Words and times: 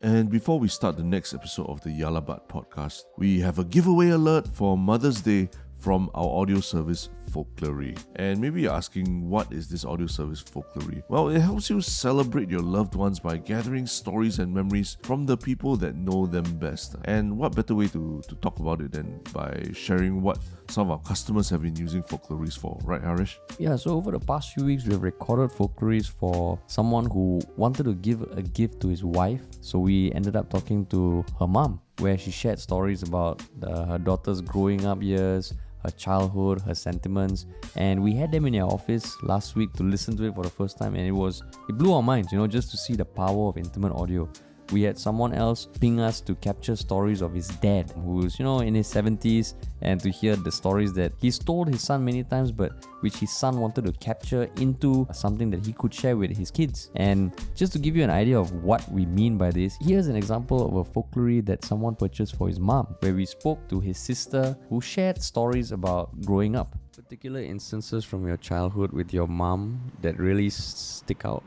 And 0.00 0.30
before 0.30 0.60
we 0.60 0.68
start 0.68 0.96
the 0.96 1.02
next 1.02 1.34
episode 1.34 1.66
of 1.66 1.80
the 1.80 1.90
Yah 1.90 2.10
Lah 2.10 2.20
But 2.20 2.48
podcast, 2.48 3.02
we 3.16 3.40
have 3.40 3.58
a 3.58 3.64
giveaway 3.64 4.10
alert 4.10 4.46
for 4.46 4.78
Mother's 4.78 5.20
Day 5.20 5.50
from 5.78 6.10
our 6.14 6.28
audio 6.40 6.60
service 6.60 7.08
Folklory. 7.30 7.96
And 8.16 8.40
maybe 8.40 8.62
you're 8.62 8.72
asking, 8.72 9.28
what 9.28 9.52
is 9.52 9.68
this 9.68 9.84
audio 9.84 10.06
service 10.06 10.42
Folklory? 10.42 11.02
Well, 11.08 11.28
it 11.28 11.40
helps 11.40 11.68
you 11.68 11.80
celebrate 11.80 12.48
your 12.50 12.62
loved 12.62 12.94
ones 12.94 13.20
by 13.20 13.36
gathering 13.36 13.86
stories 13.86 14.38
and 14.38 14.52
memories 14.52 14.96
from 15.02 15.26
the 15.26 15.36
people 15.36 15.76
that 15.76 15.94
know 15.94 16.26
them 16.26 16.44
best. 16.58 16.96
And 17.04 17.36
what 17.36 17.54
better 17.54 17.74
way 17.74 17.88
to, 17.88 18.22
to 18.26 18.34
talk 18.36 18.58
about 18.60 18.80
it 18.80 18.92
than 18.92 19.20
by 19.32 19.62
sharing 19.74 20.22
what 20.22 20.38
some 20.68 20.90
of 20.90 20.98
our 20.98 21.06
customers 21.06 21.50
have 21.50 21.62
been 21.62 21.76
using 21.76 22.02
Folklories 22.02 22.58
for, 22.58 22.78
right, 22.84 23.02
Harish? 23.02 23.38
Yeah, 23.58 23.76
so 23.76 23.90
over 23.90 24.10
the 24.10 24.20
past 24.20 24.54
few 24.54 24.64
weeks, 24.64 24.84
we 24.84 24.94
have 24.94 25.02
recorded 25.02 25.50
Folklories 25.50 26.08
for 26.08 26.58
someone 26.66 27.10
who 27.10 27.40
wanted 27.56 27.84
to 27.84 27.94
give 27.94 28.22
a 28.36 28.42
gift 28.42 28.80
to 28.80 28.88
his 28.88 29.04
wife. 29.04 29.42
So 29.60 29.78
we 29.78 30.12
ended 30.12 30.34
up 30.34 30.50
talking 30.50 30.86
to 30.86 31.24
her 31.38 31.46
mom, 31.46 31.80
where 31.98 32.16
she 32.16 32.30
shared 32.30 32.58
stories 32.58 33.02
about 33.02 33.42
her 33.62 33.98
daughter's 33.98 34.40
growing 34.40 34.86
up 34.86 35.02
years, 35.02 35.52
her 35.84 35.90
childhood, 35.90 36.60
her 36.62 36.74
sentiments, 36.74 37.46
and 37.76 38.02
we 38.02 38.12
had 38.14 38.32
them 38.32 38.46
in 38.46 38.54
our 38.56 38.70
office 38.70 39.16
last 39.22 39.56
week 39.56 39.72
to 39.74 39.82
listen 39.82 40.16
to 40.16 40.24
it 40.24 40.34
for 40.34 40.44
the 40.44 40.50
first 40.50 40.78
time, 40.78 40.94
and 40.94 41.06
it 41.06 41.12
was 41.12 41.42
it 41.68 41.78
blew 41.78 41.92
our 41.92 42.02
minds, 42.02 42.32
you 42.32 42.38
know, 42.38 42.46
just 42.46 42.70
to 42.70 42.76
see 42.76 42.94
the 42.94 43.04
power 43.04 43.48
of 43.48 43.56
intimate 43.56 43.92
audio 43.92 44.28
we 44.72 44.82
had 44.82 44.98
someone 44.98 45.32
else 45.32 45.68
ping 45.80 46.00
us 46.00 46.20
to 46.22 46.34
capture 46.36 46.76
stories 46.76 47.22
of 47.22 47.32
his 47.32 47.48
dad, 47.48 47.90
who's, 48.04 48.38
you 48.38 48.44
know, 48.44 48.60
in 48.60 48.74
his 48.74 48.86
70s, 48.86 49.54
and 49.82 50.00
to 50.00 50.10
hear 50.10 50.36
the 50.36 50.50
stories 50.50 50.92
that 50.94 51.12
he's 51.20 51.38
told 51.38 51.68
his 51.68 51.82
son 51.82 52.04
many 52.04 52.24
times, 52.24 52.52
but 52.52 52.84
which 53.00 53.16
his 53.16 53.32
son 53.32 53.60
wanted 53.60 53.84
to 53.86 53.92
capture 53.92 54.48
into 54.56 55.06
something 55.12 55.50
that 55.50 55.64
he 55.64 55.72
could 55.72 55.94
share 55.94 56.16
with 56.16 56.36
his 56.36 56.50
kids. 56.50 56.90
And 56.96 57.32
just 57.54 57.72
to 57.74 57.78
give 57.78 57.96
you 57.96 58.04
an 58.04 58.10
idea 58.10 58.38
of 58.38 58.52
what 58.62 58.90
we 58.90 59.06
mean 59.06 59.38
by 59.38 59.50
this, 59.50 59.76
here's 59.80 60.08
an 60.08 60.16
example 60.16 60.66
of 60.66 60.74
a 60.76 60.84
folklore 60.84 61.42
that 61.42 61.64
someone 61.64 61.94
purchased 61.94 62.36
for 62.36 62.48
his 62.48 62.60
mom, 62.60 62.96
where 63.00 63.14
we 63.14 63.24
spoke 63.26 63.68
to 63.68 63.80
his 63.80 63.98
sister 63.98 64.56
who 64.68 64.80
shared 64.80 65.22
stories 65.22 65.72
about 65.72 66.20
growing 66.22 66.56
up. 66.56 66.76
Particular 66.94 67.40
instances 67.40 68.04
from 68.04 68.26
your 68.26 68.36
childhood 68.36 68.92
with 68.92 69.14
your 69.14 69.28
mom 69.28 69.80
that 70.02 70.18
really 70.18 70.50
stick 70.50 71.24
out, 71.24 71.44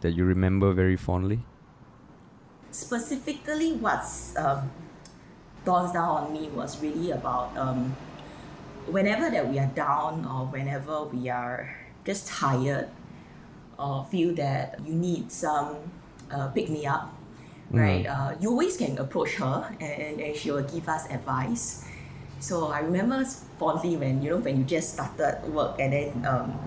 that 0.00 0.12
you 0.12 0.24
remember 0.24 0.72
very 0.72 0.96
fondly? 0.96 1.40
Specifically 2.72 3.72
what's 3.72 4.36
um, 4.36 4.70
dawns 5.64 5.92
down 5.92 6.08
on 6.08 6.32
me 6.32 6.48
was 6.48 6.80
really 6.82 7.10
about 7.12 7.56
um, 7.56 7.94
whenever 8.86 9.30
that 9.30 9.46
we 9.48 9.58
are 9.58 9.70
down 9.74 10.24
or 10.24 10.46
whenever 10.46 11.04
we 11.04 11.28
are 11.28 11.76
just 12.04 12.26
tired 12.26 12.88
or 13.78 14.04
feel 14.10 14.34
that 14.34 14.80
you 14.84 14.94
need 14.94 15.30
some 15.30 15.76
uh, 16.32 16.48
pick 16.48 16.68
me 16.68 16.86
up 16.86 17.14
mm. 17.72 17.78
right 17.78 18.06
uh, 18.06 18.34
you 18.40 18.48
always 18.48 18.76
can 18.76 18.98
approach 18.98 19.34
her 19.34 19.68
and, 19.80 20.20
and 20.20 20.36
she 20.36 20.50
will 20.50 20.64
give 20.64 20.88
us 20.88 21.06
advice 21.10 21.86
so 22.40 22.68
i 22.68 22.80
remember 22.80 23.24
fondly 23.58 23.96
when 23.96 24.20
you 24.22 24.30
know 24.30 24.38
when 24.38 24.56
you 24.56 24.64
just 24.64 24.94
started 24.94 25.38
work 25.52 25.76
and 25.78 25.92
then 25.92 26.26
um, 26.26 26.58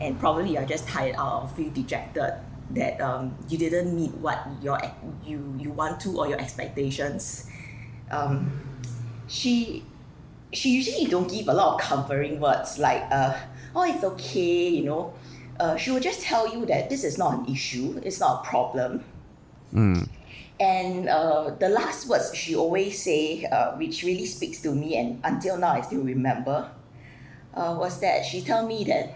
and 0.00 0.18
probably 0.20 0.52
you're 0.52 0.64
just 0.64 0.86
tired 0.86 1.16
out 1.16 1.42
or 1.42 1.48
feel 1.48 1.70
dejected 1.72 2.34
that 2.70 3.00
um, 3.00 3.36
you 3.48 3.58
didn't 3.58 3.94
meet 3.94 4.12
what 4.18 4.46
your 4.62 4.80
you 5.24 5.54
you 5.58 5.70
want 5.70 6.00
to 6.00 6.18
or 6.18 6.28
your 6.28 6.40
expectations. 6.40 7.48
Um, 8.10 8.50
she 9.26 9.84
she 10.52 10.70
usually 10.70 11.06
don't 11.06 11.30
give 11.30 11.48
a 11.48 11.54
lot 11.54 11.74
of 11.74 11.80
comforting 11.80 12.40
words 12.40 12.78
like 12.78 13.02
uh, 13.10 13.36
oh 13.74 13.84
it's 13.84 14.04
okay 14.04 14.68
you 14.68 14.84
know 14.84 15.12
uh, 15.58 15.76
she 15.76 15.90
will 15.90 16.00
just 16.00 16.22
tell 16.22 16.52
you 16.52 16.64
that 16.66 16.88
this 16.88 17.04
is 17.04 17.18
not 17.18 17.34
an 17.34 17.52
issue 17.52 18.00
it's 18.04 18.20
not 18.20 18.44
a 18.44 18.48
problem 18.48 19.04
mm. 19.72 20.08
and 20.60 21.08
uh, 21.08 21.50
the 21.58 21.68
last 21.68 22.08
words 22.08 22.34
she 22.34 22.54
always 22.54 23.02
say 23.02 23.44
uh, 23.44 23.72
which 23.76 24.02
really 24.02 24.26
speaks 24.26 24.62
to 24.62 24.74
me 24.74 24.96
and 24.96 25.20
until 25.24 25.56
now 25.58 25.70
i 25.70 25.80
still 25.80 26.02
remember 26.02 26.70
uh, 27.54 27.74
was 27.78 28.00
that 28.00 28.24
she 28.24 28.40
tell 28.40 28.66
me 28.66 28.84
that 28.84 29.14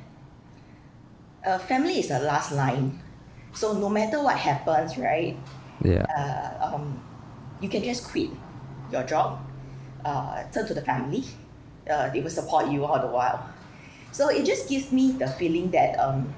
uh, 1.47 1.59
family 1.59 2.01
is 2.01 2.09
the 2.09 2.19
last 2.21 2.53
line 2.53 3.01
so 3.55 3.73
no 3.73 3.89
matter 3.89 4.23
what 4.23 4.37
happens, 4.37 4.97
right? 4.99 5.37
Yeah. 5.85 6.05
Uh, 6.17 6.75
um, 6.75 7.01
you 7.61 7.69
can 7.69 7.83
just 7.83 8.11
quit 8.11 8.31
your 8.93 9.03
job, 9.05 9.41
uh, 10.05 10.45
turn 10.53 10.67
to 10.67 10.75
the 10.75 10.83
family. 10.83 11.25
Uh, 11.89 12.11
they 12.11 12.21
will 12.21 12.31
support 12.31 12.69
you 12.69 12.85
all 12.85 13.01
the 13.01 13.07
while. 13.07 13.49
So 14.13 14.29
it 14.29 14.45
just 14.45 14.69
gives 14.69 14.93
me 14.93 15.13
the 15.13 15.27
feeling 15.27 15.71
that 15.71 15.99
um, 15.99 16.33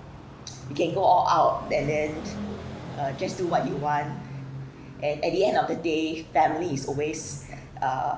you 0.68 0.74
can 0.74 0.94
go 0.94 1.02
all 1.02 1.28
out 1.28 1.72
and 1.72 1.88
then 1.88 2.14
uh, 2.98 3.12
just 3.12 3.38
do 3.38 3.46
what 3.46 3.66
you 3.66 3.76
want. 3.76 4.08
And 5.02 5.24
at 5.24 5.32
the 5.32 5.44
end 5.44 5.56
of 5.58 5.66
the 5.68 5.76
day, 5.76 6.22
family 6.32 6.74
is 6.74 6.86
always 6.86 7.48
uh, 7.80 8.16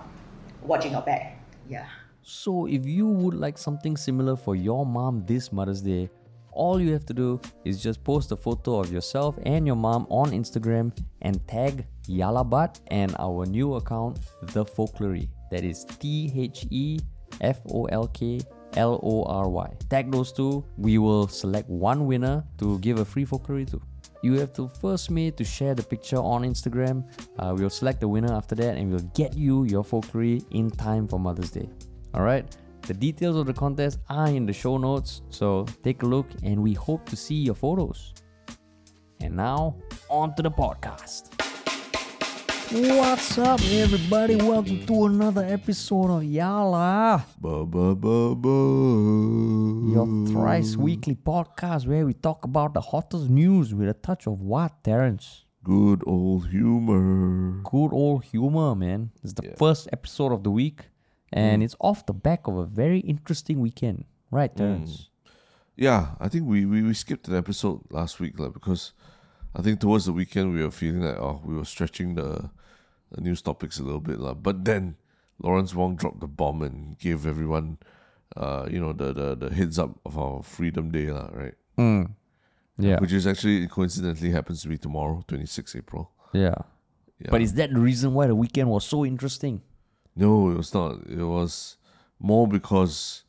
watching 0.62 0.92
your 0.92 1.02
back. 1.02 1.40
Yeah. 1.68 1.86
So 2.22 2.66
if 2.66 2.84
you 2.86 3.06
would 3.06 3.34
like 3.34 3.58
something 3.58 3.96
similar 3.96 4.36
for 4.36 4.56
your 4.56 4.84
mom 4.84 5.24
this 5.26 5.52
Mother's 5.52 5.80
Day, 5.80 6.10
all 6.54 6.80
you 6.80 6.92
have 6.92 7.04
to 7.06 7.14
do 7.14 7.40
is 7.64 7.82
just 7.82 8.02
post 8.04 8.32
a 8.32 8.36
photo 8.36 8.80
of 8.80 8.92
yourself 8.92 9.38
and 9.44 9.66
your 9.66 9.76
mom 9.76 10.06
on 10.08 10.30
Instagram 10.30 10.96
and 11.22 11.46
tag 11.46 11.86
Yah 12.06 12.30
Lah 12.30 12.44
But 12.44 12.80
and 12.88 13.14
our 13.18 13.46
new 13.46 13.74
account, 13.74 14.20
The 14.52 14.64
Folklory. 14.64 15.28
That 15.50 15.64
is 15.64 15.84
T 15.84 16.32
H 16.34 16.66
E 16.70 16.98
F 17.40 17.60
O 17.70 17.84
L 17.86 18.08
K 18.08 18.40
L 18.76 19.00
O 19.02 19.24
R 19.24 19.48
Y. 19.48 19.70
Tag 19.88 20.10
those 20.10 20.32
two. 20.32 20.64
We 20.76 20.98
will 20.98 21.28
select 21.28 21.68
one 21.68 22.06
winner 22.06 22.44
to 22.58 22.78
give 22.80 22.98
a 22.98 23.04
free 23.04 23.24
folklore 23.24 23.64
to. 23.66 23.80
You 24.22 24.38
have 24.38 24.52
to 24.54 24.68
first 24.80 25.10
me 25.10 25.30
to 25.32 25.44
share 25.44 25.74
the 25.74 25.82
picture 25.82 26.16
on 26.16 26.42
Instagram. 26.42 27.04
Uh, 27.38 27.54
we'll 27.56 27.70
select 27.70 28.00
the 28.00 28.08
winner 28.08 28.32
after 28.32 28.54
that 28.54 28.76
and 28.76 28.90
we'll 28.90 29.10
get 29.14 29.36
you 29.36 29.64
your 29.64 29.84
folklore 29.84 30.38
in 30.50 30.70
time 30.70 31.06
for 31.06 31.18
Mother's 31.20 31.50
Day. 31.50 31.68
All 32.14 32.22
right. 32.22 32.46
The 32.86 32.92
details 32.92 33.36
of 33.36 33.46
the 33.46 33.54
contest 33.54 33.98
are 34.10 34.28
in 34.28 34.44
the 34.44 34.52
show 34.52 34.76
notes, 34.76 35.22
so 35.30 35.64
take 35.82 36.02
a 36.02 36.06
look 36.06 36.26
and 36.42 36.62
we 36.62 36.74
hope 36.74 37.08
to 37.08 37.16
see 37.16 37.36
your 37.36 37.54
photos. 37.54 38.12
And 39.22 39.34
now, 39.34 39.76
on 40.10 40.34
to 40.34 40.42
the 40.42 40.50
podcast. 40.50 41.32
What's 42.70 43.38
up, 43.38 43.60
everybody? 43.62 44.36
Welcome 44.36 44.84
to 44.84 45.06
another 45.06 45.46
episode 45.46 46.10
of 46.10 46.24
Yala. 46.24 47.24
Ba, 47.40 47.64
ba, 47.64 47.94
ba, 47.94 48.34
ba. 48.34 48.48
Your 49.94 50.26
thrice 50.26 50.76
weekly 50.76 51.14
podcast 51.14 51.86
where 51.86 52.04
we 52.04 52.12
talk 52.12 52.44
about 52.44 52.74
the 52.74 52.82
hottest 52.82 53.30
news 53.30 53.72
with 53.72 53.88
a 53.88 53.94
touch 53.94 54.26
of 54.26 54.42
what, 54.42 54.84
Terence? 54.84 55.46
Good 55.62 56.02
old 56.06 56.48
humor. 56.50 57.62
Good 57.62 57.94
old 57.94 58.24
humor, 58.24 58.74
man. 58.74 59.10
It's 59.22 59.32
the 59.32 59.44
yeah. 59.46 59.54
first 59.56 59.88
episode 59.90 60.30
of 60.30 60.42
the 60.42 60.50
week 60.50 60.82
and 61.34 61.60
mm. 61.60 61.64
it's 61.64 61.74
off 61.80 62.06
the 62.06 62.14
back 62.14 62.46
of 62.46 62.56
a 62.56 62.64
very 62.64 63.00
interesting 63.00 63.60
weekend, 63.60 64.04
right, 64.30 64.56
Terence? 64.56 64.90
Mm. 64.90 65.32
Yeah, 65.76 66.14
I 66.20 66.28
think 66.28 66.46
we, 66.46 66.64
we, 66.64 66.82
we 66.82 66.94
skipped 66.94 67.26
an 67.26 67.34
episode 67.34 67.80
last 67.90 68.20
week 68.20 68.38
like, 68.38 68.54
because 68.54 68.92
I 69.56 69.60
think 69.60 69.80
towards 69.80 70.06
the 70.06 70.12
weekend 70.12 70.54
we 70.54 70.62
were 70.62 70.70
feeling 70.70 71.02
like 71.02 71.18
oh 71.18 71.42
we 71.44 71.56
were 71.56 71.64
stretching 71.64 72.14
the, 72.14 72.50
the 73.10 73.20
news 73.20 73.42
topics 73.42 73.80
a 73.80 73.82
little 73.82 74.00
bit 74.00 74.20
like, 74.20 74.40
but 74.40 74.64
then 74.64 74.94
Lawrence 75.42 75.74
Wong 75.74 75.96
dropped 75.96 76.20
the 76.20 76.28
bomb 76.28 76.62
and 76.62 76.96
gave 76.98 77.26
everyone 77.26 77.78
uh, 78.36 78.68
you 78.70 78.78
know 78.78 78.92
the, 78.92 79.12
the, 79.12 79.34
the 79.34 79.54
heads 79.54 79.78
up 79.78 79.98
of 80.06 80.16
our 80.16 80.42
Freedom 80.42 80.90
Day 80.92 81.10
lah, 81.10 81.28
right? 81.32 81.54
Mm. 81.76 82.14
Yeah, 82.78 82.98
which 82.98 83.12
is 83.12 83.26
actually 83.26 83.66
coincidentally 83.66 84.30
happens 84.30 84.62
to 84.62 84.68
be 84.68 84.78
tomorrow, 84.78 85.22
twenty 85.26 85.46
six 85.46 85.74
April. 85.74 86.10
Yeah. 86.32 86.54
yeah. 87.18 87.30
But 87.30 87.42
is 87.42 87.54
that 87.54 87.70
the 87.70 87.78
reason 87.78 88.14
why 88.14 88.26
the 88.26 88.34
weekend 88.34 88.70
was 88.70 88.84
so 88.84 89.04
interesting? 89.04 89.62
No, 90.16 90.50
it 90.50 90.56
was 90.56 90.72
not. 90.72 91.06
It 91.08 91.24
was 91.24 91.76
more 92.20 92.46
because 92.46 93.24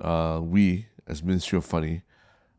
uh, 0.00 0.40
we, 0.42 0.86
as 1.06 1.22
Ministry 1.22 1.58
of 1.58 1.64
Funny, 1.64 2.02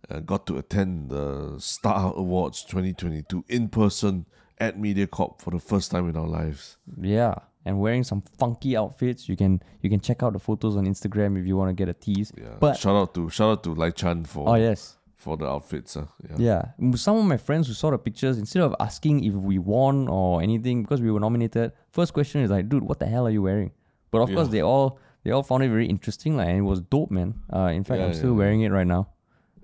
uh, 0.09 0.19
got 0.19 0.45
to 0.47 0.57
attend 0.57 1.09
the 1.09 1.55
Star 1.59 2.13
Awards 2.15 2.63
2022 2.63 3.45
in 3.49 3.69
person 3.69 4.25
at 4.57 4.77
MediaCorp 4.77 5.41
for 5.41 5.51
the 5.51 5.59
first 5.59 5.91
time 5.91 6.09
in 6.09 6.15
our 6.15 6.27
lives. 6.27 6.77
Yeah, 7.01 7.35
and 7.65 7.79
wearing 7.79 8.03
some 8.03 8.21
funky 8.21 8.77
outfits. 8.77 9.27
You 9.27 9.35
can 9.35 9.61
you 9.81 9.89
can 9.89 9.99
check 9.99 10.23
out 10.23 10.33
the 10.33 10.39
photos 10.39 10.77
on 10.77 10.85
Instagram 10.85 11.39
if 11.39 11.45
you 11.45 11.57
want 11.57 11.69
to 11.69 11.73
get 11.73 11.89
a 11.89 11.93
tease. 11.93 12.31
Yeah, 12.37 12.55
but 12.59 12.77
shout 12.77 12.95
out 12.95 13.13
to 13.15 13.29
shout 13.29 13.51
out 13.51 13.63
to 13.63 13.73
Lai 13.73 13.91
Chan 13.91 14.25
for 14.25 14.47
oh 14.47 14.55
yes 14.55 14.97
for 15.25 15.35
the 15.35 15.47
outfits. 15.47 15.97
Uh, 15.97 16.05
yeah. 16.37 16.69
yeah, 16.79 16.95
some 16.95 17.17
of 17.17 17.25
my 17.25 17.37
friends 17.37 17.67
who 17.67 17.73
saw 17.73 17.89
the 17.89 17.97
pictures 17.97 18.37
instead 18.37 18.61
of 18.61 18.75
asking 18.79 19.23
if 19.23 19.33
we 19.33 19.57
won 19.57 20.07
or 20.07 20.41
anything 20.41 20.83
because 20.83 21.01
we 21.01 21.09
were 21.11 21.19
nominated, 21.19 21.71
first 21.91 22.13
question 22.13 22.41
is 22.41 22.51
like, 22.51 22.69
dude, 22.69 22.83
what 22.83 22.99
the 22.99 23.07
hell 23.07 23.25
are 23.25 23.31
you 23.31 23.41
wearing? 23.41 23.71
But 24.11 24.19
of 24.21 24.29
yeah. 24.29 24.35
course, 24.35 24.49
they 24.49 24.61
all 24.61 24.99
they 25.23 25.31
all 25.31 25.41
found 25.41 25.63
it 25.63 25.69
very 25.69 25.87
interesting, 25.87 26.37
like, 26.37 26.47
and 26.47 26.59
it 26.59 26.61
was 26.61 26.79
dope, 26.79 27.09
man. 27.09 27.33
Uh, 27.51 27.71
in 27.73 27.83
fact, 27.83 27.99
yeah, 27.99 28.05
I'm 28.05 28.13
still 28.13 28.35
wearing 28.35 28.61
it 28.61 28.71
right 28.71 28.85
now. 28.85 29.09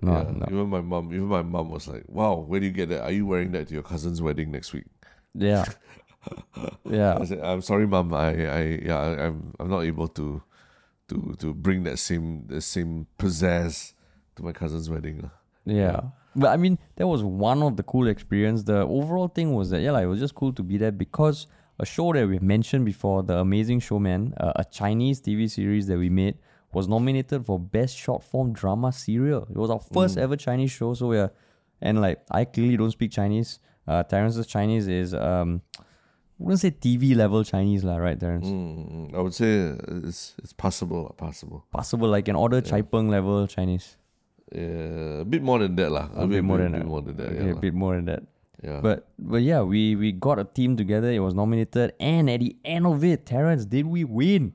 No, 0.02 0.24
no, 0.24 0.46
Even 0.50 0.68
my 0.68 0.80
mom, 0.80 1.14
even 1.14 1.26
my 1.26 1.42
mom 1.42 1.70
was 1.70 1.86
like, 1.86 2.02
"Wow, 2.08 2.44
where 2.48 2.58
do 2.58 2.66
you 2.66 2.72
get 2.72 2.88
that? 2.88 3.02
Are 3.02 3.12
you 3.12 3.24
wearing 3.24 3.52
that 3.52 3.68
to 3.68 3.74
your 3.74 3.84
cousin's 3.84 4.20
wedding 4.20 4.50
next 4.50 4.72
week?" 4.72 4.86
Yeah, 5.32 5.64
yeah. 6.84 7.18
I 7.20 7.24
said, 7.24 7.38
"I'm 7.38 7.62
sorry, 7.62 7.86
mom. 7.86 8.12
I, 8.12 8.30
I, 8.30 8.62
yeah, 8.82 8.98
I'm, 8.98 9.54
I'm 9.60 9.70
not 9.70 9.82
able 9.82 10.08
to, 10.08 10.42
to, 11.08 11.36
to 11.38 11.54
bring 11.54 11.84
that 11.84 12.00
same, 12.00 12.48
the 12.48 12.60
same 12.60 13.06
pizzazz 13.16 13.92
to 14.34 14.42
my 14.42 14.50
cousin's 14.50 14.90
wedding." 14.90 15.30
Yeah. 15.64 16.00
But 16.34 16.48
I 16.48 16.56
mean, 16.56 16.78
that 16.96 17.06
was 17.06 17.22
one 17.22 17.62
of 17.62 17.76
the 17.76 17.82
cool 17.82 18.08
experience. 18.08 18.62
The 18.62 18.78
overall 18.78 19.28
thing 19.28 19.54
was 19.54 19.70
that 19.70 19.80
yeah, 19.80 19.92
like, 19.92 20.04
it 20.04 20.06
was 20.06 20.20
just 20.20 20.34
cool 20.34 20.52
to 20.54 20.62
be 20.62 20.78
there 20.78 20.92
because 20.92 21.46
a 21.78 21.86
show 21.86 22.12
that 22.12 22.26
we've 22.28 22.42
mentioned 22.42 22.84
before, 22.84 23.22
The 23.22 23.38
Amazing 23.38 23.80
Showman, 23.80 24.34
uh, 24.38 24.52
a 24.56 24.64
Chinese 24.64 25.20
TV 25.20 25.50
series 25.50 25.86
that 25.88 25.98
we 25.98 26.08
made, 26.08 26.38
was 26.72 26.88
nominated 26.88 27.44
for 27.44 27.58
Best 27.58 27.96
Short 27.96 28.22
Form 28.22 28.52
Drama 28.52 28.92
Serial. 28.92 29.46
It 29.50 29.56
was 29.56 29.70
our 29.70 29.80
first 29.80 30.16
ever 30.16 30.36
Chinese 30.36 30.70
show, 30.70 30.94
so 30.94 31.08
we're 31.08 31.30
and 31.82 32.00
like 32.00 32.22
I 32.30 32.44
clearly 32.44 32.76
don't 32.76 32.90
speak 32.90 33.10
Chinese. 33.12 33.58
Uh, 33.86 34.02
Terence's 34.04 34.46
Chinese 34.46 34.86
is 34.88 35.12
um, 35.12 35.60
I 35.78 35.82
wouldn't 36.38 36.60
say 36.60 36.70
TV 36.70 37.14
level 37.14 37.44
Chinese 37.44 37.84
lah, 37.84 37.96
right, 37.96 38.18
Terence? 38.18 38.46
Mm, 38.46 39.14
I 39.14 39.20
would 39.20 39.34
say 39.34 39.76
it's 40.06 40.34
it's 40.42 40.52
possible, 40.52 41.14
possible. 41.18 41.66
Possible 41.70 42.08
like 42.08 42.28
an 42.28 42.36
order 42.36 42.60
Chai 42.60 42.82
Peng 42.82 43.08
level 43.08 43.46
Chinese. 43.46 43.96
Yeah, 44.54 45.20
a 45.20 45.24
bit 45.24 45.42
more 45.42 45.58
than 45.60 45.74
that, 45.76 45.90
lah. 45.90 46.08
A 46.14 46.26
bit 46.26 46.44
more 46.44 46.58
than 46.58 46.72
bit 46.72 46.80
that. 46.80 46.86
more 46.86 47.00
than 47.02 47.16
that. 47.16 47.28
Okay, 47.28 47.44
yeah, 47.46 47.52
a 47.52 47.56
bit 47.56 47.74
more 47.74 47.94
than 47.96 48.04
that. 48.04 48.22
yeah. 48.62 48.80
But 48.82 49.08
but 49.18 49.40
yeah, 49.42 49.62
we 49.62 49.96
we 49.96 50.12
got 50.12 50.38
a 50.38 50.44
team 50.44 50.76
together. 50.76 51.10
It 51.10 51.20
was 51.20 51.32
nominated, 51.34 51.94
and 51.98 52.28
at 52.28 52.40
the 52.40 52.56
end 52.64 52.86
of 52.86 53.02
it, 53.02 53.24
Terence, 53.26 53.64
did 53.64 53.86
we 53.86 54.04
win? 54.04 54.52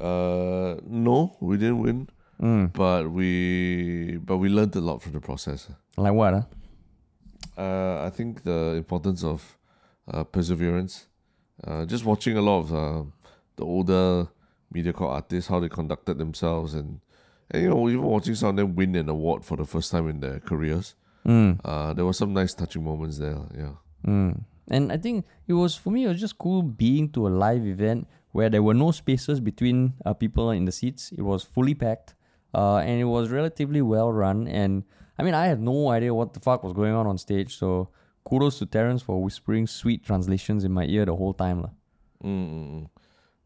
uh, 0.00 0.80
no, 0.88 1.36
we 1.40 1.56
didn't 1.58 1.80
win, 1.84 2.08
Mm. 2.40 2.72
but 2.72 3.12
we 3.12 4.16
but 4.24 4.38
we 4.38 4.48
learned 4.48 4.74
a 4.76 4.80
lot 4.80 5.02
from 5.02 5.12
the 5.12 5.20
process. 5.20 5.68
Like 6.00 6.14
what? 6.14 6.32
Huh? 6.32 6.44
Uh, 7.58 8.06
I 8.06 8.10
think 8.10 8.42
the 8.44 8.74
importance 8.76 9.22
of 9.24 9.58
uh, 10.08 10.24
perseverance. 10.24 11.06
Uh, 11.60 11.84
just 11.84 12.06
watching 12.06 12.38
a 12.38 12.40
lot 12.40 12.60
of 12.60 12.72
uh, 12.72 13.02
the 13.56 13.64
older 13.64 14.28
media 14.72 14.92
MediaCorp 14.94 15.10
artists, 15.12 15.48
how 15.50 15.60
they 15.60 15.68
conducted 15.68 16.16
themselves, 16.16 16.72
and, 16.72 17.00
and 17.50 17.62
you 17.62 17.68
know, 17.68 17.88
even 17.88 18.02
watching 18.02 18.34
some 18.34 18.50
of 18.50 18.56
them 18.56 18.74
win 18.74 18.94
an 18.94 19.08
award 19.08 19.44
for 19.44 19.56
the 19.56 19.64
first 19.64 19.90
time 19.90 20.08
in 20.08 20.20
their 20.20 20.40
careers. 20.40 20.94
Mm. 21.26 21.60
Uh, 21.64 21.92
there 21.92 22.04
were 22.04 22.12
some 22.12 22.32
nice 22.32 22.54
touching 22.54 22.84
moments 22.84 23.18
there. 23.18 23.38
Yeah. 23.56 23.72
Mm. 24.06 24.44
And 24.68 24.92
I 24.92 24.96
think 24.96 25.26
it 25.48 25.54
was 25.54 25.74
for 25.74 25.90
me. 25.90 26.04
It 26.04 26.08
was 26.08 26.20
just 26.20 26.38
cool 26.38 26.62
being 26.62 27.10
to 27.10 27.26
a 27.26 27.30
live 27.30 27.66
event 27.66 28.06
where 28.32 28.48
there 28.48 28.62
were 28.62 28.74
no 28.74 28.92
spaces 28.92 29.40
between 29.40 29.94
uh, 30.06 30.14
people 30.14 30.50
in 30.50 30.64
the 30.64 30.72
seats. 30.72 31.12
It 31.16 31.22
was 31.22 31.42
fully 31.42 31.74
packed, 31.74 32.14
uh, 32.54 32.76
and 32.76 33.00
it 33.00 33.04
was 33.04 33.30
relatively 33.30 33.82
well 33.82 34.12
run. 34.12 34.46
And 34.46 34.84
I 35.18 35.22
mean, 35.24 35.34
I 35.34 35.46
had 35.46 35.60
no 35.60 35.90
idea 35.90 36.14
what 36.14 36.32
the 36.32 36.40
fuck 36.40 36.62
was 36.62 36.72
going 36.72 36.94
on 36.94 37.06
on 37.06 37.18
stage. 37.18 37.58
So 37.58 37.88
kudos 38.24 38.58
to 38.60 38.66
Terence 38.66 39.02
for 39.02 39.22
whispering 39.22 39.66
sweet 39.66 40.04
translations 40.04 40.62
in 40.62 40.72
my 40.72 40.84
ear 40.84 41.04
the 41.04 41.16
whole 41.16 41.34
time, 41.34 41.62
lah. 41.62 41.70
Mm. 42.24 42.88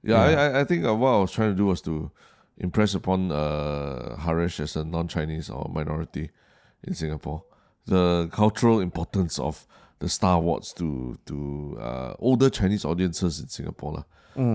Yeah, 0.02 0.30
Yeah. 0.30 0.40
I, 0.40 0.44
I, 0.44 0.60
I 0.60 0.64
think 0.64 0.84
uh, 0.84 0.94
what 0.94 1.08
I 1.08 1.18
was 1.20 1.32
trying 1.32 1.52
to 1.52 1.56
do 1.56 1.66
was 1.66 1.80
to 1.82 2.10
impress 2.58 2.94
upon 2.94 3.32
uh, 3.32 4.16
Harish 4.16 4.60
as 4.60 4.76
a 4.76 4.84
non-Chinese 4.84 5.50
or 5.50 5.68
minority 5.72 6.30
in 6.82 6.94
Singapore 6.94 7.42
the 7.86 8.28
cultural 8.32 8.80
importance 8.80 9.38
of 9.38 9.66
the 9.98 10.08
Star 10.08 10.36
Awards 10.36 10.72
to 10.74 11.18
to 11.26 11.78
uh, 11.80 12.14
older 12.18 12.50
Chinese 12.50 12.84
audiences 12.84 13.40
in 13.40 13.48
Singapore, 13.48 13.92
lah. 13.92 14.04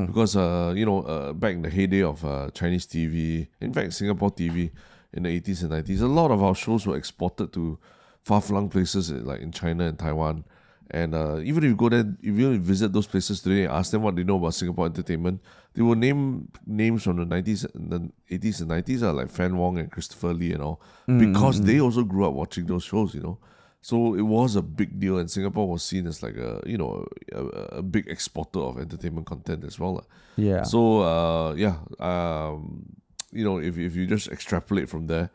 Because 0.07 0.35
uh, 0.35 0.73
you 0.75 0.85
know, 0.85 1.01
uh, 1.03 1.33
back 1.33 1.53
in 1.53 1.61
the 1.61 1.69
heyday 1.69 2.03
of 2.03 2.23
uh, 2.25 2.49
Chinese 2.53 2.85
TV, 2.85 3.47
in 3.61 3.73
fact, 3.73 3.93
Singapore 3.93 4.31
TV 4.31 4.71
in 5.13 5.23
the 5.23 5.29
eighties 5.29 5.61
and 5.63 5.71
nineties, 5.71 6.01
a 6.01 6.07
lot 6.07 6.31
of 6.31 6.43
our 6.43 6.55
shows 6.55 6.85
were 6.85 6.97
exported 6.97 7.53
to 7.53 7.79
far-flung 8.23 8.69
places 8.69 9.11
like 9.11 9.41
in 9.41 9.51
China 9.51 9.85
and 9.85 9.97
Taiwan. 9.97 10.43
And 10.91 11.13
uh, 11.13 11.39
even 11.43 11.63
if 11.63 11.69
you 11.69 11.75
go 11.75 11.89
there, 11.89 12.15
if 12.21 12.37
you 12.37 12.57
visit 12.57 12.91
those 12.91 13.05
places 13.05 13.41
today 13.41 13.65
and 13.65 13.73
ask 13.73 13.91
them 13.91 14.01
what 14.01 14.15
they 14.15 14.23
know 14.23 14.37
about 14.37 14.55
Singapore 14.55 14.87
entertainment, 14.87 15.39
they 15.73 15.83
will 15.83 15.95
name 15.95 16.49
names 16.65 17.03
from 17.03 17.17
the 17.17 17.25
90s, 17.25 17.67
the 17.75 18.11
80s 18.31 18.61
and 18.61 18.71
90s, 18.71 19.03
uh, 19.03 19.13
like 19.13 19.29
Fann 19.29 19.55
Wong 19.55 19.77
and 19.77 19.91
Christopher 19.91 20.33
Lee 20.33 20.51
and 20.53 20.63
all, 20.63 20.81
because 21.19 21.61
they 21.61 21.79
also 21.79 22.03
grew 22.03 22.25
up 22.25 22.33
watching 22.33 22.65
those 22.65 22.83
shows, 22.83 23.13
you 23.13 23.21
know. 23.21 23.37
So 23.81 24.15
it 24.15 24.23
was 24.23 24.55
a 24.55 24.61
big 24.61 24.99
deal, 24.99 25.19
and 25.19 25.29
Singapore 25.29 25.69
was 25.69 25.83
seen 25.83 26.05
as 26.07 26.21
like 26.21 26.35
a, 26.35 26.61
you 26.65 26.77
know, 26.77 27.05
a, 27.31 27.77
a 27.77 27.81
big 27.81 28.07
exporter 28.07 28.59
of 28.59 28.77
entertainment 28.77 29.25
content 29.27 29.63
as 29.63 29.79
well. 29.79 30.05
Yeah. 30.35 30.63
So 30.63 31.01
uh, 31.01 31.53
yeah, 31.53 31.77
um, 31.99 32.85
you 33.31 33.45
know, 33.45 33.59
if 33.59 33.77
if 33.77 33.95
you 33.95 34.05
just 34.05 34.27
extrapolate 34.27 34.89
from 34.89 35.07
there, 35.07 35.29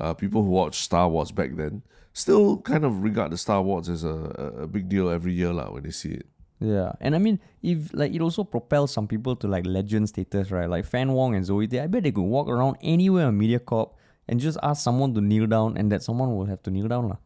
uh, 0.00 0.14
people 0.14 0.42
who 0.42 0.50
watched 0.50 0.82
Star 0.82 1.04
Awards 1.04 1.32
back 1.32 1.56
then 1.56 1.82
still 2.12 2.58
kind 2.62 2.84
of 2.84 3.02
regard 3.02 3.32
the 3.32 3.36
Star 3.38 3.58
Awards 3.58 3.88
as 3.88 4.04
a, 4.04 4.62
a- 4.62 4.66
big 4.68 4.88
deal 4.88 5.08
every 5.08 5.32
year 5.32 5.52
lah 5.52 5.70
when 5.70 5.82
they 5.82 5.90
see 5.90 6.10
it. 6.20 6.26
Yeah, 6.62 6.92
and 7.00 7.16
I 7.16 7.18
mean, 7.18 7.40
if 7.62 7.90
like 7.92 8.14
it 8.14 8.20
also 8.22 8.44
propels 8.44 8.92
some 8.94 9.08
people 9.08 9.34
to 9.42 9.48
like 9.48 9.66
legend 9.66 10.08
status, 10.08 10.50
right? 10.54 10.70
Like 10.70 10.84
Fann 10.86 11.10
Wong 11.12 11.34
and 11.34 11.44
Zoe, 11.44 11.66
they, 11.66 11.80
I 11.80 11.88
bet 11.88 12.04
they 12.04 12.12
could 12.12 12.22
walk 12.22 12.46
around 12.48 12.76
anywhere 12.82 13.26
on 13.26 13.34
MediaCorp 13.38 13.90
and 14.28 14.38
just 14.38 14.58
ask 14.62 14.78
someone 14.84 15.12
to 15.14 15.20
kneel 15.20 15.46
down, 15.50 15.76
and 15.76 15.90
that 15.90 16.04
someone 16.06 16.36
will 16.36 16.46
have 16.46 16.62
to 16.62 16.70
kneel 16.70 16.86
down, 16.86 17.10
lah. 17.10 17.18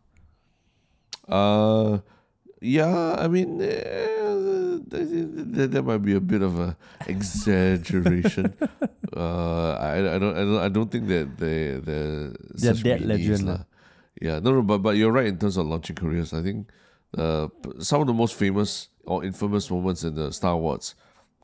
Uh, 1.28 1.98
yeah, 2.62 3.16
I 3.18 3.28
mean, 3.28 3.60
eh, 3.60 3.68
that, 4.88 5.68
that 5.72 5.82
might 5.84 6.00
be 6.00 6.14
a 6.14 6.20
bit 6.20 6.40
of 6.40 6.58
a 6.58 6.76
exaggeration. 7.06 8.54
uh, 9.14 9.72
I, 9.76 10.16
I 10.16 10.18
don't 10.18 10.32
I 10.36 10.40
don't 10.48 10.60
I 10.64 10.68
don't 10.68 10.90
think 10.90 11.08
that 11.08 11.36
they 11.36 11.76
they're 11.82 12.32
They're 12.56 12.72
such 12.74 12.82
that 12.84 13.00
legend. 13.04 13.64
Yeah, 14.20 14.38
no, 14.40 14.52
no, 14.52 14.62
but 14.62 14.78
but 14.78 14.96
you're 14.96 15.12
right 15.12 15.26
in 15.26 15.38
terms 15.38 15.56
of 15.56 15.66
launching 15.66 15.96
careers. 15.96 16.32
I 16.32 16.42
think 16.42 16.68
uh, 17.16 17.48
some 17.80 18.00
of 18.00 18.06
the 18.06 18.14
most 18.14 18.34
famous 18.34 18.88
or 19.04 19.24
infamous 19.24 19.70
moments 19.70 20.04
in 20.04 20.14
the 20.14 20.32
Star 20.32 20.52
Awards 20.52 20.94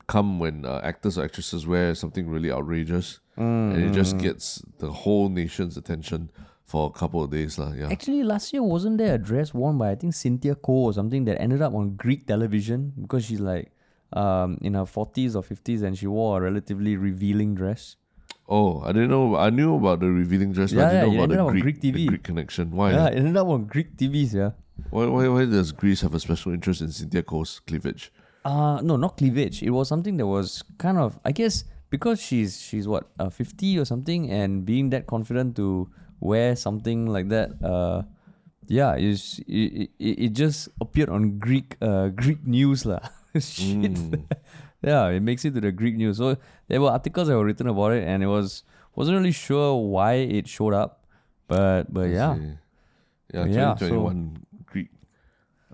come 0.07 0.39
when 0.39 0.65
uh, 0.65 0.81
actors 0.83 1.17
or 1.17 1.23
actresses 1.23 1.65
wear 1.65 1.95
something 1.95 2.27
really 2.27 2.51
outrageous, 2.51 3.19
and 3.37 3.77
it 3.77 3.91
Mm. 3.91 3.93
just 3.93 4.17
gets 4.17 4.61
the 4.79 4.91
whole 4.91 5.29
nation's 5.29 5.77
attention 5.77 6.29
for 6.65 6.87
a 6.87 6.93
couple 6.99 7.23
of 7.23 7.29
days, 7.29 7.57
lah. 7.59 7.71
Yeah. 7.73 7.89
Actually, 7.91 8.23
last 8.23 8.51
year 8.53 8.63
wasn't 8.63 8.97
there 8.97 9.15
a 9.15 9.17
dress 9.17 9.53
worn 9.53 9.77
by 9.77 9.91
I 9.91 9.95
think 9.95 10.13
Cynthia 10.15 10.55
Koh 10.55 10.89
or 10.89 10.93
something 10.93 11.25
that 11.25 11.39
ended 11.39 11.61
up 11.61 11.73
on 11.73 11.95
Greek 11.95 12.25
television 12.27 12.91
because 12.99 13.25
she's 13.25 13.39
like 13.39 13.71
um 14.13 14.57
in 14.61 14.73
her 14.73 14.85
forties 14.85 15.35
or 15.35 15.41
fifties 15.43 15.81
and 15.81 15.97
she 15.97 16.07
wore 16.07 16.37
a 16.37 16.41
relatively 16.41 16.97
revealing 16.97 17.53
dress. 17.55 17.95
Oh, 18.47 18.81
I 18.81 18.91
didn't 18.91 19.09
know. 19.09 19.35
I 19.35 19.49
knew 19.49 19.75
about 19.75 19.99
the 20.01 20.09
revealing 20.09 20.51
dress, 20.51 20.73
but 20.73 20.79
Yeah, 20.81 20.87
I 20.87 20.91
didn't 20.91 21.13
yeah, 21.13 21.17
know 21.17 21.23
about 21.23 21.53
the 21.53 21.61
Greek, 21.61 21.79
Greek 21.79 21.95
the 21.95 22.07
Greek 22.07 22.23
connection. 22.23 22.71
Why? 22.71 22.91
Yeah, 22.91 23.07
it 23.07 23.17
ended 23.17 23.37
up 23.37 23.47
on 23.47 23.65
Greek 23.65 23.95
TVs. 23.95 24.33
Yeah. 24.33 24.51
Why, 24.89 25.05
why? 25.05 25.27
Why 25.27 25.45
does 25.45 25.71
Greece 25.71 26.01
have 26.01 26.13
a 26.13 26.19
special 26.19 26.51
interest 26.51 26.81
in 26.81 26.91
Cynthia 26.91 27.23
Koh's 27.23 27.61
cleavage? 27.65 28.11
Uh 28.43 28.81
no, 28.83 28.97
not 28.97 29.15
cleavage. 29.17 29.63
It 29.63 29.69
was 29.69 29.87
something 29.87 30.17
that 30.17 30.27
was 30.27 30.63
kind 30.77 30.97
of 30.97 31.17
I 31.23 31.31
guess 31.31 31.63
because 31.89 32.19
she's 32.21 32.59
she's 32.59 32.87
what 32.87 33.07
uh, 33.19 33.29
50 33.29 33.79
or 33.79 33.85
something 33.85 34.29
and 34.29 34.65
being 34.65 34.89
that 34.89 35.07
confident 35.07 35.55
to 35.55 35.87
wear 36.19 36.55
something 36.55 37.05
like 37.07 37.29
that 37.29 37.51
uh 37.63 38.01
yeah 38.67 38.95
is 38.95 39.39
it, 39.47 39.91
it, 39.99 40.15
it 40.25 40.29
just 40.33 40.67
appeared 40.81 41.07
on 41.09 41.37
Greek 41.39 41.77
uh 41.81 42.09
Greek 42.09 42.43
news 42.45 42.83
lah. 42.85 42.99
Shit. 43.39 43.93
Mm. 43.95 44.25
yeah, 44.83 45.07
it 45.07 45.21
makes 45.21 45.45
it 45.45 45.53
to 45.55 45.61
the 45.61 45.71
Greek 45.71 45.95
news. 45.95 46.17
So 46.17 46.35
there 46.73 46.81
were 46.81 46.89
articles 46.89 47.27
that 47.29 47.37
were 47.37 47.45
written 47.45 47.67
about 47.69 47.93
it 47.93 48.03
and 48.07 48.23
it 48.25 48.27
was 48.37 48.63
wasn't 48.97 49.17
really 49.17 49.31
sure 49.31 49.77
why 49.77 50.13
it 50.37 50.47
showed 50.49 50.73
up. 50.73 51.05
But 51.47 51.93
but 51.93 52.09
yeah. 52.09 52.33
See. 52.35 52.57
Yeah, 53.33 53.45
Yeah, 53.45 53.73
2021 53.79 54.45
Greek. 54.65 54.89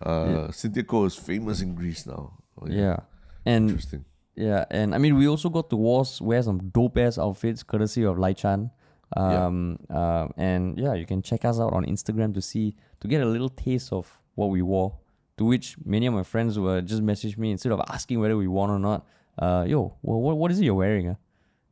Uh, 0.02 0.52
Cynthia 0.52 0.84
Koh 0.84 1.06
is 1.06 1.16
famous 1.16 1.62
in 1.62 1.76
Greece 1.76 2.06
now. 2.06 2.34
Oh, 2.60 2.68
Yeah. 2.68 2.98
And 3.46 3.70
Interesting. 3.70 4.06
Yeah, 4.36 4.64
and 4.72 4.96
I 4.96 4.98
mean, 5.04 5.16
we 5.18 5.28
also 5.28 5.50
got 5.50 5.70
to 5.72 5.76
was- 5.76 6.22
wear 6.22 6.42
some 6.42 6.60
dope 6.72 6.98
ass 6.98 7.18
outfits 7.18 7.64
courtesy 7.64 8.04
of 8.04 8.18
Lai 8.18 8.32
Chan. 8.34 8.72
Yeah. 9.18 9.46
Um, 9.46 9.78
uh, 9.90 10.28
and 10.38 10.78
yeah, 10.80 10.94
you 10.94 11.06
can 11.06 11.22
check 11.22 11.44
us 11.44 11.60
out 11.60 11.74
on 11.74 11.84
Instagram 11.86 12.34
to 12.36 12.42
see 12.42 12.76
to 13.02 13.08
get 13.08 13.22
a 13.22 13.26
little 13.26 13.50
taste 13.50 13.92
of 13.92 14.06
what 14.36 14.48
we 14.56 14.62
wore. 14.62 14.98
To 15.38 15.46
which 15.46 15.76
many 15.84 16.06
of 16.06 16.14
my 16.14 16.24
friends 16.24 16.58
were 16.60 16.80
just 16.82 17.02
message 17.02 17.38
me 17.38 17.52
instead 17.52 17.72
of 17.72 17.82
asking 17.90 18.20
whether 18.22 18.38
we 18.38 18.48
won 18.48 18.70
or 18.70 18.80
not. 18.80 19.06
Uh, 19.40 19.64
yo, 19.68 19.96
well, 20.02 20.20
what 20.22 20.38
what 20.38 20.52
is 20.52 20.60
it 20.60 20.66
you're 20.66 20.76
wearing? 20.76 21.08
Uh? 21.10 21.16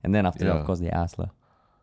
And 0.03 0.15
then 0.15 0.25
after 0.25 0.45
that, 0.45 0.53
Yeah. 0.53 0.59
of 0.61 0.65
course, 0.65 0.79
they 0.79 0.89
asked 0.89 1.19
lah. 1.19 1.29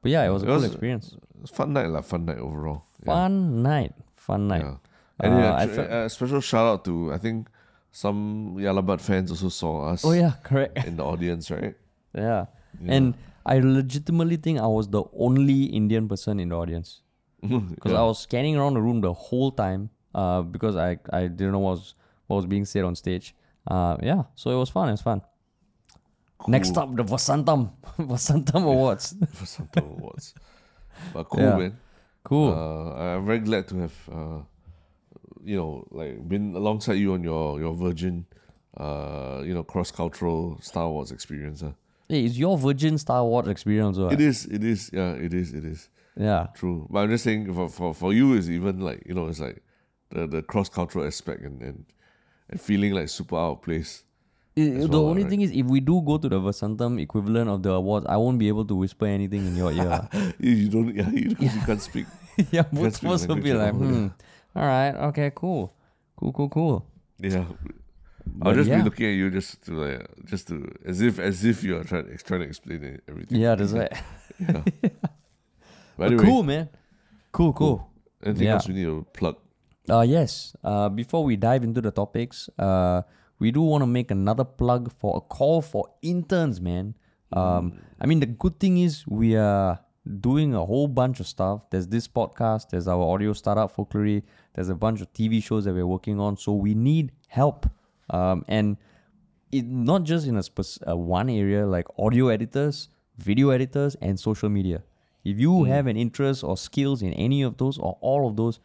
But 0.02 0.10
yeah, 0.12 0.24
it 0.24 0.30
was 0.32 0.42
a 0.42 0.46
It 0.46 0.48
cool 0.48 0.56
was- 0.56 0.64
experience. 0.72 1.16
It's 1.42 1.50
fun 1.52 1.72
night, 1.76 1.88
lah. 1.88 2.00
Fun 2.00 2.24
night 2.24 2.38
overall. 2.38 2.82
Yeah. 3.04 3.12
Fun 3.12 3.62
night, 3.62 3.92
fun 4.16 4.48
night. 4.48 4.64
Yeah. 4.64 4.76
And 5.20 5.34
Uh, 5.34 5.38
yeah, 5.38 5.54
I 5.54 5.66
felt- 5.68 5.90
a 5.90 6.08
special 6.08 6.40
shout 6.40 6.66
out 6.66 6.84
to 6.88 7.12
I 7.12 7.18
think 7.18 7.48
some 7.92 8.56
Yah 8.58 8.72
Lah 8.72 8.82
But 8.82 9.00
fans 9.00 9.30
also 9.30 9.48
saw 9.48 9.92
us 9.92 10.04
Oh 10.04 10.12
yeah, 10.12 10.32
correct. 10.42 10.84
in 10.88 10.96
the 10.96 11.04
audience, 11.04 11.50
right? 11.50 11.76
yeah. 12.14 12.46
and 12.88 13.14
I 13.46 13.60
legitimately 13.60 14.36
think 14.36 14.58
I 14.58 14.66
was 14.66 14.88
the 14.88 15.04
only 15.12 15.64
Indian 15.64 16.08
person 16.08 16.40
in 16.40 16.48
the 16.48 16.56
audience. 16.56 17.02
because 17.44 17.92
I 17.92 18.02
was 18.02 18.18
scanning 18.18 18.56
around 18.56 18.72
the 18.74 18.80
room 18.80 19.00
the 19.02 19.12
whole 19.12 19.50
time 19.52 19.90
uh, 20.14 20.40
because 20.42 20.76
I, 20.76 20.96
I 21.12 21.28
didn't 21.28 21.52
know 21.52 21.58
what 21.60 21.72
was 21.76 21.94
what 22.26 22.36
was 22.36 22.46
being 22.46 22.64
said 22.64 22.84
on 22.88 22.94
stage. 22.96 23.34
Uh, 23.68 23.96
yeah, 24.02 24.22
so 24.34 24.50
it 24.50 24.56
was 24.56 24.70
fun. 24.70 24.88
It 24.88 24.92
was 24.92 25.02
fun. 25.02 25.20
Next 26.48 26.76
up, 26.76 26.94
the 26.94 27.04
Vasantham 27.04 27.70
Vasantham 27.98 28.64
Awards. 28.64 29.14
some 29.44 29.68
awards. 29.76 30.34
But 31.12 31.24
cool, 31.24 31.40
Yeah. 31.42 31.56
man. 31.56 31.78
Cool. 32.22 32.52
Uh, 32.52 32.94
I'm 33.16 33.26
very 33.26 33.40
glad 33.40 33.68
to 33.68 33.76
have, 33.80 33.94
uh, 34.10 34.38
you 35.44 35.56
know, 35.56 35.86
like 35.90 36.26
been 36.28 36.54
alongside 36.54 36.94
you 36.94 37.12
on 37.14 37.22
your 37.22 37.58
your 37.60 37.74
Virgin, 37.74 38.26
uh, 38.76 39.42
you 39.44 39.54
know, 39.54 39.62
cross 39.62 39.90
cultural 39.90 40.58
Star 40.60 40.84
Awards 40.84 41.12
experience. 41.12 41.62
Uh. 41.62 41.72
hey, 42.08 42.24
it's 42.24 42.36
your 42.38 42.56
Virgin 42.58 42.96
Star 42.98 43.20
Awards 43.20 43.48
experience, 43.48 43.98
right? 43.98 44.12
It 44.12 44.20
is, 44.20 44.46
it 44.46 44.62
is, 44.64 44.90
yeah, 44.92 45.12
it 45.12 45.34
is, 45.34 45.52
it 45.52 45.64
is. 45.64 45.88
Yeah. 46.16 46.46
True. 46.54 46.86
But 46.90 47.00
I'm 47.00 47.10
just 47.10 47.24
saying 47.24 47.52
for 47.52 47.68
for, 47.68 47.92
for 47.94 48.12
you 48.12 48.34
is 48.34 48.48
even 48.50 48.80
like, 48.80 49.02
you 49.06 49.14
know, 49.14 49.26
it's 49.28 49.40
like 49.40 49.62
the, 50.10 50.26
the 50.26 50.42
cross 50.42 50.68
cultural 50.68 51.06
aspect 51.06 51.42
and, 51.42 51.60
and 51.62 51.84
and 52.48 52.60
feeling 52.60 52.92
like 52.94 53.08
super 53.08 53.36
out 53.36 53.52
of 53.52 53.62
place. 53.62 54.03
I- 54.56 54.60
As 54.60 54.86
the 54.88 54.90
well, 55.00 55.08
only 55.08 55.22
right? 55.22 55.30
thing 55.30 55.40
is, 55.40 55.50
if 55.50 55.66
we 55.66 55.80
do 55.80 56.00
go 56.02 56.16
to 56.18 56.28
the 56.28 56.38
Vasantham 56.40 57.00
equivalent 57.00 57.50
of 57.50 57.62
the 57.62 57.72
awards, 57.72 58.06
I 58.08 58.16
won't 58.16 58.38
be 58.38 58.48
able 58.48 58.64
to 58.66 58.74
whisper 58.76 59.06
anything 59.06 59.46
in 59.46 59.56
your 59.56 59.72
ear. 59.72 60.08
You, 60.38 60.68
don't 60.68 60.94
yeah, 60.94 61.10
you, 61.10 61.30
because 61.30 61.54
you 61.58 61.60
can't 61.62 61.82
speak. 61.82 62.06
yeah, 62.52 62.62
both 62.62 62.94
speak 62.94 63.00
supposed 63.02 63.28
to 63.28 63.34
be 63.36 63.52
like, 63.52 63.74
hmm, 63.74 64.08
all 64.54 64.62
right, 64.66 64.94
okay, 65.10 65.32
cool, 65.34 65.72
cool, 66.16 66.32
cool, 66.32 66.48
cool. 66.48 66.86
Yeah. 67.18 67.44
But 68.26 68.48
I'll 68.48 68.54
just 68.54 68.70
yeah. 68.70 68.78
be 68.78 68.82
looking 68.84 69.06
at 69.06 69.14
you 69.14 69.30
just 69.30 69.62
to 69.66 69.72
like 69.72 70.06
just 70.24 70.48
to 70.48 70.70
as 70.84 71.00
if 71.02 71.18
as 71.18 71.44
if 71.44 71.62
you 71.62 71.76
are 71.76 71.84
trying 71.84 72.06
trying 72.24 72.40
to 72.40 72.46
explain 72.46 72.82
it, 72.82 73.02
everything. 73.06 73.38
Yeah, 73.38 73.54
that's 73.54 73.72
right. 73.72 73.92
Yeah. 74.38 74.62
But 75.96 76.10
the 76.10 76.16
cool, 76.18 76.42
man. 76.42 76.68
Cool, 77.32 77.52
cool. 77.52 77.90
anything 78.24 78.46
Yeah. 78.46 78.54
else 78.54 78.66
we 78.68 78.74
need 78.74 78.84
to 78.86 79.06
plug? 79.12 79.36
Uh, 79.88 80.00
yes. 80.00 80.56
Uh, 80.64 80.88
before 80.88 81.22
we 81.24 81.36
dive 81.36 81.62
into 81.62 81.80
the 81.80 81.90
topics, 81.90 82.48
uh, 82.58 83.02
we 83.44 83.50
do 83.50 83.60
want 83.60 83.82
to 83.82 83.86
make 83.86 84.10
another 84.10 84.42
plug 84.60 84.90
for 85.00 85.18
a 85.18 85.20
call 85.20 85.60
for 85.60 85.86
interns, 86.00 86.62
man. 86.62 86.94
Um, 87.30 87.78
I 88.00 88.06
mean, 88.06 88.20
the 88.20 88.30
good 88.44 88.58
thing 88.58 88.78
is 88.78 89.06
we 89.06 89.36
are 89.36 89.80
doing 90.28 90.54
a 90.54 90.64
whole 90.64 90.88
bunch 90.88 91.20
of 91.20 91.26
stuff. 91.26 91.68
There's 91.70 91.88
this 91.88 92.08
podcast, 92.08 92.70
there's 92.70 92.88
our 92.88 93.02
audio 93.02 93.34
startup 93.34 93.70
folklore, 93.70 94.22
there's 94.54 94.70
a 94.70 94.74
bunch 94.74 95.02
of 95.02 95.12
TV 95.12 95.42
shows 95.42 95.66
that 95.66 95.74
we're 95.74 95.86
working 95.86 96.18
on. 96.20 96.38
So 96.38 96.54
we 96.54 96.72
need 96.74 97.12
help. 97.28 97.68
Um, 98.08 98.46
and 98.48 98.78
it 99.52 99.66
not 99.66 100.04
just 100.04 100.26
in 100.26 100.38
a 100.38 100.44
uh, 100.90 100.96
one 100.96 101.28
area 101.28 101.66
like 101.66 101.86
audio 101.98 102.28
editors, 102.28 102.88
video 103.18 103.50
editors, 103.50 103.94
and 104.00 104.18
social 104.18 104.48
media. 104.48 104.82
If 105.22 105.38
you 105.38 105.64
have 105.64 105.86
an 105.86 105.98
interest 105.98 106.44
or 106.44 106.56
skills 106.56 107.02
in 107.02 107.12
any 107.12 107.42
of 107.42 107.58
those 107.58 107.76
or 107.76 107.98
all 108.00 108.26
of 108.26 108.36
those, 108.36 108.58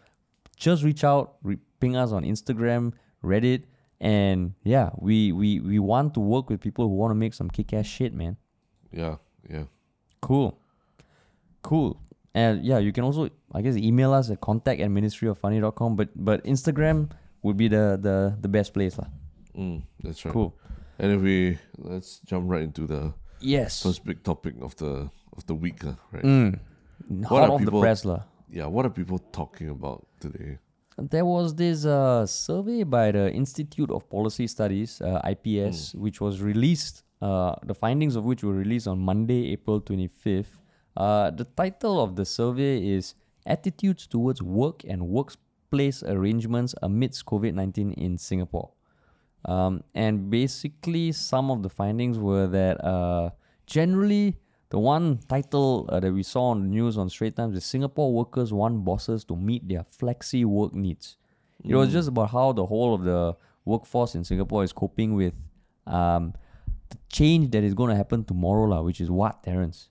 just 0.55 0.83
reach 0.85 1.03
out, 1.03 1.35
re- 1.43 1.59
ping 1.81 1.97
us 1.97 2.13
on 2.13 2.23
Instagram, 2.23 2.93
Reddit, 3.21 3.63
and 4.01 4.53
yeah, 4.63 4.89
we 4.97 5.31
we 5.31 5.59
we 5.59 5.79
want 5.79 6.13
to 6.15 6.19
work 6.19 6.49
with 6.49 6.59
people 6.61 6.87
who 6.87 6.95
want 6.95 7.11
to 7.11 7.15
make 7.15 7.33
some 7.33 7.49
kick-ass 7.49 7.85
shit, 7.85 8.13
man. 8.13 8.37
Yeah, 8.91 9.17
yeah. 9.49 9.65
Cool, 10.21 10.57
cool, 11.61 11.99
and 12.33 12.63
yeah, 12.63 12.77
you 12.79 12.91
can 12.91 13.03
also 13.03 13.29
I 13.53 13.61
guess 13.61 13.75
email 13.75 14.13
us 14.13 14.29
at 14.29 14.41
contact 14.41 14.81
at 14.81 14.89
ministryoffunny.com, 14.89 15.95
but 15.95 16.09
but 16.15 16.43
Instagram 16.43 17.11
would 17.43 17.57
be 17.57 17.67
the 17.67 17.97
the 18.01 18.35
the 18.41 18.47
best 18.49 18.73
place, 18.73 18.97
lah. 18.97 19.07
Mm, 19.55 19.83
that's 20.03 20.23
right. 20.25 20.33
Cool. 20.33 20.55
And 20.99 21.11
if 21.13 21.21
we 21.21 21.57
let's 21.77 22.19
jump 22.25 22.49
right 22.51 22.63
into 22.63 22.85
the 22.87 23.13
Yes. 23.39 23.83
first 23.83 24.03
big 24.03 24.23
topic 24.23 24.55
of 24.61 24.75
the 24.75 25.07
of 25.35 25.45
the 25.47 25.55
week, 25.55 25.79
right? 26.11 26.23
Mm. 26.23 26.59
What 27.31 27.43
are 27.43 27.51
off 27.51 27.59
the 27.63 27.71
people- 27.71 27.79
press, 27.81 28.03
lah. 28.03 28.23
Yeah, 28.51 28.65
what 28.67 28.83
are 28.85 28.89
people 28.91 29.19
talking 29.31 29.69
about 29.69 30.07
today? 30.19 30.57
There 31.01 31.25
was 31.25 31.55
this 31.55 31.85
uh, 31.85 32.25
survey 32.25 32.83
by 32.83 33.11
the 33.11 33.31
Institute 33.31 33.89
of 33.89 34.09
Policy 34.09 34.47
Studies, 34.47 35.01
uh, 35.01 35.21
IPS, 35.23 35.95
which 35.95 36.19
was 36.19 36.41
released, 36.41 37.03
uh, 37.21 37.55
the 37.63 37.73
findings 37.73 38.15
of 38.15 38.25
which 38.25 38.43
were 38.43 38.53
released 38.53 38.87
on 38.87 38.99
Monday, 38.99 39.51
April 39.53 39.79
25th. 39.79 40.59
Uh, 40.97 41.31
the 41.31 41.45
title 41.45 42.01
of 42.01 42.15
the 42.15 42.25
survey 42.25 42.85
is 42.85 43.15
Attitudes 43.45 44.07
Towards 44.07 44.41
Work 44.41 44.83
and 44.83 45.07
Workplace 45.07 46.03
Arrangements 46.03 46.75
Amidst 46.81 47.25
COVID 47.25 47.53
19 47.53 47.93
in 47.93 48.17
Singapore. 48.17 48.71
Um, 49.45 49.83
and 49.95 50.29
basically, 50.29 51.13
some 51.13 51.49
of 51.49 51.63
the 51.63 51.69
findings 51.69 52.19
were 52.19 52.47
that 52.47 52.83
uh, 52.83 53.29
generally, 53.65 54.35
the 54.69 54.79
one 54.79 55.19
title 55.27 55.85
uh, 55.89 55.99
that 55.99 56.13
we 56.13 56.23
saw 56.23 56.49
on 56.51 56.61
the 56.63 56.67
news 56.69 56.97
on 56.97 57.09
Straits 57.09 57.35
Times 57.35 57.55
is 57.57 57.65
Singapore 57.65 58.13
workers 58.13 58.53
want 58.53 58.83
bosses 58.85 59.23
to 59.25 59.35
meet 59.35 59.67
their 59.67 59.83
flexi 59.83 60.45
work 60.45 60.73
needs. 60.73 61.17
It 61.63 61.75
was 61.75 61.91
just 61.91 62.07
about 62.07 62.29
how 62.29 62.53
the 62.53 62.65
whole 62.65 62.93
of 62.93 63.03
the 63.03 63.35
workforce 63.65 64.15
in 64.15 64.23
Singapore 64.23 64.63
is 64.63 64.71
coping 64.71 65.13
with 65.15 65.33
um, 65.87 66.33
the 66.89 66.97
change 67.11 67.51
that 67.51 67.63
is 67.63 67.73
going 67.73 67.89
to 67.89 67.95
happen 67.95 68.23
tomorrow, 68.23 68.65
lah, 68.65 68.81
which 68.81 69.01
is 69.01 69.09
what, 69.11 69.43
Terence? 69.43 69.89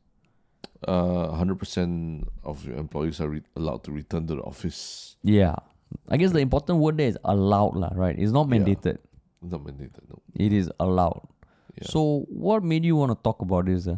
Uh, 0.87 1.33
hundred 1.33 1.59
percent 1.59 2.27
of 2.45 2.65
your 2.65 2.77
employees 2.77 3.21
are 3.21 3.29
re- 3.29 3.43
allowed 3.57 3.83
to 3.85 3.91
return 3.93 4.27
to 4.29 4.37
the 4.37 4.43
office. 4.43 5.17
Yeah. 5.23 5.57
I 6.09 6.17
guess 6.17 6.33
the 6.33 6.39
important 6.39 6.79
word 6.79 6.97
there 6.99 7.09
is 7.09 7.19
allowed, 7.25 7.75
lah, 7.77 7.91
right? 7.95 8.17
It's 8.19 8.33
not 8.33 8.49
Yeah. 8.49 8.59
mandated. 8.59 8.99
Not 9.43 9.61
mandated, 9.65 10.09
no. 10.09 10.23
It 10.35 10.53
is 10.53 10.71
allowed. 10.81 11.27
Yeah. 11.77 11.89
So, 11.89 12.25
what 12.31 12.63
made 12.65 12.85
you 12.85 12.97
want 12.97 13.11
to 13.13 13.19
talk 13.23 13.43
about 13.43 13.67
this? 13.67 13.87
Uh? 13.89 13.97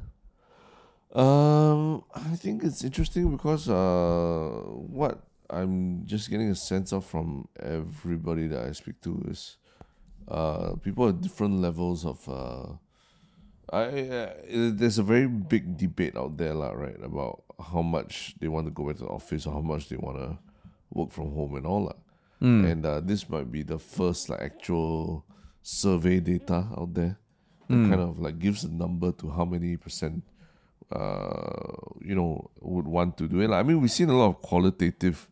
Um, 1.13 2.05
I 2.15 2.37
think 2.37 2.63
it's 2.63 2.85
interesting 2.85 3.31
because 3.31 3.69
uh, 3.69 4.49
what 4.69 5.21
I'm 5.49 6.07
just 6.07 6.31
getting 6.31 6.51
a 6.51 6.55
sense 6.55 6.93
of 6.93 7.05
from 7.05 7.49
everybody 7.59 8.47
that 8.47 8.65
I 8.65 8.73
speak 8.73 9.01
to 9.03 9.21
is 9.29 9.57
uh, 10.29 10.75
people 10.77 11.09
at 11.09 11.21
different 11.21 11.61
levels 11.61 12.07
of 12.07 12.29
uh, 12.29 12.75
I 13.73 13.85
uh, 14.09 14.33
there's 14.49 14.99
a 14.99 15.03
very 15.03 15.27
big 15.27 15.77
debate 15.77 16.17
out 16.17 16.37
there, 16.37 16.55
lah, 16.55 16.71
right, 16.71 16.99
about 17.03 17.43
how 17.59 17.83
much 17.83 18.35
they 18.39 18.49
want 18.49 18.67
to 18.67 18.71
go 18.71 18.87
back 18.87 18.97
to 18.99 19.05
the 19.05 19.11
office 19.11 19.47
or 19.47 19.53
how 19.53 19.61
much 19.61 19.89
they 19.89 19.97
want 19.97 20.19
to 20.19 20.39
work 20.93 21.11
from 21.11 21.35
home 21.35 21.57
and 21.57 21.67
all, 21.67 21.85
lah. 21.85 21.99
And 22.71 22.87
uh, 22.87 23.01
this 23.01 23.29
might 23.29 23.51
be 23.51 23.63
the 23.63 23.79
first 23.79 24.29
like 24.31 24.41
actual 24.41 25.27
survey 25.63 26.21
data 26.21 26.67
out 26.79 26.95
there 26.95 27.19
that 27.69 27.75
kind 27.91 28.01
of 28.01 28.19
like 28.19 28.39
gives 28.39 28.65
a 28.65 28.71
number 28.71 29.13
to 29.13 29.29
how 29.29 29.45
many 29.45 29.77
percent 29.77 30.25
uh, 30.93 31.77
you 32.01 32.15
know, 32.15 32.51
would 32.61 32.87
want 32.87 33.17
to 33.19 33.29
do 33.29 33.41
it. 33.41 33.51
I 33.51 33.63
mean, 33.63 33.81
we've 33.81 33.91
seen 33.91 34.11
a 34.11 34.17
lot 34.17 34.29
of 34.29 34.43
qualitative 34.43 35.29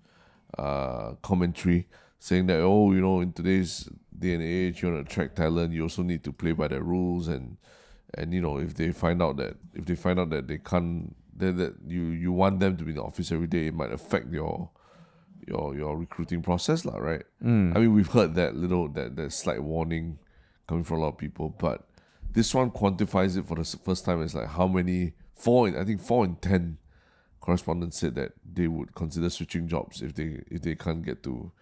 uh, 0.56 1.14
commentary 1.22 1.88
saying 2.18 2.46
that, 2.46 2.60
oh, 2.60 2.92
you 2.92 3.00
know, 3.00 3.20
in 3.20 3.32
today's 3.32 3.88
day 4.16 4.34
and 4.34 4.42
age, 4.42 4.82
you 4.82 4.90
want 4.90 5.06
to 5.06 5.10
attract 5.10 5.36
talent, 5.36 5.72
you 5.72 5.82
also 5.82 6.02
need 6.02 6.24
to 6.24 6.32
play 6.32 6.52
by 6.52 6.68
the 6.68 6.82
rules, 6.82 7.28
and 7.28 7.56
and 8.14 8.32
you 8.32 8.40
know, 8.40 8.58
if 8.58 8.74
they 8.74 8.92
find 8.92 9.22
out 9.22 9.36
that 9.36 9.56
if 9.74 9.84
they 9.84 9.94
find 9.94 10.18
out 10.18 10.30
that 10.30 10.48
they 10.48 10.58
can't, 10.58 11.14
that, 11.36 11.56
that 11.56 11.74
you 11.86 12.06
you 12.06 12.32
want 12.32 12.60
them 12.60 12.76
to 12.76 12.84
be 12.84 12.90
in 12.90 12.96
the 12.96 13.02
office 13.02 13.32
every 13.32 13.46
day, 13.46 13.66
it 13.66 13.74
might 13.74 13.92
affect 13.92 14.32
your 14.32 14.70
your 15.46 15.74
your 15.76 15.96
recruiting 15.96 16.42
process, 16.42 16.84
lah, 16.84 16.96
right? 16.98 17.24
I 17.76 17.80
mean, 17.80 17.94
we've 17.94 18.08
heard 18.08 18.34
that 18.34 18.56
little 18.56 18.88
that 18.90 19.16
that 19.16 19.32
slight 19.32 19.62
warning 19.62 20.18
coming 20.66 20.84
from 20.84 20.98
a 20.98 21.00
lot 21.00 21.08
of 21.08 21.18
people, 21.18 21.48
but 21.58 21.88
this 22.32 22.54
one 22.54 22.70
quantifies 22.70 23.36
it 23.36 23.46
for 23.46 23.56
the 23.56 23.64
first 23.64 24.04
time 24.04 24.22
It's 24.22 24.34
like 24.34 24.48
how 24.48 24.66
many 24.66 25.14
four 25.38 25.68
in, 25.68 25.76
I 25.76 25.84
think 25.84 26.00
four 26.00 26.24
in 26.24 26.36
ten 26.36 26.78
correspondents 27.40 27.98
said 27.98 28.14
that 28.16 28.32
they 28.44 28.68
would 28.68 28.94
consider 28.94 29.30
switching 29.30 29.68
jobs 29.68 30.02
if 30.02 30.14
they 30.14 30.42
if 30.50 30.62
they 30.62 30.74
can't 30.74 31.04
get 31.04 31.22
to 31.22 31.52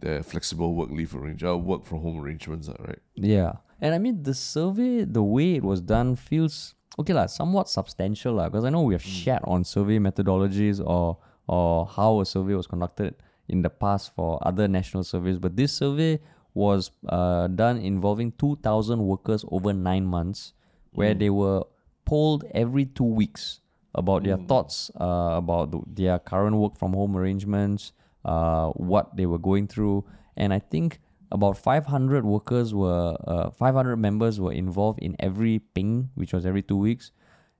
their 0.00 0.22
flexible 0.22 0.74
work 0.74 0.90
leave 0.90 1.14
arrangement, 1.14 1.50
uh, 1.50 1.56
work 1.56 1.84
from 1.84 2.00
home 2.00 2.20
arrangements, 2.20 2.68
uh, 2.68 2.74
right? 2.80 2.98
Yeah. 3.14 3.52
And 3.80 3.94
I 3.94 3.98
mean, 3.98 4.22
the 4.22 4.34
survey, 4.34 5.04
the 5.04 5.22
way 5.22 5.54
it 5.54 5.64
was 5.64 5.80
done 5.80 6.16
feels, 6.16 6.74
okay, 6.98 7.12
lah, 7.12 7.26
somewhat 7.26 7.68
substantial, 7.68 8.34
lah, 8.34 8.48
because 8.48 8.64
I 8.64 8.70
know 8.70 8.82
we 8.82 8.94
have 8.94 9.02
shat 9.02 9.42
on 9.44 9.64
survey 9.64 9.98
methodologies 9.98 10.84
or, 10.84 11.18
or 11.46 11.86
how 11.86 12.20
a 12.20 12.26
survey 12.26 12.54
was 12.54 12.66
conducted 12.66 13.14
in 13.48 13.62
the 13.62 13.70
past 13.70 14.14
for 14.14 14.38
other 14.46 14.68
national 14.68 15.04
surveys. 15.04 15.38
But 15.38 15.56
this 15.56 15.72
survey 15.72 16.20
was 16.54 16.90
uh, 17.08 17.48
done 17.48 17.78
involving 17.78 18.32
2,000 18.32 19.00
workers 19.00 19.44
over 19.50 19.72
nine 19.72 20.06
months, 20.06 20.52
where 20.92 21.14
they 21.14 21.30
were 21.30 21.64
polled 22.04 22.44
every 22.54 22.86
two 22.86 23.04
weeks 23.04 23.60
about 23.94 24.24
their 24.24 24.36
thoughts 24.36 24.90
uh, 25.00 25.34
about 25.36 25.72
th- 25.72 25.84
their 25.86 26.18
current 26.18 26.56
work 26.56 26.76
from 26.76 26.92
home 26.92 27.16
arrangements, 27.16 27.92
uh, 28.24 28.70
what 28.70 29.16
they 29.16 29.26
were 29.26 29.38
going 29.38 29.66
through, 29.68 30.04
and 30.36 30.52
I 30.52 30.58
think 30.58 31.00
about 31.30 31.56
500 31.56 32.24
workers 32.24 32.74
were, 32.74 33.16
uh, 33.26 33.50
500 33.50 33.96
members 33.96 34.40
were 34.40 34.52
involved 34.52 34.98
in 35.00 35.16
every 35.20 35.58
ping, 35.58 36.10
which 36.14 36.32
was 36.32 36.44
every 36.44 36.62
two 36.62 36.76
weeks, 36.76 37.12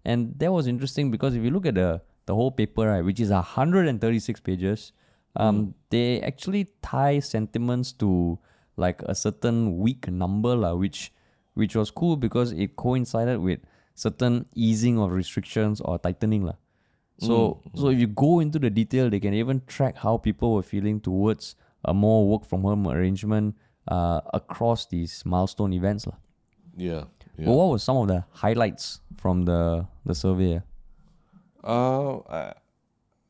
and 0.05 0.39
that 0.39 0.53
was 0.53 0.67
interesting 0.67 1.11
because 1.11 1.35
if 1.35 1.43
you 1.43 1.51
look 1.51 1.67
at 1.67 1.75
the 1.75 2.03
the 2.27 2.35
whole 2.35 2.51
paper, 2.51 2.89
right, 2.89 3.05
which 3.05 3.21
is 3.21 3.31
136 3.31 4.41
pages, 4.41 4.93
um, 5.37 5.75
they 5.91 6.21
actually 6.23 6.69
tie 6.83 7.21
sentiments 7.21 7.93
to 7.93 8.39
like 8.77 9.03
a 9.03 9.15
certain 9.15 9.79
week 9.79 10.09
number, 10.09 10.57
lah, 10.57 10.75
which 10.75 11.13
which 11.55 11.77
was 11.77 11.91
cool 11.91 12.17
because 12.17 12.53
it 12.53 12.77
coincided 12.77 13.39
with 13.39 13.61
certain 13.95 14.47
easing 14.55 14.99
of 14.99 15.13
restrictions 15.13 15.81
or 15.81 15.99
tightening. 15.99 16.45
lah. 16.45 16.59
So 17.19 17.63
so 17.75 17.89
if 17.89 17.99
you 17.99 18.09
go 18.11 18.41
into 18.41 18.59
the 18.59 18.71
detail, 18.71 19.09
they 19.09 19.21
can 19.21 19.35
even 19.35 19.63
track 19.67 19.97
how 19.97 20.19
people 20.19 20.55
were 20.55 20.67
feeling 20.67 20.99
towards 20.99 21.55
a 21.85 21.95
more 21.95 22.27
work 22.27 22.45
from 22.45 22.63
home 22.63 22.89
arrangement 22.89 23.55
uh, 23.87 24.21
across 24.35 24.87
these 24.87 25.23
milestone 25.25 25.73
events. 25.73 26.07
lah. 26.07 26.19
Yeah, 26.77 27.05
yeah. 27.39 27.47
But 27.47 27.55
what 27.55 27.71
were 27.71 27.79
some 27.79 27.97
of 27.97 28.09
the 28.09 28.25
highlights 28.33 29.01
from 29.17 29.45
the, 29.47 29.87
the 30.05 30.15
survey? 30.15 30.61
Uh, 31.63 32.19
I, 32.27 32.53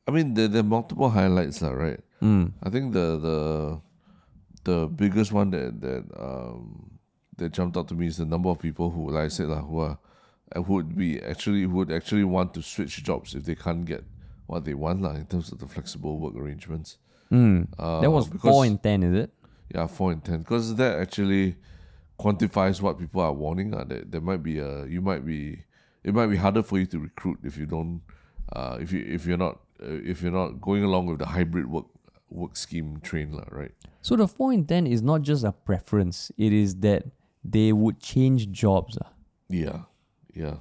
I 0.09 0.11
mean, 0.11 0.33
there, 0.33 0.49
there 0.49 0.61
are 0.61 0.67
multiple 0.67 1.11
highlights, 1.11 1.61
lah, 1.61 1.71
right? 1.77 2.01
Mm. 2.23 2.53
I 2.63 2.71
think 2.71 2.93
the 2.93 3.21
the 3.21 3.39
the 4.65 4.89
biggest 4.89 5.29
one 5.31 5.51
that 5.51 5.77
that 5.85 6.09
um 6.17 6.97
that 7.37 7.53
jumped 7.53 7.77
out 7.77 7.89
to 7.89 7.95
me 7.95 8.07
is 8.07 8.17
the 8.17 8.25
number 8.25 8.49
of 8.49 8.59
people 8.59 8.89
who, 8.89 9.11
like 9.11 9.25
I 9.25 9.29
said, 9.29 9.49
lah, 9.49 9.61
who 9.61 9.81
are 9.81 9.99
would 10.57 10.97
be 10.97 11.21
actually 11.23 11.63
who 11.63 11.71
would 11.71 11.93
actually 11.93 12.25
want 12.25 12.55
to 12.55 12.63
switch 12.63 13.03
jobs 13.03 13.35
if 13.35 13.45
they 13.45 13.55
can't 13.55 13.85
get 13.85 14.05
what 14.47 14.65
they 14.65 14.75
want 14.75 15.03
lah 15.03 15.15
in 15.15 15.27
terms 15.27 15.51
of 15.53 15.59
the 15.59 15.67
flexible 15.67 16.19
work 16.19 16.35
arrangements. 16.37 16.99
Mm. 17.33 17.69
Uh, 17.79 18.01
that 18.01 18.11
was 18.11 18.29
because- 18.29 18.51
four 18.51 18.67
in 18.67 18.79
ten, 18.79 19.03
is 19.03 19.15
it? 19.25 19.31
Yeah, 19.75 19.87
four 19.87 20.13
in 20.13 20.21
ten. 20.21 20.39
Because 20.41 20.77
that 20.77 20.99
actually 21.01 21.57
quantifies 22.19 22.81
what 22.81 22.99
people 22.99 23.21
are 23.23 23.33
wanting. 23.33 23.75
Uh, 23.75 23.85
that 23.85 24.13
there 24.13 24.21
might 24.21 24.43
be 24.43 24.59
a 24.59 24.85
you 24.87 25.01
might 25.01 25.25
be 25.25 25.65
it 26.05 26.15
might 26.15 26.27
be 26.29 26.37
harder 26.37 26.63
for 26.63 26.79
you 26.79 26.87
to 26.87 26.99
recruit 27.01 27.39
if 27.43 27.57
you 27.57 27.67
don't 27.67 28.03
uh, 28.53 28.77
if 28.81 28.93
you 28.93 29.01
if 29.07 29.27
you're 29.27 29.39
not 29.39 29.61
uh, 29.83 29.87
if 30.05 30.23
you're 30.23 30.31
not 30.33 30.61
going 30.61 30.85
along 30.85 31.07
with 31.07 31.19
the 31.19 31.27
hybrid 31.27 31.67
work 31.71 31.87
work 32.31 32.57
scheme 32.57 33.01
train 33.01 33.33
lah, 33.33 33.45
right? 33.51 33.73
So 34.03 34.15
the 34.17 34.29
four 34.29 34.53
in 34.53 34.67
ten 34.67 34.87
is 34.87 35.01
not 35.03 35.23
just 35.23 35.43
a 35.45 35.53
preference; 35.53 36.31
it 36.37 36.53
is 36.53 36.77
that 36.87 37.05
they 37.43 37.73
would 37.73 37.99
change 38.01 38.51
jobs. 38.53 38.99
ah. 39.03 39.11
Yeah, 39.49 39.81
yeah. 40.35 40.57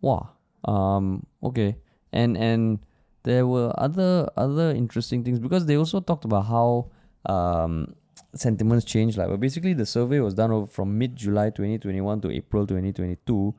Wow. 0.00 0.30
Um. 0.64 1.26
Okay. 1.42 1.76
And 2.12 2.36
and 2.36 2.78
there 3.24 3.46
were 3.46 3.72
other 3.76 4.28
other 4.36 4.70
interesting 4.70 5.24
things 5.24 5.38
because 5.38 5.66
they 5.66 5.76
also 5.76 6.00
talked 6.00 6.24
about 6.24 6.46
how 6.46 6.90
um 7.26 7.94
sentiments 8.34 8.84
changed. 8.84 9.18
Like, 9.18 9.28
but 9.28 9.40
basically 9.40 9.74
the 9.74 9.86
survey 9.86 10.20
was 10.20 10.34
done 10.34 10.50
over 10.50 10.66
from 10.66 10.96
mid 10.98 11.16
July 11.16 11.50
twenty 11.50 11.78
twenty 11.78 12.00
one 12.00 12.20
to 12.20 12.30
April 12.30 12.66
twenty 12.66 12.92
twenty 12.92 13.16
two, 13.26 13.54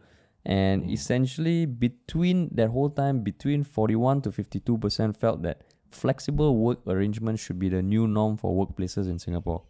and 0.46 0.90
essentially 0.90 1.66
between 1.66 2.50
that 2.54 2.70
whole 2.70 2.90
time, 2.90 3.22
between 3.22 3.64
forty 3.64 3.96
one 3.96 4.22
to 4.22 4.32
fifty 4.32 4.60
two 4.60 4.78
percent 4.78 5.18
felt 5.18 5.42
that 5.44 5.62
flexible 5.90 6.58
work 6.58 6.80
arrangements 6.88 7.42
should 7.42 7.58
be 7.58 7.70
the 7.70 7.82
new 7.82 8.08
norm 8.08 8.38
for 8.38 8.54
workplaces 8.54 9.10
in 9.10 9.18
Singapore. 9.20 9.64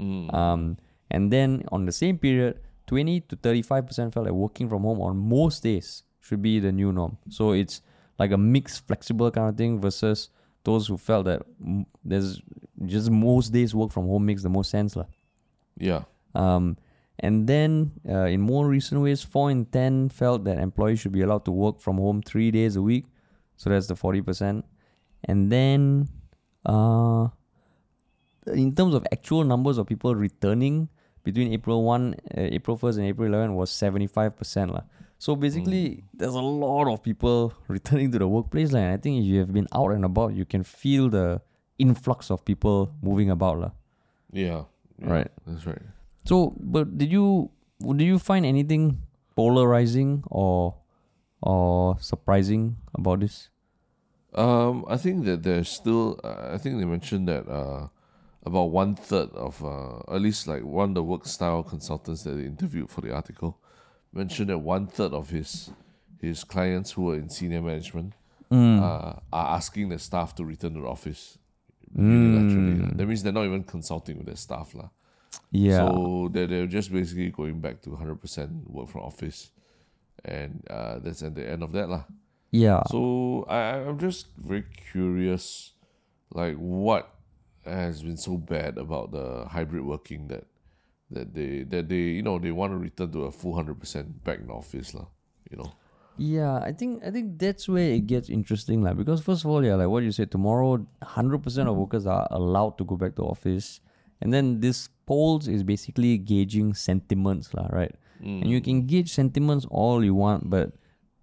Um, 0.00 0.76
and 1.10 1.32
then 1.32 1.64
on 1.72 1.86
the 1.86 1.92
same 1.92 2.18
period, 2.18 2.60
20 2.88 3.20
to 3.20 3.36
35% 3.36 4.12
felt 4.12 4.26
that 4.26 4.34
working 4.34 4.68
from 4.68 4.82
home 4.82 5.00
on 5.00 5.16
most 5.16 5.62
days 5.62 6.02
should 6.20 6.42
be 6.42 6.58
the 6.58 6.72
new 6.72 6.92
norm. 6.92 7.16
So 7.28 7.52
it's 7.52 7.82
like 8.18 8.32
a 8.32 8.36
mixed, 8.36 8.86
flexible 8.86 9.30
kind 9.30 9.48
of 9.48 9.56
thing 9.56 9.80
versus 9.80 10.30
those 10.64 10.88
who 10.88 10.96
felt 10.96 11.26
that 11.26 11.42
there's 12.04 12.42
just 12.86 13.10
most 13.10 13.52
days 13.52 13.74
work 13.74 13.92
from 13.92 14.06
home 14.06 14.26
makes 14.26 14.42
the 14.42 14.48
most 14.48 14.70
sense. 14.70 14.96
lah. 14.96 15.06
Yeah. 15.78 16.02
Um, 16.34 16.76
and 17.20 17.46
then 17.46 17.92
uh, 18.08 18.26
in 18.26 18.40
more 18.40 18.66
recent 18.66 19.00
ways, 19.00 19.22
4 19.22 19.50
in 19.50 19.64
10 19.66 20.08
felt 20.10 20.44
that 20.44 20.58
employees 20.58 21.00
should 21.00 21.12
be 21.12 21.22
allowed 21.22 21.44
to 21.44 21.52
work 21.52 21.80
from 21.80 21.98
home 21.98 22.22
three 22.22 22.50
days 22.50 22.76
a 22.76 22.82
week. 22.82 23.06
So 23.56 23.70
that's 23.70 23.86
the 23.86 23.94
40%. 23.94 24.62
And 25.24 25.50
then 25.50 26.08
uh, 26.64 27.28
in 28.46 28.74
terms 28.74 28.94
of 28.94 29.06
actual 29.12 29.44
numbers 29.44 29.78
of 29.78 29.86
people 29.86 30.14
returning 30.14 30.88
between 31.28 31.52
April 31.52 31.84
1, 31.84 32.14
uh, 32.40 32.56
April 32.56 32.76
1st 32.80 32.96
and 33.04 33.06
April 33.12 33.28
11 33.28 33.52
was 33.52 33.68
75%. 33.70 34.72
lah. 34.72 34.84
So 35.20 35.36
basically, 35.36 36.04
there's 36.16 36.38
a 36.38 36.40
lot 36.40 36.88
of 36.88 37.02
people 37.04 37.52
returning 37.68 38.08
to 38.16 38.18
the 38.22 38.28
workplace. 38.28 38.72
lah, 38.72 38.80
And 38.80 38.92
I 38.94 38.98
think 39.02 39.20
if 39.20 39.26
you 39.28 39.38
have 39.44 39.52
been 39.52 39.68
out 39.74 39.92
and 39.92 40.04
about, 40.08 40.32
you 40.32 40.46
can 40.48 40.64
feel 40.64 41.10
the 41.12 41.42
influx 41.76 42.30
of 42.30 42.44
people 42.48 42.94
moving 43.04 43.28
about. 43.28 43.60
lah. 43.60 43.72
Yeah. 44.32 44.64
yeah, 44.96 45.12
Right. 45.14 45.30
That's 45.44 45.66
right. 45.68 45.84
So, 46.24 46.54
but 46.56 46.96
did 46.96 47.12
you 47.12 47.50
did 47.80 48.06
you 48.08 48.18
find 48.18 48.44
anything 48.46 49.04
polarizing 49.36 50.24
or 50.32 50.74
or 51.42 51.96
surprising 52.00 52.76
about 52.94 53.20
this? 53.20 53.50
Um, 54.34 54.84
I 54.86 54.96
think 55.00 55.24
that 55.24 55.42
there's 55.42 55.68
still. 55.72 56.20
Uh, 56.22 56.52
I 56.54 56.58
think 56.62 56.78
they 56.78 56.84
mentioned 56.86 57.26
that 57.32 57.48
uh, 57.48 57.88
about 58.48 58.70
one 58.82 58.94
third 58.96 59.30
of 59.36 59.54
uh, 59.64 59.98
at 60.14 60.20
least 60.20 60.46
like 60.48 60.64
one 60.64 60.90
of 60.90 60.94
the 60.98 61.02
work 61.12 61.24
style 61.26 61.62
consultants 61.62 62.22
that 62.24 62.34
they 62.38 62.44
interviewed 62.54 62.88
for 62.90 63.00
the 63.04 63.12
article 63.12 63.52
mentioned 64.12 64.48
that 64.50 64.58
one 64.58 64.86
third 64.86 65.12
of 65.12 65.30
his 65.30 65.70
his 66.20 66.42
clients 66.44 66.92
who 66.94 67.10
are 67.10 67.16
in 67.22 67.28
senior 67.28 67.62
management 67.62 68.12
uh, 68.50 69.12
are 69.38 69.48
asking 69.60 69.88
their 69.92 69.98
staff 70.00 70.34
to 70.34 70.42
return 70.44 70.72
to 70.74 70.80
the 70.80 70.88
office 70.88 71.36
unilaterally. 71.96 72.80
lah. 72.82 72.90
That 72.96 73.06
means 73.06 73.22
they're 73.22 73.32
not 73.40 73.44
even 73.44 73.62
consulting 73.64 74.16
with 74.18 74.26
their 74.26 74.36
staff 74.40 74.74
lah. 74.74 74.88
Yeah. 75.52 75.84
So 75.88 76.28
they're, 76.32 76.46
they're 76.48 76.66
just 76.66 76.92
basically 76.92 77.30
going 77.30 77.60
back 77.60 77.80
to 77.82 77.90
100% 77.90 78.16
work 78.68 78.88
from 78.88 79.02
office. 79.02 79.50
And 80.24 80.64
uh, 80.68 80.98
that's 81.04 81.22
at 81.22 81.34
the 81.34 81.44
end 81.48 81.62
of 81.62 81.72
that. 81.72 81.88
lah. 81.88 82.04
yeah. 82.50 82.82
So 82.90 83.44
I- 83.48 83.84
I'm 83.84 83.98
just 84.00 84.26
very 84.36 84.64
curious, 84.92 85.72
like 86.32 86.56
what 86.56 87.08
has 87.68 88.02
been 88.02 88.16
so 88.16 88.36
bad 88.36 88.78
about 88.78 89.12
the 89.12 89.46
hybrid 89.48 89.84
working 89.84 90.28
that 90.28 90.44
that 91.10 91.34
they 91.34 91.64
that 91.64 91.88
they 91.88 92.18
you 92.18 92.22
know 92.22 92.38
they 92.38 92.52
want 92.52 92.72
to 92.72 92.78
return 92.78 93.12
to 93.12 93.24
a 93.24 93.32
full 93.32 93.54
hundred 93.54 93.78
percent 93.80 94.24
back 94.24 94.40
in 94.40 94.50
office 94.50 94.94
lah. 94.94 95.06
You 95.50 95.58
know. 95.58 95.72
Yeah, 96.18 96.58
I 96.58 96.72
think 96.72 97.04
I 97.04 97.10
think 97.10 97.38
that's 97.38 97.68
where 97.68 97.94
it 97.94 98.06
gets 98.06 98.28
interesting, 98.28 98.82
like 98.82 98.96
because 98.96 99.22
first 99.22 99.44
of 99.44 99.50
all, 99.50 99.64
yeah, 99.64 99.76
like 99.76 99.88
what 99.88 100.02
you 100.02 100.10
said, 100.10 100.30
tomorrow 100.30 100.84
hundred 101.02 101.44
percent 101.44 101.68
of 101.68 101.76
workers 101.76 102.06
are 102.06 102.26
allowed 102.30 102.76
to 102.78 102.84
go 102.84 102.96
back 102.96 103.14
to 103.16 103.22
office, 103.22 103.80
and 104.20 104.34
then 104.34 104.58
this 104.58 104.88
polls 105.06 105.46
is 105.46 105.62
basically 105.62 106.18
gauging 106.18 106.74
sentiments, 106.74 107.54
lah, 107.54 107.68
right? 107.70 107.94
Mm. 108.20 108.42
And 108.42 108.50
you 108.50 108.60
can 108.60 108.84
gauge 108.86 109.14
sentiments 109.14 109.64
all 109.70 110.04
you 110.04 110.12
want, 110.12 110.50
but 110.50 110.72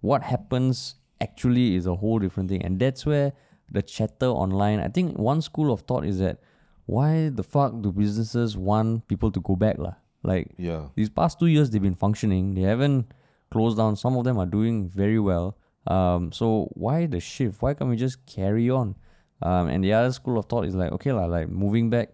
what 0.00 0.22
happens 0.22 0.96
actually 1.20 1.76
is 1.76 1.84
a 1.84 1.94
whole 1.94 2.18
different 2.18 2.48
thing, 2.48 2.64
and 2.64 2.80
that's 2.80 3.04
where 3.04 3.34
the 3.70 3.82
chatter 3.82 4.26
online. 4.26 4.80
I 4.80 4.88
think 4.88 5.18
one 5.18 5.42
school 5.42 5.72
of 5.72 5.80
thought 5.82 6.04
is 6.04 6.18
that 6.18 6.38
why 6.86 7.28
the 7.30 7.42
fuck 7.42 7.80
do 7.82 7.90
businesses 7.92 8.56
want 8.56 9.08
people 9.08 9.30
to 9.32 9.40
go 9.40 9.56
back, 9.56 9.78
lah? 9.78 9.94
Like 10.22 10.54
Yeah. 10.58 10.88
these 10.94 11.10
past 11.10 11.38
two 11.38 11.46
years 11.46 11.70
they've 11.70 11.82
been 11.82 11.94
functioning. 11.94 12.54
They 12.54 12.62
haven't 12.62 13.12
closed 13.50 13.76
down. 13.76 13.96
Some 13.96 14.16
of 14.16 14.24
them 14.24 14.38
are 14.38 14.46
doing 14.46 14.88
very 14.88 15.18
well. 15.18 15.56
Um, 15.86 16.32
so 16.32 16.68
why 16.74 17.06
the 17.06 17.20
shift? 17.20 17.62
Why 17.62 17.74
can't 17.74 17.90
we 17.90 17.96
just 17.96 18.24
carry 18.26 18.70
on? 18.70 18.96
Um, 19.42 19.68
and 19.68 19.84
the 19.84 19.92
other 19.92 20.12
school 20.12 20.38
of 20.38 20.46
thought 20.46 20.64
is 20.66 20.74
like 20.74 20.90
okay 20.92 21.12
lah, 21.12 21.26
like 21.26 21.48
moving 21.48 21.90
back. 21.90 22.10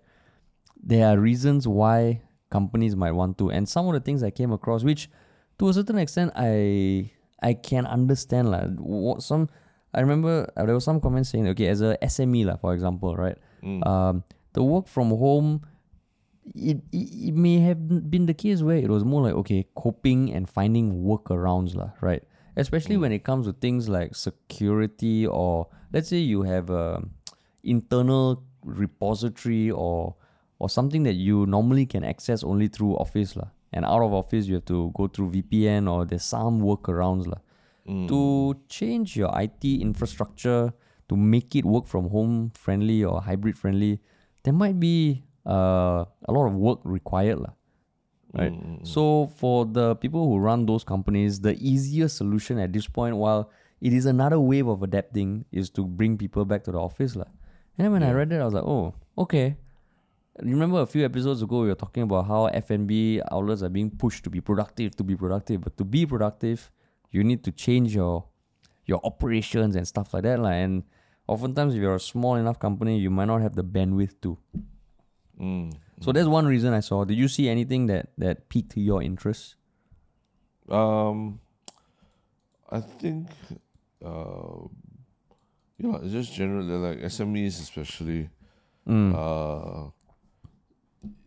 There 0.83 1.07
are 1.07 1.19
reasons 1.19 1.69
why 1.69 2.23
companies 2.51 2.97
might 2.97 3.13
want 3.13 3.39
to. 3.39 3.51
And 3.51 3.69
some 3.69 3.87
of 3.87 3.95
the 3.95 4.01
things 4.01 4.23
i 4.23 4.31
came 4.31 4.53
across 4.53 4.85
which 4.85 5.09
to 5.59 5.69
a 5.69 5.73
certain 5.73 5.97
extent 5.97 6.33
i 6.37 7.11
i 7.43 7.55
can 7.55 7.87
understand 7.87 8.51
like 8.51 8.69
what 8.77 9.23
some 9.23 9.49
i 9.95 10.01
remember 10.01 10.51
uh, 10.57 10.65
there 10.65 10.75
was 10.75 10.85
some 10.85 11.01
comments 11.01 11.31
saying 11.31 11.47
okay 11.49 11.69
as 11.69 11.81
a 11.81 11.97
sme 12.03 12.45
lah, 12.47 12.57
for 12.57 12.75
example 12.75 13.17
right 13.17 13.39
um, 13.87 14.25
the 14.53 14.63
work 14.63 14.89
from 14.89 15.11
home 15.11 15.61
it, 16.55 16.79
it, 16.93 17.31
it 17.31 17.35
may 17.35 17.59
have 17.61 18.11
been 18.11 18.27
the 18.27 18.35
case 18.35 18.63
where 18.63 18.77
it 18.77 18.91
was 18.91 19.05
more 19.05 19.23
like 19.23 19.35
okay 19.35 19.67
coping 19.77 20.33
and 20.33 20.49
finding 20.49 21.05
workarounds 21.05 21.75
lah, 21.75 21.91
right 22.01 22.25
especially 22.57 22.97
when 22.97 23.13
it 23.13 23.25
comes 23.25 23.47
to 23.47 23.53
things 23.53 23.89
like 23.89 24.15
security 24.15 25.27
or 25.27 25.69
let's 25.93 26.09
say 26.09 26.19
you 26.19 26.43
have 26.43 26.69
a 26.71 27.03
internal 27.63 28.43
repository 28.65 29.71
or 29.71 30.15
or 30.59 30.69
something 30.69 31.03
that 31.03 31.15
you 31.15 31.47
normally 31.47 31.87
can 31.87 32.05
access 32.05 32.45
only 32.45 32.69
through 32.69 32.95
office 32.97 33.37
lah. 33.37 33.49
and 33.73 33.85
out 33.85 34.03
of 34.03 34.13
office 34.13 34.47
you 34.47 34.55
have 34.55 34.65
to 34.67 34.93
go 34.95 35.09
through 35.09 35.31
VPN 35.31 35.91
or 35.91 36.05
there's 36.05 36.25
some 36.25 36.61
workarounds 36.61 37.27
lah. 37.27 37.39
Mm. 37.89 38.07
to 38.07 38.55
change 38.69 39.17
your 39.17 39.31
IT 39.35 39.65
infrastructure 39.65 40.73
to 41.09 41.17
make 41.17 41.57
it 41.57 41.65
work 41.65 41.87
from 41.87 42.11
home 42.11 42.53
friendly 42.55 43.03
or 43.03 43.21
hybrid 43.21 43.59
friendly 43.59 43.99
there 44.45 44.55
might 44.55 44.79
be 44.79 45.25
uh, 45.47 46.05
a 46.29 46.31
lot 46.33 46.47
of 46.47 46.55
work 46.55 46.79
required 46.85 47.41
lah 47.41 47.51
right? 48.35 48.53
Mm, 48.53 48.81
mm, 48.81 48.87
so 48.87 49.31
for 49.37 49.65
the 49.65 49.97
people 49.97 50.27
who 50.27 50.39
run 50.39 50.67
those 50.67 50.85
companies, 50.85 51.41
the 51.41 51.57
easiest 51.61 52.17
solution 52.17 52.59
at 52.59 52.73
this 52.73 52.87
point, 52.87 53.17
while 53.17 53.51
it 53.81 53.93
is 53.93 54.07
another 54.07 54.41
wave 54.41 54.67
of 54.67 54.83
adapting, 54.83 55.45
is 55.53 55.71
to 55.71 55.85
bring 55.85 56.17
people 56.17 56.45
back 56.45 56.65
to 56.65 56.73
the 56.73 56.79
office 56.79 57.17
lah. 57.17 57.29
And 57.79 57.87
then 57.87 57.93
when 57.93 58.03
I 58.03 58.13
read 58.13 58.31
that, 58.31 58.41
I 58.41 58.45
was 58.45 58.55
like, 58.55 58.65
oh, 58.65 58.95
okay. 59.17 59.57
Remember 60.41 60.81
a 60.81 60.87
few 60.87 61.05
episodes 61.05 61.43
ago 61.43 61.61
we 61.61 61.69
were 61.69 61.75
talking 61.75 62.05
about 62.05 62.27
how 62.27 62.47
F&B 62.47 63.21
outlets 63.31 63.63
are 63.63 63.69
being 63.69 63.91
pushed 63.91 64.25
to 64.25 64.31
be 64.31 64.41
productive, 64.41 64.97
to 64.97 65.05
be 65.05 65.15
productive, 65.15 65.61
but 65.61 65.77
to 65.77 65.85
be 65.85 66.07
productive, 66.07 66.71
you 67.13 67.23
need 67.23 67.45
to 67.45 67.53
change 67.53 67.95
your 67.95 68.25
your 68.85 69.01
operations 69.05 69.77
and 69.77 69.87
stuff 69.87 70.13
like 70.13 70.25
that 70.25 70.41
lah. 70.41 70.51
And 70.51 70.83
oftentimes, 71.29 71.75
if 71.75 71.81
you're 71.81 71.95
a 71.95 72.01
small 72.01 72.35
enough 72.35 72.59
company, 72.59 72.99
you 72.99 73.11
might 73.11 73.27
not 73.27 73.41
have 73.41 73.55
the 73.55 73.63
bandwidth 73.63 74.21
to. 74.23 74.39
Mm. 75.39 75.77
So 76.01 76.11
that's 76.11 76.27
one 76.27 76.47
reason 76.47 76.75
I 76.75 76.81
saw. 76.81 77.05
Did 77.05 77.17
you 77.17 77.29
see 77.29 77.49
anything 77.49 77.87
that 77.87 78.11
that 78.19 78.49
piqued 78.49 78.77
your 78.77 79.03
interest? 79.03 79.55
Um, 80.69 81.39
I 82.71 82.81
think, 82.81 83.29
uh, 84.05 84.67
yeah, 85.79 85.99
it's 86.03 86.13
just 86.13 86.33
generally 86.33 86.75
like 86.75 86.99
SMEs, 87.07 87.61
especially. 87.61 88.31
Uh, 88.89 89.91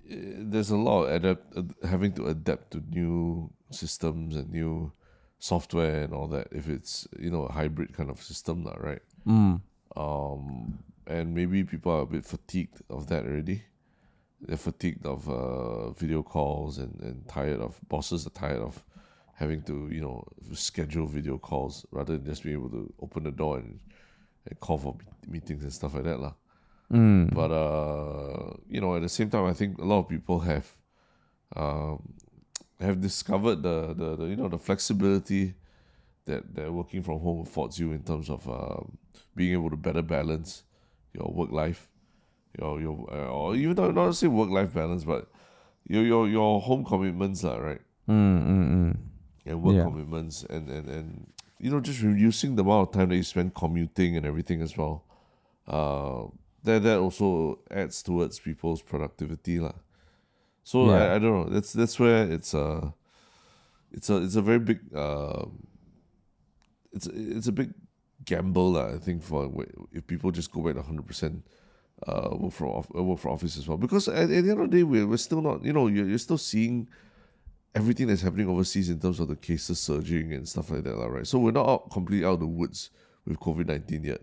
there's 0.07 0.71
a 0.71 0.77
lot 0.77 1.05
of 1.05 1.13
adapt 1.13 1.57
ad- 1.57 1.75
having 1.83 2.11
to 2.13 2.27
adapt 2.27 2.71
to 2.71 2.83
new 2.89 3.49
systems 3.71 4.35
and 4.35 4.51
new 4.51 4.91
software 5.39 6.03
and 6.03 6.13
all 6.13 6.27
that. 6.27 6.47
If 6.51 6.67
it's 6.67 7.07
you 7.19 7.29
know 7.29 7.43
a 7.43 7.51
hybrid 7.51 7.93
kind 7.93 8.09
of 8.09 8.21
system, 8.21 8.63
lah, 8.63 8.75
right? 8.79 9.01
Mm. 9.27 9.61
Um, 9.95 10.79
and 11.07 11.33
maybe 11.33 11.63
people 11.63 11.91
are 11.91 12.01
a 12.01 12.05
bit 12.05 12.25
fatigued 12.25 12.81
of 12.89 13.07
that 13.07 13.25
already. 13.25 13.63
They're 14.41 14.57
fatigued 14.57 15.05
of 15.05 15.29
uh, 15.29 15.91
video 15.91 16.21
calls 16.21 16.77
and, 16.77 16.99
and 17.01 17.27
tired 17.27 17.61
of 17.61 17.79
bosses 17.87 18.27
are 18.27 18.31
tired 18.31 18.61
of 18.61 18.83
having 19.35 19.61
to 19.63 19.89
you 19.91 20.01
know 20.01 20.23
schedule 20.53 21.07
video 21.07 21.37
calls 21.37 21.85
rather 21.91 22.17
than 22.17 22.25
just 22.25 22.43
being 22.43 22.55
able 22.55 22.69
to 22.69 22.93
open 23.01 23.23
the 23.23 23.31
door 23.31 23.57
and 23.57 23.79
and 24.45 24.59
call 24.59 24.77
for 24.77 24.95
meetings 25.27 25.63
and 25.63 25.73
stuff 25.73 25.95
like 25.95 26.03
that, 26.03 26.19
lah. 26.19 26.33
Mm. 26.91 27.33
But 27.33 27.51
uh, 27.51 28.53
you 28.69 28.81
know, 28.81 28.95
at 28.95 29.01
the 29.01 29.09
same 29.09 29.29
time, 29.29 29.45
I 29.45 29.53
think 29.53 29.79
a 29.79 29.85
lot 29.85 29.99
of 29.99 30.09
people 30.09 30.39
have 30.39 30.67
um, 31.55 32.13
have 32.79 33.01
discovered 33.01 33.63
the, 33.63 33.93
the, 33.93 34.15
the 34.15 34.25
you 34.25 34.35
know 34.35 34.47
the 34.47 34.57
flexibility 34.57 35.55
that 36.25 36.53
that 36.55 36.71
working 36.71 37.03
from 37.03 37.19
home 37.19 37.41
affords 37.41 37.79
you 37.79 37.91
in 37.91 38.03
terms 38.03 38.29
of 38.29 38.47
um, 38.49 38.97
being 39.35 39.53
able 39.53 39.69
to 39.69 39.77
better 39.77 40.01
balance 40.01 40.63
your 41.13 41.31
work 41.31 41.51
life, 41.51 41.87
your 42.59 42.81
your 42.81 43.07
uh, 43.11 43.27
or 43.29 43.55
even 43.55 43.75
though 43.75 43.91
not 43.91 44.07
to 44.07 44.13
say 44.13 44.27
work 44.27 44.49
life 44.49 44.73
balance, 44.73 45.03
but 45.05 45.29
your 45.87 46.03
your 46.03 46.27
your 46.27 46.59
home 46.61 46.83
commitments, 46.83 47.43
lah, 47.43 47.57
right? 47.57 47.81
Mm, 48.09 48.45
mm, 48.45 48.67
mm. 48.71 48.97
and 49.45 49.61
work 49.61 49.75
Yeah. 49.77 49.83
commitments 49.83 50.43
and, 50.43 50.69
and, 50.69 50.87
and 50.89 51.27
you 51.59 51.71
know 51.71 51.79
just 51.79 52.01
reducing 52.01 52.55
the 52.55 52.61
amount 52.63 52.89
of 52.89 52.93
time 52.93 53.09
that 53.09 53.15
you 53.15 53.23
spend 53.23 53.53
commuting 53.55 54.17
and 54.17 54.25
everything 54.25 54.61
as 54.61 54.77
well. 54.77 55.05
Uh, 55.67 56.29
that 56.63 56.83
that 56.83 56.97
also 56.99 57.59
adds 57.71 58.03
towards 58.03 58.39
people's 58.39 58.81
productivity 58.81 59.59
lah. 59.59 59.73
So 60.65 60.89
Yeah. 60.89 60.95
I, 60.97 61.15
I 61.15 61.19
don't 61.19 61.31
know. 61.31 61.49
That's 61.53 61.71
that's 61.73 61.99
where 61.99 62.25
it's 62.29 62.53
a 62.55 62.91
it's 63.91 64.09
a 64.09 64.17
it's 64.17 64.35
a 64.35 64.41
very 64.41 64.59
big 64.59 64.79
uh, 64.93 65.45
it's 66.91 67.05
it's 67.05 67.47
a 67.47 67.51
big 67.51 67.71
gamble 68.25 68.71
lah, 68.71 68.95
I 68.95 68.97
think 68.97 69.21
for 69.21 69.45
if 69.93 70.07
people 70.07 70.31
just 70.31 70.51
go 70.51 70.61
back 70.61 70.73
to 70.73 70.81
hundred 70.81 71.05
percent 71.05 71.45
uh 72.07 72.29
work 72.33 72.51
from 72.51 72.69
off, 72.69 72.89
work 72.89 73.19
from 73.19 73.33
office 73.33 73.57
as 73.57 73.67
well 73.67 73.77
because 73.77 74.07
at, 74.09 74.23
at 74.23 74.43
the 74.43 74.49
end 74.49 74.59
of 74.59 74.71
the 74.71 74.77
day 74.77 74.83
we're, 74.83 75.05
we're 75.07 75.17
still 75.17 75.41
not 75.41 75.63
you 75.63 75.71
know 75.71 75.87
you're, 75.87 76.07
you're 76.07 76.17
still 76.17 76.37
seeing 76.37 76.89
everything 77.75 78.07
that's 78.07 78.23
happening 78.23 78.49
overseas 78.49 78.89
in 78.89 78.99
terms 78.99 79.19
of 79.19 79.27
the 79.27 79.35
cases 79.35 79.79
surging 79.79 80.33
and 80.33 80.47
stuff 80.47 80.71
like 80.71 80.83
that, 80.83 80.95
right? 80.95 81.27
So 81.27 81.37
we're 81.37 81.51
not 81.51 81.69
out, 81.69 81.91
completely 81.91 82.25
out 82.25 82.33
of 82.33 82.39
the 82.39 82.47
woods 82.47 82.89
with 83.27 83.39
COVID 83.39 83.67
nineteen 83.67 84.03
yet. 84.03 84.21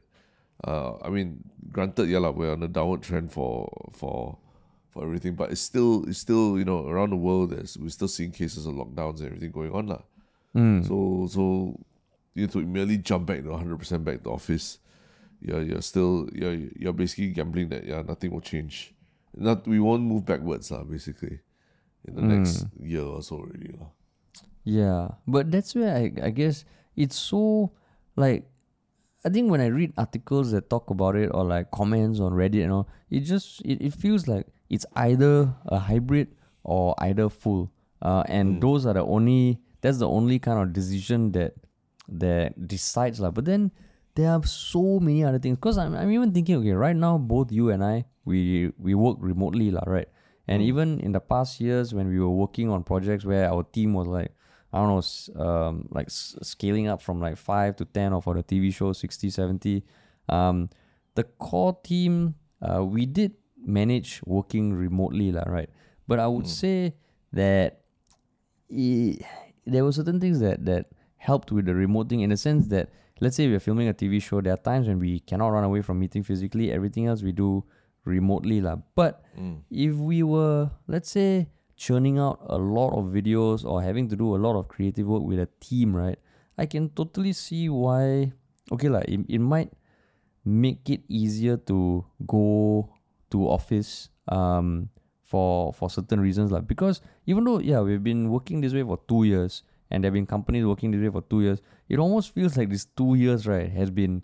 Uh, 0.64 0.94
I 1.02 1.08
mean, 1.08 1.44
granted, 1.70 2.08
yeah, 2.08 2.18
like 2.18 2.34
we're 2.34 2.52
on 2.52 2.62
a 2.62 2.68
downward 2.68 3.02
trend 3.02 3.30
for 3.32 3.70
for 3.92 4.38
for 4.92 5.04
everything, 5.04 5.34
but 5.34 5.50
it's 5.50 5.60
still 5.60 6.04
it's 6.06 6.18
still 6.18 6.58
you 6.58 6.64
know 6.64 6.86
around 6.86 7.10
the 7.10 7.16
world 7.16 7.50
there's 7.50 7.76
we're 7.80 7.88
still 7.88 8.08
seeing 8.08 8.30
cases 8.30 8.66
of 8.66 8.74
lockdowns 8.74 9.18
and 9.18 9.32
everything 9.32 9.50
going 9.50 9.72
on, 9.72 9.88
lah. 9.88 10.04
Mm. 10.54 10.86
So 10.86 11.26
so 11.32 11.42
you 12.34 12.46
to 12.46 12.60
merely 12.60 12.98
jump 12.98 13.26
back 13.26 13.42
to 13.42 13.56
hundred 13.56 13.80
percent 13.80 14.04
back 14.04 14.22
to 14.22 14.30
office, 14.30 14.78
you're 15.40 15.62
you're 15.62 15.82
still 15.82 16.28
you're 16.32 16.54
you're 16.76 16.92
basically 16.92 17.32
gambling 17.32 17.72
that 17.72 17.84
yeah 17.88 18.04
nothing 18.04 18.30
will 18.30 18.44
change, 18.44 18.92
not 19.32 19.66
we 19.66 19.80
won't 19.80 20.04
move 20.04 20.28
backwards, 20.28 20.70
lah. 20.70 20.84
Basically, 20.84 21.40
in 22.04 22.14
the 22.14 22.22
next 22.22 22.68
year 22.76 23.02
or 23.02 23.24
so, 23.24 23.40
already, 23.40 23.72
lah. 23.72 23.88
Yeah, 24.62 25.16
but 25.26 25.50
that's 25.50 25.74
where 25.74 25.96
I 25.96 26.12
I 26.20 26.30
guess 26.30 26.68
it's 26.94 27.16
so 27.16 27.72
like 28.14 28.44
I 29.24 29.30
think 29.30 29.50
when 29.50 29.60
I 29.60 29.72
read 29.72 29.92
articles 29.96 30.52
that 30.52 30.68
talk 30.68 30.90
about 30.90 31.16
it 31.16 31.30
or 31.32 31.44
like 31.44 31.70
comments 31.70 32.20
on 32.20 32.32
Reddit 32.32 32.64
and 32.64 32.72
all, 32.72 32.88
it 33.08 33.20
just 33.20 33.64
it, 33.64 33.80
it 33.80 33.94
feels 33.94 34.28
like 34.28 34.46
it's 34.72 34.86
either 34.96 35.52
a 35.68 35.78
hybrid 35.78 36.32
or 36.64 36.94
either 36.98 37.28
full. 37.28 37.70
Uh, 38.00 38.24
and 38.26 38.56
those 38.64 38.86
are 38.88 38.94
the 38.94 39.04
only 39.04 39.60
that's 39.84 39.98
the 39.98 40.08
only 40.08 40.38
kind 40.40 40.58
of 40.58 40.72
decision 40.72 41.30
that 41.36 41.54
that 42.08 42.56
decides 42.66 43.20
lah. 43.20 43.30
But 43.30 43.44
then 43.44 43.70
there 44.16 44.30
are 44.32 44.42
so 44.44 44.98
many 44.98 45.22
other 45.22 45.38
things. 45.38 45.58
Cause 45.60 45.76
I'm 45.78 45.94
I'm 45.94 46.10
even 46.10 46.32
thinking, 46.32 46.56
okay, 46.56 46.72
right 46.72 46.96
now 46.96 47.18
both 47.18 47.52
you 47.52 47.70
and 47.70 47.84
I 47.84 48.06
we 48.24 48.72
we 48.78 48.94
work 48.96 49.18
remotely 49.20 49.70
lah, 49.70 49.84
right? 49.86 50.08
And 50.48 50.62
even 50.62 50.98
in 51.00 51.12
the 51.12 51.20
past 51.20 51.60
years 51.60 51.94
when 51.94 52.08
we 52.08 52.18
were 52.18 52.32
working 52.32 52.68
on 52.68 52.82
projects 52.82 53.24
where 53.24 53.46
our 53.46 53.62
team 53.62 53.94
was 53.94 54.08
like 54.08 54.32
I 54.72 54.80
don't 54.80 54.88
know, 54.88 55.04
um, 55.44 55.86
like 55.92 56.08
s- 56.08 56.34
scaling 56.42 56.88
up 56.88 57.02
from 57.04 57.20
like 57.20 57.36
5 57.36 57.76
to 57.76 57.84
10 57.84 58.14
or 58.16 58.22
for 58.24 58.32
the 58.34 58.42
TV 58.42 58.72
show 58.72 58.92
60, 58.96 59.28
70. 59.28 59.84
Um, 60.32 60.70
the 61.14 61.24
core 61.36 61.76
team, 61.84 62.34
uh, 62.64 62.82
we 62.82 63.04
did 63.04 63.36
manage 63.64 64.20
working 64.24 64.72
remotely, 64.72 65.32
lah, 65.32 65.44
right? 65.46 65.70
But 66.06 66.18
I 66.18 66.26
would 66.26 66.46
hmm. 66.46 66.60
say 66.60 66.94
that 67.32 67.80
i 68.70 69.16
there 69.66 69.84
were 69.84 69.92
certain 69.92 70.18
things 70.18 70.40
that, 70.40 70.64
that 70.64 70.86
helped 71.18 71.52
with 71.52 71.66
the 71.66 71.74
remote 71.74 72.08
thing 72.08 72.20
in 72.20 72.30
the 72.30 72.36
sense 72.36 72.66
that, 72.66 72.90
let's 73.20 73.36
say 73.36 73.46
we're 73.46 73.60
filming 73.60 73.88
a 73.88 73.94
TV 73.94 74.20
show, 74.20 74.40
there 74.40 74.52
are 74.52 74.56
times 74.56 74.88
when 74.88 74.98
we 74.98 75.20
cannot 75.20 75.48
run 75.48 75.62
away 75.62 75.82
from 75.82 76.00
meeting 76.00 76.24
physically, 76.24 76.72
everything 76.72 77.06
else 77.06 77.22
we 77.22 77.30
do 77.30 77.62
remotely. 78.04 78.60
lah. 78.60 78.76
But 78.96 79.22
hmm. 79.36 79.62
if 79.70 79.94
we 79.94 80.22
were, 80.22 80.70
let's 80.88 81.10
say, 81.10 81.48
churning 81.76 82.18
out 82.18 82.38
a 82.46 82.58
lot 82.58 82.94
of 82.98 83.06
videos 83.06 83.64
or 83.64 83.82
having 83.82 84.08
to 84.08 84.16
do 84.16 84.34
a 84.34 84.38
lot 84.38 84.58
of 84.58 84.68
creative 84.68 85.06
work 85.06 85.22
with 85.22 85.38
a 85.38 85.48
team, 85.60 85.94
right? 85.94 86.18
I 86.58 86.66
can 86.66 86.90
totally 86.90 87.32
see 87.32 87.68
why. 87.68 88.32
Okay, 88.70 88.88
like 88.88 89.08
it, 89.08 89.20
it 89.28 89.40
might 89.40 89.72
make 90.44 90.90
it 90.90 91.02
easier 91.08 91.56
to 91.56 92.04
go 92.26 92.91
to 93.32 93.48
office 93.48 94.08
um 94.28 94.88
for 95.24 95.72
for 95.72 95.88
certain 95.90 96.20
reasons 96.20 96.52
like 96.52 96.68
because 96.68 97.00
even 97.26 97.44
though 97.44 97.58
yeah 97.58 97.80
we've 97.80 98.04
been 98.04 98.28
working 98.28 98.60
this 98.60 98.72
way 98.72 98.82
for 98.82 99.00
two 99.08 99.24
years 99.24 99.62
and 99.90 100.04
there 100.04 100.08
have 100.08 100.14
been 100.14 100.26
companies 100.26 100.64
working 100.64 100.90
this 100.92 101.00
way 101.00 101.10
for 101.10 101.22
two 101.22 101.40
years 101.40 101.60
it 101.88 101.98
almost 101.98 102.32
feels 102.32 102.56
like 102.56 102.68
this 102.68 102.84
two 102.84 103.14
years 103.14 103.46
right 103.46 103.70
has 103.70 103.90
been 103.90 104.22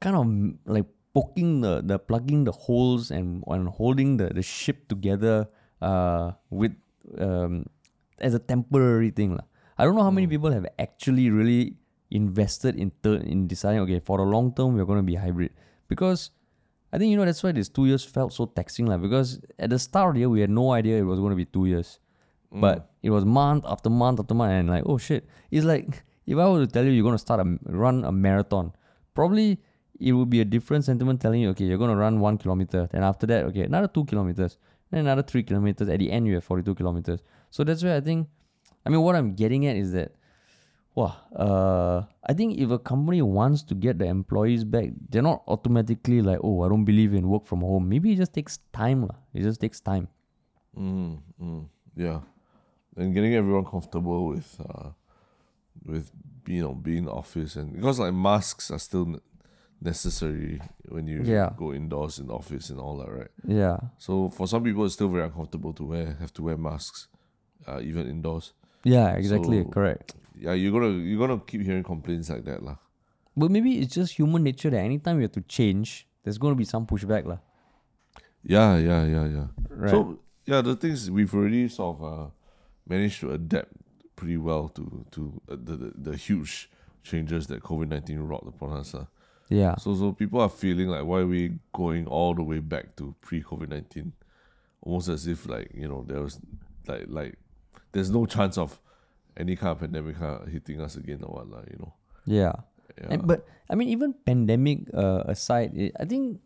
kind 0.00 0.16
of 0.16 0.26
mm, 0.26 0.56
like 0.66 0.86
poking 1.14 1.60
the, 1.60 1.82
the 1.84 1.98
plugging 1.98 2.44
the 2.44 2.52
holes 2.52 3.10
and, 3.10 3.42
and 3.48 3.68
holding 3.68 4.16
the, 4.16 4.28
the 4.28 4.42
ship 4.42 4.88
together 4.88 5.48
uh, 5.82 6.32
with 6.50 6.72
um, 7.18 7.66
as 8.20 8.34
a 8.34 8.38
temporary 8.38 9.10
thing. 9.10 9.34
lah. 9.34 9.46
I 9.78 9.84
don't 9.84 9.94
know 9.94 10.02
how 10.02 10.10
many 10.10 10.26
people 10.26 10.50
have 10.50 10.66
actually 10.78 11.30
really 11.30 11.76
invested 12.10 12.76
in 12.76 12.90
ter- 13.02 13.20
in 13.20 13.46
deciding 13.46 13.80
okay 13.84 14.00
for 14.00 14.16
the 14.16 14.24
long 14.24 14.54
term 14.54 14.74
we're 14.74 14.88
going 14.88 14.98
to 14.98 15.04
be 15.04 15.14
hybrid 15.14 15.52
because 15.88 16.30
I 16.92 16.98
think 16.98 17.10
you 17.10 17.16
know 17.16 17.24
that's 17.24 17.42
why 17.42 17.52
these 17.52 17.68
two 17.68 17.86
years 17.86 18.04
felt 18.04 18.32
so 18.32 18.46
taxing 18.46 18.86
lah 18.86 18.96
because 18.96 19.40
at 19.58 19.70
the 19.70 19.78
start 19.78 20.10
of 20.10 20.14
the 20.14 20.20
year 20.20 20.28
we 20.28 20.40
had 20.40 20.50
no 20.50 20.72
idea 20.72 20.98
it 20.98 21.02
was 21.02 21.18
going 21.20 21.30
to 21.30 21.36
be 21.36 21.44
two 21.44 21.66
years. 21.66 21.98
Mm. 22.52 22.60
But 22.62 22.90
it 23.02 23.10
was 23.10 23.24
month 23.24 23.64
after 23.66 23.90
month 23.90 24.20
after 24.20 24.34
month, 24.34 24.52
and 24.52 24.70
like, 24.70 24.84
oh 24.86 24.96
shit! 24.96 25.28
It's 25.50 25.66
like 25.66 26.02
if 26.26 26.38
I 26.38 26.48
were 26.48 26.64
to 26.64 26.66
tell 26.66 26.84
you 26.84 26.90
you're 26.90 27.04
gonna 27.04 27.18
start 27.18 27.40
a 27.40 27.58
run 27.66 28.04
a 28.04 28.12
marathon, 28.12 28.72
probably 29.14 29.60
it 30.00 30.12
would 30.12 30.30
be 30.30 30.40
a 30.40 30.44
different 30.44 30.84
sentiment 30.84 31.20
telling 31.20 31.40
you, 31.40 31.50
okay, 31.50 31.64
you're 31.64 31.78
gonna 31.78 31.96
run 31.96 32.20
one 32.20 32.38
kilometer, 32.38 32.88
then 32.92 33.02
after 33.02 33.26
that, 33.26 33.44
okay, 33.46 33.62
another 33.62 33.88
two 33.88 34.04
kilometers, 34.04 34.56
then 34.90 35.00
another 35.00 35.22
three 35.22 35.42
kilometers. 35.42 35.88
At 35.88 35.98
the 35.98 36.10
end, 36.10 36.26
you 36.26 36.34
have 36.34 36.44
forty-two 36.44 36.74
kilometers. 36.74 37.20
So 37.50 37.64
that's 37.64 37.82
where 37.82 37.96
I 37.96 38.00
think, 38.00 38.28
I 38.86 38.90
mean, 38.90 39.02
what 39.02 39.16
I'm 39.16 39.34
getting 39.34 39.66
at 39.66 39.76
is 39.76 39.92
that, 39.92 40.12
wow, 40.98 41.14
uh, 41.44 41.96
I 42.30 42.32
think 42.38 42.58
if 42.58 42.70
a 42.70 42.78
company 42.78 43.20
wants 43.22 43.62
to 43.70 43.74
get 43.74 43.98
the 43.98 44.06
employees 44.06 44.64
back, 44.64 44.90
they're 45.08 45.22
not 45.30 45.42
automatically 45.46 46.20
like, 46.22 46.40
oh, 46.42 46.62
I 46.64 46.68
don't 46.68 46.84
believe 46.84 47.14
in 47.14 47.28
work 47.28 47.46
from 47.46 47.60
home. 47.60 47.88
Maybe 47.88 48.12
it 48.12 48.16
just 48.16 48.32
takes 48.38 48.58
time, 48.72 49.00
lah. 49.08 49.16
It 49.34 49.42
just 49.42 49.60
takes 49.60 49.80
time. 49.80 50.08
Mm, 50.76 51.18
mm, 51.42 51.62
yeah, 51.96 52.20
and 52.96 53.14
getting 53.14 53.34
everyone 53.34 53.64
comfortable 53.64 54.28
with 54.32 54.50
uh, 54.68 54.90
with 55.84 56.10
you 56.46 56.62
know 56.62 56.74
being 56.74 57.04
in 57.04 57.08
office 57.08 57.56
and 57.56 57.72
because 57.74 57.98
like 57.98 58.14
masks 58.14 58.70
are 58.70 58.78
still 58.78 59.06
necessary 59.80 60.60
when 60.88 61.06
you 61.06 61.22
Yeah. 61.22 61.50
go 61.56 61.72
indoors 61.72 62.18
in 62.18 62.26
the 62.26 62.34
office 62.34 62.70
and 62.70 62.80
all 62.80 62.96
that, 62.98 63.10
right? 63.10 63.30
Yeah. 63.46 63.78
So 63.98 64.28
for 64.30 64.46
some 64.48 64.62
people, 64.64 64.84
it's 64.84 64.94
still 64.94 65.08
very 65.08 65.24
uncomfortable 65.24 65.72
to 65.74 65.84
wear 65.84 66.06
have 66.20 66.32
to 66.34 66.42
wear 66.42 66.56
masks, 66.56 67.08
uh, 67.66 67.80
even 67.82 68.06
indoors. 68.08 68.52
Yeah, 68.84 69.14
exactly. 69.14 69.62
So- 69.62 69.70
Correct. 69.70 70.14
Yeah, 70.40 70.52
you're 70.52 70.72
gonna 70.72 70.90
you're 70.90 71.18
gonna 71.18 71.40
keep 71.40 71.62
hearing 71.62 71.82
complaints 71.82 72.30
like 72.30 72.44
that, 72.44 72.62
lah. 72.62 72.76
But 73.36 73.50
maybe 73.50 73.78
it's 73.78 73.94
just 73.94 74.14
human 74.14 74.42
nature 74.42 74.70
that 74.70 74.78
anytime 74.78 75.16
we 75.16 75.22
have 75.22 75.32
to 75.32 75.42
change, 75.42 76.08
there's 76.24 76.38
going 76.38 76.52
to 76.52 76.58
be 76.58 76.64
some 76.64 76.86
pushback. 76.86 77.24
lah. 77.24 77.38
Yeah, 78.42 78.76
yeah, 78.76 79.04
yeah, 79.04 79.26
yeah. 79.26 79.46
Right. 79.70 79.90
So 79.90 80.18
yeah, 80.44 80.60
the 80.60 80.74
things 80.74 81.10
we've 81.10 81.32
already 81.32 81.68
sort 81.68 82.00
of 82.00 82.04
uh, 82.04 82.26
managed 82.86 83.20
to 83.20 83.32
adapt 83.32 83.72
pretty 84.16 84.36
well 84.36 84.68
to 84.70 85.04
to 85.12 85.40
uh, 85.48 85.56
the, 85.56 85.76
the 85.76 85.92
the 86.10 86.16
huge 86.16 86.70
changes 87.02 87.46
that 87.46 87.62
COVID 87.62 87.88
nineteen 87.88 88.18
wrought 88.20 88.46
upon 88.46 88.76
us. 88.78 88.94
Uh. 88.94 89.06
yeah. 89.48 89.76
So 89.76 89.94
so 89.94 90.12
people 90.12 90.40
are 90.40 90.48
feeling 90.48 90.88
like 90.88 91.04
why 91.04 91.20
are 91.20 91.26
we 91.26 91.58
going 91.72 92.06
all 92.06 92.34
the 92.34 92.42
way 92.42 92.58
back 92.58 92.96
to 92.96 93.14
pre 93.20 93.42
COVID 93.42 93.68
nineteen, 93.68 94.12
almost 94.82 95.08
as 95.08 95.26
if 95.26 95.46
like 95.48 95.70
you 95.74 95.86
know 95.86 96.04
there 96.06 96.20
was 96.20 96.40
like 96.86 97.06
like 97.08 97.38
there's 97.92 98.10
no 98.10 98.26
chance 98.26 98.58
of 98.58 98.80
any 99.38 99.56
kind 99.56 99.72
of 99.72 99.80
pandemic 99.80 100.16
hitting 100.50 100.80
us 100.82 100.96
again 100.96 101.22
or 101.22 101.40
what 101.40 101.48
lah, 101.48 101.62
you 101.70 101.78
know. 101.78 101.94
Yeah. 102.26 102.52
Yeah. 102.98 103.14
And, 103.14 103.26
but 103.26 103.46
I 103.70 103.74
mean, 103.74 103.88
even 103.88 104.12
pandemic 104.26 104.90
uh, 104.92 105.22
aside, 105.26 105.76
it, 105.78 105.94
I 106.00 106.04
think 106.04 106.40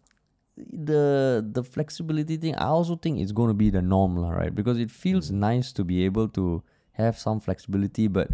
the 0.57 1.41
the 1.41 1.65
flexibility 1.65 2.37
thing. 2.37 2.55
I 2.57 2.67
also 2.67 2.97
think 2.97 3.19
it's 3.19 3.33
going 3.33 3.49
to 3.49 3.57
be 3.57 3.71
the 3.71 3.81
norm, 3.81 4.17
lah, 4.17 4.31
right? 4.31 4.55
Because 4.55 4.79
it 4.79 4.91
feels 4.91 5.31
nice 5.33 5.73
to 5.73 5.85
be 5.85 6.05
able 6.05 6.29
to 6.37 6.63
have 6.93 7.19
some 7.19 7.41
flexibility, 7.41 8.07
but 8.07 8.29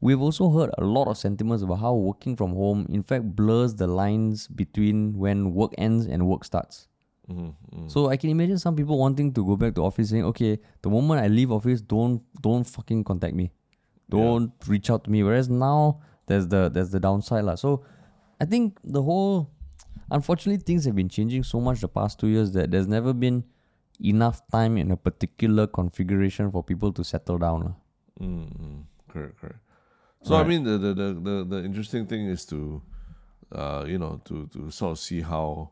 we've 0.00 0.20
also 0.20 0.48
heard 0.48 0.70
a 0.78 0.84
lot 0.84 1.08
of 1.08 1.18
sentiments 1.18 1.62
about 1.62 1.84
how 1.84 1.92
working 1.92 2.36
from 2.36 2.56
home, 2.56 2.86
in 2.88 3.02
fact, 3.02 3.36
blurs 3.36 3.74
the 3.74 3.86
lines 3.86 4.48
between 4.48 5.12
when 5.18 5.52
work 5.52 5.74
ends 5.76 6.06
and 6.06 6.26
work 6.26 6.44
starts. 6.44 6.88
Mm-hmm, 7.28 7.88
So 7.88 8.08
I 8.08 8.16
can 8.16 8.30
imagine 8.30 8.56
some 8.56 8.74
people 8.74 8.96
wanting 8.96 9.34
to 9.34 9.44
go 9.44 9.56
back 9.56 9.74
to 9.74 9.84
office 9.84 10.08
saying, 10.08 10.24
okay, 10.32 10.58
the 10.80 10.88
moment 10.88 11.20
I 11.20 11.28
leave 11.28 11.52
office, 11.52 11.82
don't 11.82 12.22
don't 12.40 12.64
fucking 12.64 13.04
contact 13.04 13.34
me. 13.34 13.52
Don't 14.10 14.52
reach 14.66 14.90
out 14.90 15.04
to 15.04 15.10
me. 15.10 15.22
Whereas 15.22 15.48
now 15.48 16.00
there's 16.26 16.48
the 16.48 16.68
there's 16.68 16.90
the 16.90 17.00
downside. 17.00 17.44
lah. 17.44 17.56
So 17.56 17.84
I 18.40 18.44
think 18.44 18.78
the 18.84 19.02
whole 19.02 19.50
unfortunately 20.10 20.62
things 20.64 20.84
have 20.84 20.96
been 20.96 21.08
changing 21.08 21.42
so 21.44 21.60
much 21.60 21.80
the 21.80 21.88
past 21.88 22.18
two 22.18 22.28
years 22.28 22.52
that 22.52 22.70
there's 22.70 22.88
never 22.88 23.12
been 23.12 23.44
enough 24.00 24.40
time 24.50 24.76
in 24.76 24.90
a 24.90 24.96
particular 24.96 25.66
configuration 25.66 26.50
for 26.50 26.62
people 26.62 26.92
to 26.92 27.04
settle 27.04 27.38
down. 27.38 27.60
lah. 27.64 27.74
Mm, 28.20 28.48
mm, 28.48 28.82
correct, 29.08 29.40
correct. 29.40 29.58
So 30.22 30.34
I 30.34 30.42
mean, 30.44 30.64
the, 30.64 30.78
the 30.78 30.94
the 30.94 31.08
the 31.14 31.44
the 31.44 31.64
interesting 31.64 32.06
thing 32.06 32.26
is 32.26 32.44
to, 32.46 32.82
uh, 33.54 33.84
you 33.86 33.98
know, 33.98 34.20
to 34.24 34.46
to 34.48 34.70
sort 34.70 34.92
of 34.92 34.98
see 34.98 35.20
how, 35.22 35.70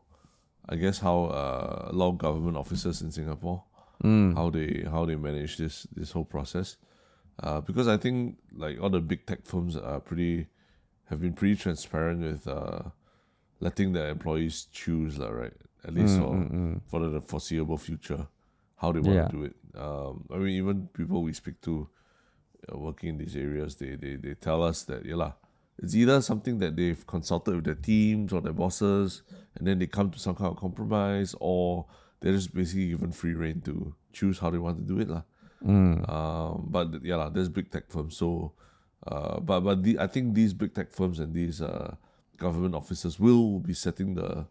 I 0.69 0.75
guess 0.75 0.99
how 0.99 1.25
uh, 1.25 1.89
a 1.91 1.93
lot 1.93 2.09
of 2.09 2.17
government 2.17 2.55
officers 2.55 3.01
in 3.01 3.11
Singapore, 3.11 3.63
how 4.35 4.49
they 4.49 4.85
how 4.89 5.05
they 5.05 5.15
manage 5.15 5.57
this 5.57 5.87
this 5.91 6.11
whole 6.11 6.23
process, 6.23 6.77
uh, 7.43 7.61
because 7.61 7.87
I 7.87 7.97
think 7.97 8.37
like 8.55 8.79
all 8.81 8.89
the 8.89 8.99
big 9.01 9.25
tech 9.25 9.45
firms 9.45 9.75
are 9.75 9.99
pretty, 9.99 10.47
have 11.09 11.21
been 11.21 11.33
pretty 11.33 11.55
transparent 11.55 12.21
with 12.21 12.47
uh, 12.47 12.89
letting 13.59 13.93
their 13.93 14.09
employees 14.09 14.67
choose, 14.71 15.17
lah, 15.17 15.29
right? 15.29 15.53
At 15.85 15.93
least 15.93 16.17
for 16.19 16.33
for 16.89 16.99
the 17.07 17.21
foreseeable 17.21 17.77
future, 17.77 18.27
how 18.77 18.91
they 18.91 18.99
want 18.99 19.15
Yeah. 19.15 19.27
to 19.27 19.31
do 19.31 19.43
it. 19.43 19.55
Um, 19.75 20.25
I 20.33 20.37
mean, 20.37 20.55
even 20.57 20.87
people 20.93 21.21
we 21.21 21.33
speak 21.33 21.61
to 21.61 21.87
uh, 22.67 22.77
working 22.77 23.09
in 23.09 23.17
these 23.19 23.35
areas, 23.35 23.75
they, 23.75 23.95
they, 23.95 24.15
they 24.15 24.33
tell 24.33 24.63
us 24.63 24.83
that, 24.89 25.05
yeah, 25.05 25.15
lah, 25.15 25.33
it's 25.77 25.93
either 25.93 26.19
something 26.21 26.57
that 26.57 26.75
they've 26.75 27.05
consulted 27.05 27.53
with 27.55 27.65
their 27.65 27.75
teams 27.77 28.33
or 28.33 28.41
their 28.41 28.53
bosses, 28.53 29.21
and 29.55 29.67
then 29.67 29.77
they 29.79 29.85
come 29.85 30.09
to 30.11 30.17
some 30.19 30.33
kind 30.35 30.51
of 30.51 30.57
compromise, 30.57 31.35
or 31.39 31.85
they're 32.19 32.33
just 32.33 32.53
basically 32.53 32.89
given 32.89 33.11
free 33.11 33.35
reign 33.35 33.61
to 33.61 33.93
choose 34.11 34.39
how 34.39 34.49
they 34.49 34.57
want 34.57 34.77
to 34.79 34.83
do 34.83 34.99
it. 34.99 35.07
lah. 35.07 35.21
Um, 36.07 36.67
but 36.69 37.03
yeah, 37.03 37.15
lah, 37.15 37.29
there's 37.29 37.49
big 37.49 37.71
tech 37.71 37.89
firms. 37.89 38.17
So, 38.17 38.53
uh, 39.05 39.39
but 39.39 39.61
but 39.61 39.83
the, 39.83 39.99
I 39.99 40.07
think 40.07 40.35
these 40.35 40.53
big 40.53 40.73
tech 40.73 40.91
firms 40.91 41.19
and 41.19 41.33
these 41.33 41.61
uh, 41.61 41.95
government 42.37 42.75
officers 42.75 43.19
will 43.19 43.59
be 43.59 43.73
setting 43.73 44.15
the 44.15 44.45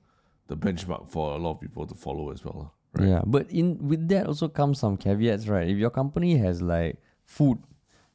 the 0.48 0.56
benchmark 0.56 1.08
for 1.10 1.34
a 1.34 1.38
lot 1.38 1.52
of 1.52 1.60
people 1.60 1.86
to 1.86 1.94
follow 1.94 2.30
as 2.30 2.44
well. 2.44 2.74
Right? 2.94 3.08
Yeah, 3.08 3.22
but 3.26 3.50
in 3.50 3.88
with 3.88 4.08
that 4.08 4.26
also 4.26 4.48
comes 4.48 4.78
some 4.78 4.96
caveats, 4.96 5.48
right? 5.48 5.68
If 5.68 5.76
your 5.78 5.90
company 5.90 6.36
has 6.38 6.62
like 6.62 6.98
food 7.24 7.58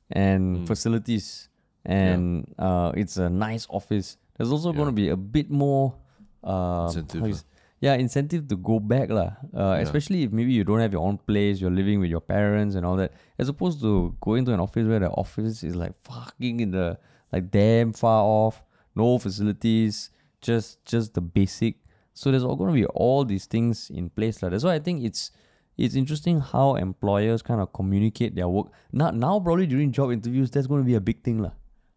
and 0.10 0.68
facilities 0.68 1.50
and 1.86 2.54
uh, 2.60 2.92
it's 2.96 3.18
a 3.18 3.30
nice 3.30 3.68
office, 3.70 4.18
there's 4.38 4.52
also 4.52 4.74
going 4.74 4.88
to 4.88 4.92
be 4.92 5.10
a 5.10 5.18
bit 5.18 5.50
more 5.50 5.96
uh, 6.44 6.86
Incentive, 6.88 7.44
how 7.90 7.94
you 7.94 7.98
lah. 7.98 8.04
s- 8.04 8.06
yeah, 8.12 8.22
incentive 8.22 8.48
to 8.48 8.56
go 8.58 8.80
back 8.80 9.10
lah. 9.10 9.38
Uh, 9.54 9.78
Especially 9.82 10.24
if 10.24 10.32
maybe 10.32 10.54
you 10.54 10.64
don't 10.64 10.80
have 10.80 10.94
your 10.94 11.02
own 11.06 11.18
place, 11.18 11.60
you're 11.60 11.72
living 11.72 12.00
with 12.00 12.10
your 12.10 12.22
parents 12.22 12.76
and 12.76 12.86
all 12.86 12.96
that, 12.98 13.12
as 13.40 13.50
opposed 13.50 13.82
to 13.82 14.16
going 14.22 14.46
to 14.46 14.54
an 14.54 14.60
office 14.60 14.88
where 14.88 15.00
the 15.00 15.10
office 15.10 15.64
is 15.64 15.76
like 15.76 15.94
fucking 16.04 16.60
in 16.60 16.72
the 16.72 16.98
like 17.34 17.50
damn 17.50 17.94
far 17.94 18.24
off, 18.24 18.62
no 18.96 19.18
facilities, 19.18 20.10
just 20.42 20.84
just 20.86 21.14
the 21.14 21.22
basic. 21.22 21.76
So 22.14 22.30
there's 22.30 22.44
all 22.44 22.56
going 22.56 22.70
to 22.70 22.80
be 22.80 22.86
all 22.88 23.26
these 23.26 23.46
things 23.46 23.90
in 23.90 24.10
place 24.10 24.44
lah. 24.44 24.50
That's 24.50 24.64
why 24.64 24.76
I 24.76 24.80
think 24.80 25.04
it's 25.04 25.32
it's 25.78 25.96
interesting 25.96 26.40
how 26.42 26.76
employers 26.76 27.42
kind 27.42 27.62
of 27.62 27.72
communicate 27.74 28.36
their 28.36 28.48
work. 28.50 28.68
Now 28.92 29.10
now 29.12 29.40
probably 29.40 29.66
during 29.66 29.92
job 29.92 30.12
interviews, 30.12 30.52
that's 30.52 30.68
going 30.68 30.82
to 30.82 30.86
be 30.86 30.96
a 30.96 31.02
big 31.02 31.24
thing 31.24 31.40
lah. 31.42 31.52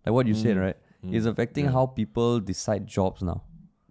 Like 0.07 0.15
what 0.15 0.27
you 0.27 0.35
said, 0.35 0.57
right? 0.57 0.77
It's 1.05 1.27
affecting 1.27 1.67
how 1.73 1.87
people 1.87 2.41
decide 2.41 2.87
jobs 2.87 3.21
now. 3.23 3.43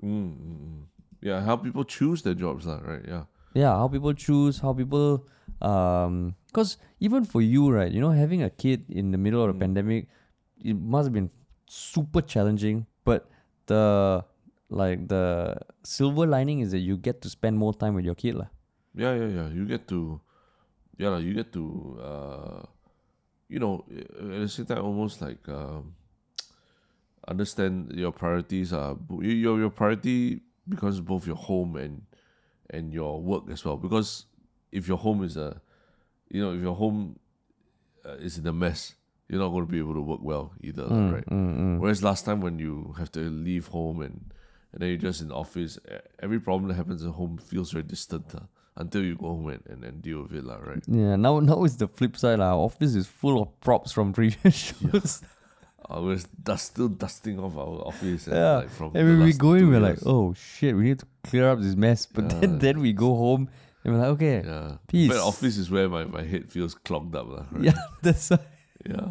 Mm, 0.02 0.34
mm, 0.34 0.58
mm. 0.66 0.84
Yeah, 1.24 1.40
how 1.40 1.56
people 1.56 1.88
choose 1.88 2.22
their 2.28 2.36
jobs, 2.36 2.68
lah, 2.68 2.84
right? 2.84 3.08
Yeah. 3.08 3.24
yeah 3.54 3.78
how 3.78 3.88
people 3.88 4.14
choose 4.18 4.58
how 4.60 4.74
people 4.74 5.26
um 5.62 6.34
because 6.50 6.78
even 7.00 7.24
for 7.24 7.40
you 7.40 7.70
right 7.70 7.94
you 7.94 8.02
know 8.02 8.10
having 8.10 8.42
a 8.42 8.50
kid 8.50 8.82
in 8.90 9.14
the 9.14 9.18
middle 9.18 9.46
of 9.46 9.54
the 9.54 9.60
pandemic 9.60 10.10
it 10.58 10.74
must 10.74 11.06
have 11.06 11.14
been 11.14 11.30
super 11.70 12.20
challenging 12.20 12.88
but 13.06 13.30
the 13.68 14.26
like 14.74 15.08
the 15.08 15.56
silver 15.84 16.26
lining 16.26 16.60
is 16.60 16.72
that 16.72 16.80
you 16.80 16.98
get 16.98 17.22
to 17.22 17.30
spend 17.30 17.58
more 17.58 17.74
time 17.74 17.94
with 17.94 18.04
your 18.04 18.16
kid 18.16 18.36
lah. 18.36 18.50
Yeah, 18.96 19.14
yeah, 19.14 19.30
yeah. 19.30 19.48
You 19.50 19.66
get 19.66 19.88
to, 19.90 20.20
yeah, 20.98 21.10
lah, 21.10 21.18
you 21.18 21.34
get 21.34 21.54
to, 21.54 21.64
uh, 22.02 22.62
you 23.50 23.60
know, 23.60 23.86
at 23.90 24.42
the 24.42 24.50
same 24.50 24.66
time, 24.66 24.84
almost 24.84 25.22
like 25.22 25.42
um, 25.48 25.94
understand 27.28 27.94
your 27.94 28.12
priorities 28.12 28.74
are 28.74 28.98
your 29.22 29.62
your 29.62 29.70
priority 29.70 30.42
becomes 30.68 31.00
both 31.00 31.28
your 31.28 31.36
home 31.36 31.76
and 31.76 32.04
and 32.70 32.94
your 32.94 33.22
work 33.22 33.44
as 33.52 33.64
well. 33.66 33.78
Because 33.78 34.26
if 34.72 34.88
your 34.88 34.98
home 34.98 35.24
is 35.24 35.38
a, 35.38 35.62
you 36.30 36.42
know, 36.42 36.54
if 36.54 36.62
your 36.62 36.76
home 36.76 37.20
uh, 38.06 38.16
is 38.16 38.38
in 38.38 38.48
a 38.48 38.54
mess, 38.54 38.96
you're 39.30 39.40
not 39.40 39.50
going 39.50 39.66
to 39.66 39.72
be 39.72 39.80
able 39.80 39.94
to 39.94 40.02
work 40.02 40.20
well 40.22 40.54
either, 40.62 40.84
lah, 40.84 40.96
right? 41.12 41.24
Whereas 41.80 42.02
last 42.04 42.26
time 42.26 42.42
when 42.42 42.60
you 42.60 42.96
have 42.98 43.12
to 43.14 43.20
leave 43.20 43.68
home 43.68 44.02
and 44.02 44.34
and 44.72 44.82
then 44.82 44.90
you're 44.90 44.98
just 44.98 45.22
in 45.22 45.28
the 45.28 45.36
office, 45.36 45.78
every 46.22 46.40
problem 46.40 46.68
that 46.70 46.76
happens 46.76 47.06
at 47.06 47.12
home 47.12 47.38
feels 47.38 47.72
very 47.72 47.84
distant 47.84 48.34
uh, 48.34 48.40
until 48.76 49.04
you 49.04 49.16
go 49.16 49.28
home 49.28 49.48
and, 49.50 49.62
and, 49.70 49.84
and 49.84 50.02
deal 50.02 50.24
with 50.24 50.34
it, 50.34 50.44
lah, 50.44 50.58
right? 50.58 50.82
yeah 50.88 51.16
now 51.16 51.40
now 51.40 51.64
it's 51.64 51.76
the 51.76 51.88
flip 51.88 52.18
side 52.18 52.40
lah. 52.40 52.58
our 52.58 52.62
office 52.66 52.96
is 52.96 53.06
full 53.06 53.40
of 53.40 53.48
props 53.62 53.92
from 53.92 54.12
previous 54.14 54.74
shows 54.74 55.22
I 55.90 56.00
was 56.00 56.24
dust, 56.26 56.66
still 56.74 56.88
dusting 56.90 57.40
off 57.40 57.56
our 57.58 57.88
office 57.88 58.28
and 58.28 58.36
yeah 58.36 58.58
like 58.58 58.70
from 58.70 58.92
and 58.96 59.08
when 59.08 59.20
we 59.24 59.34
go 59.34 59.54
in 59.54 59.70
we're 59.70 59.80
like 59.80 60.00
oh 60.06 60.34
shit 60.34 60.76
we 60.76 60.84
need 60.84 61.00
to 61.00 61.08
clear 61.24 61.50
up 61.50 61.60
this 61.62 61.76
mess 61.76 62.06
but 62.06 62.30
then 62.42 62.60
then 62.60 62.80
we 62.80 62.94
go 62.94 63.16
home 63.16 63.50
and 63.84 63.94
we're 63.94 64.00
like 64.00 64.10
okay 64.10 64.42
yeah, 64.46 64.78
peace. 64.88 65.10
But 65.10 65.18
office 65.20 65.58
is 65.58 65.70
where 65.70 65.90
my, 65.90 66.06
my 66.06 66.24
head 66.24 66.50
feels 66.50 66.74
clogged 66.76 67.16
up, 67.16 67.28
right? 67.30 67.64
yeah 67.64 67.74
that's 68.02 68.30
why 68.30 68.40
yeah. 68.86 69.10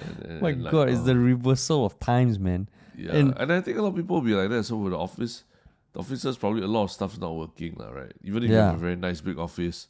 And, 0.00 0.24
and- 0.28 0.40
my 0.42 0.50
like, 0.52 0.72
god 0.72 0.88
it's 0.90 1.02
the 1.02 1.12
uh, 1.12 1.32
reversal 1.32 1.84
of 1.86 1.98
times 2.00 2.38
man 2.38 2.68
Yeah, 2.96 3.12
And- 3.12 3.34
and, 3.36 3.52
I 3.52 3.60
think 3.60 3.76
a 3.78 3.82
lot 3.82 3.88
of 3.88 3.96
people 3.96 4.16
will 4.16 4.22
be 4.26 4.34
like 4.34 4.48
that. 4.50 4.64
So 4.64 4.76
with 4.76 4.92
the 4.92 4.98
office, 4.98 5.44
the 5.92 6.00
office 6.00 6.24
officers 6.24 6.36
probably 6.38 6.62
a 6.62 6.66
lot 6.66 6.84
of 6.84 6.90
stuff's 6.90 7.18
not 7.20 7.34
working, 7.36 7.76
lah, 7.76 7.90
right? 7.92 8.12
Even 8.24 8.42
if 8.42 8.48
you 8.50 8.56
have 8.56 8.76
a 8.76 8.78
very 8.78 8.96
nice 8.96 9.20
big 9.20 9.38
office, 9.38 9.88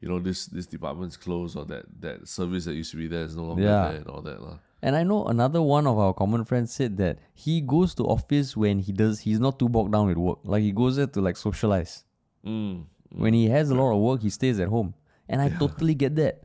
you 0.00 0.08
know 0.08 0.18
this 0.20 0.46
this 0.52 0.66
department's 0.66 1.16
closed 1.16 1.56
or 1.56 1.64
that 1.72 1.84
that 2.00 2.28
service 2.28 2.64
that 2.66 2.74
used 2.74 2.90
to 2.92 2.98
be 3.00 3.08
there 3.08 3.24
is 3.24 3.34
no 3.36 3.44
longer 3.44 3.62
Yeah. 3.64 3.88
there 3.88 4.00
and 4.04 4.08
all 4.12 4.20
that, 4.20 4.42
lah. 4.42 4.58
And 4.82 4.96
I 4.96 5.04
know 5.04 5.24
another 5.26 5.62
one 5.62 5.86
of 5.86 5.96
our 5.98 6.12
common 6.12 6.44
friends 6.44 6.72
said 6.72 6.96
that 6.96 7.18
he 7.34 7.60
goes 7.60 7.94
to 7.94 8.04
office 8.04 8.56
when 8.56 8.80
he 8.80 8.90
does 8.92 9.20
he's 9.20 9.38
not 9.38 9.58
too 9.58 9.68
bogged 9.68 9.92
down 9.92 10.08
with 10.08 10.16
work. 10.16 10.38
Like 10.44 10.62
he 10.62 10.72
goes 10.72 10.96
there 10.96 11.06
to 11.06 11.20
like 11.20 11.36
socialize. 11.36 12.04
Mm. 12.44 12.86
When 13.14 13.32
he 13.34 13.48
has 13.48 13.70
a 13.70 13.74
lot 13.76 13.92
of 13.94 14.00
work, 14.00 14.22
he 14.22 14.30
stays 14.30 14.58
at 14.58 14.68
home. 14.68 14.94
And 15.28 15.40
I 15.40 15.48
totally 15.50 15.94
get 15.94 16.16
that. 16.16 16.42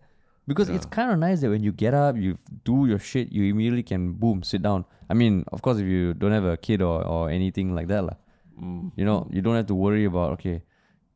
Because 0.48 0.70
it's 0.70 0.86
kind 0.86 1.12
of 1.12 1.20
nice 1.20 1.42
that 1.42 1.50
when 1.50 1.64
you 1.64 1.72
get 1.74 1.94
up, 1.94 2.16
you 2.16 2.38
do 2.64 2.86
your 2.86 3.00
shit, 3.00 3.34
you 3.34 3.44
immediately 3.52 3.84
can 3.84 4.14
boom, 4.14 4.44
sit 4.44 4.62
down. 4.62 4.86
I 5.10 5.14
mean, 5.14 5.44
of 5.52 5.62
course, 5.62 5.78
if 5.80 5.86
you 5.86 6.14
don't 6.14 6.32
have 6.32 6.46
a 6.46 6.56
kid 6.56 6.82
or, 6.82 7.04
or 7.04 7.30
anything 7.30 7.74
like 7.76 7.88
that, 7.88 8.04
lah, 8.06 8.16
Mm. 8.58 8.92
you 8.96 9.04
know, 9.06 9.28
you 9.30 9.42
don't 9.42 9.56
have 9.56 9.68
to 9.68 9.76
worry 9.76 10.06
about, 10.06 10.32
okay, 10.34 10.64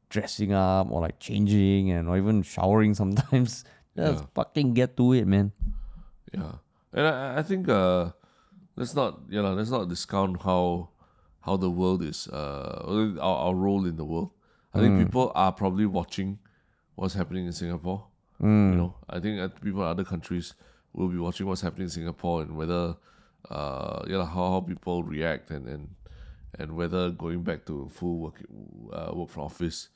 dressing 0.09 0.53
up 0.53 0.91
or 0.91 1.01
like 1.01 1.17
changing 1.19 1.89
and 1.91 2.07
or 2.09 2.17
even 2.17 2.41
showering 2.43 2.93
sometimes. 3.01 3.63
Just 3.95 4.19
Yeah. 4.23 4.25
fucking 4.35 4.73
get 4.73 4.97
to 4.97 5.13
it, 5.13 5.25
man. 5.25 5.51
Yeah, 6.33 6.59
and 6.93 7.07
I, 7.07 7.39
I 7.39 7.43
think 7.43 7.69
uh, 7.69 8.11
let's 8.75 8.93
not 8.95 9.21
you 9.29 9.41
know 9.41 9.53
let's 9.53 9.69
not 9.69 9.87
discount 9.89 10.41
how 10.41 10.89
how 11.41 11.57
the 11.57 11.69
world 11.69 12.03
is 12.03 12.27
uh 12.27 12.85
our, 13.19 13.35
our 13.47 13.55
role 13.55 13.85
in 13.85 13.95
the 13.97 14.05
world. 14.05 14.31
I 14.73 14.79
think 14.79 14.97
people 15.05 15.31
are 15.35 15.51
probably 15.51 15.85
watching 15.85 16.39
what's 16.95 17.13
happening 17.13 17.45
in 17.45 17.51
Singapore. 17.53 18.07
You 18.71 18.77
know, 18.77 18.95
I 19.09 19.19
think 19.19 19.61
people 19.61 19.81
in 19.81 19.87
other 19.87 20.03
countries 20.05 20.53
will 20.93 21.07
be 21.09 21.17
watching 21.17 21.45
what's 21.47 21.61
happening 21.61 21.85
in 21.85 21.89
Singapore 21.89 22.41
and 22.43 22.55
whether 22.55 22.95
uh 23.49 24.03
you 24.07 24.13
know 24.13 24.25
how, 24.25 24.51
how 24.51 24.61
people 24.61 25.03
react 25.03 25.51
and 25.51 25.67
and 25.67 25.89
and 26.59 26.75
whether 26.75 27.09
going 27.11 27.43
back 27.43 27.65
to 27.65 27.89
full 27.89 28.17
work 28.19 28.41
uh, 28.93 29.11
work 29.13 29.29
from 29.29 29.43
office 29.43 29.89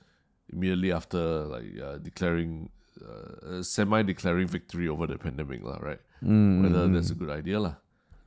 immediately 0.52 0.92
after 0.92 1.20
like 1.46 1.66
uh, 1.82 1.98
declaring 1.98 2.70
uh, 3.02 3.62
semi 3.62 4.02
declaring 4.04 4.48
victory 4.48 4.88
over 4.88 5.08
the 5.08 5.18
pandemic 5.18 5.64
lah, 5.64 5.78
right? 5.82 6.00
Whether 6.22 6.88
that's 6.88 7.12
a 7.12 7.16
good 7.16 7.30
idea 7.30 7.60
lah. 7.60 7.76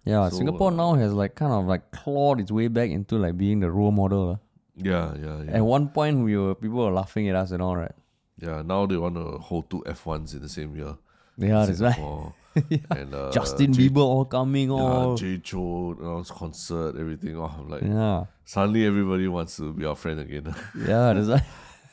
Yeah, 0.04 0.28
So, 0.30 0.38
Singapore 0.38 0.70
now 0.72 0.94
has 0.94 1.12
like 1.12 1.34
kind 1.34 1.52
of 1.52 1.66
like 1.66 1.90
clawed 1.90 2.40
its 2.40 2.50
way 2.52 2.68
back 2.68 2.90
into 2.90 3.16
like 3.18 3.36
being 3.36 3.60
the 3.60 3.70
role 3.70 3.90
model. 3.92 4.30
ah. 4.30 4.38
Yeah, 4.76 5.14
yeah, 5.20 5.42
yeah. 5.42 5.56
At 5.58 5.64
one 5.64 5.88
point, 5.88 6.22
we 6.24 6.36
were 6.36 6.54
people 6.54 6.78
were 6.84 6.92
laughing 6.92 7.28
at 7.28 7.34
us 7.36 7.50
and 7.50 7.60
all, 7.62 7.76
right? 7.76 7.92
yeah, 8.40 8.62
now 8.62 8.86
they 8.86 8.96
want 8.96 9.16
to 9.16 9.38
hold 9.42 9.68
two 9.68 9.82
F1s 9.84 10.32
in 10.34 10.42
the 10.42 10.48
same 10.48 10.76
year. 10.76 10.94
Yeah, 11.36 11.66
that's 11.66 11.80
right. 11.80 11.94
Singapore 11.94 12.34
and 12.94 13.12
uh, 13.14 13.30
Justin 13.32 13.72
J- 13.72 13.88
Bieber 13.88 14.06
all 14.06 14.24
coming, 14.24 14.70
Yeah, 14.70 15.14
Jay 15.18 15.38
Chou, 15.38 15.96
you 15.98 16.04
know, 16.04 16.22
concert, 16.22 16.94
everything. 16.96 17.36
Oh, 17.36 17.50
I'm 17.58 17.68
like, 17.68 17.82
yeah, 17.82 18.26
suddenly 18.44 18.86
everybody 18.86 19.26
wants 19.26 19.56
to 19.58 19.72
be 19.72 19.84
our 19.84 19.96
friend 19.96 20.20
again. 20.20 20.54
yeah, 20.86 21.12
that's 21.12 21.26
right. 21.26 21.42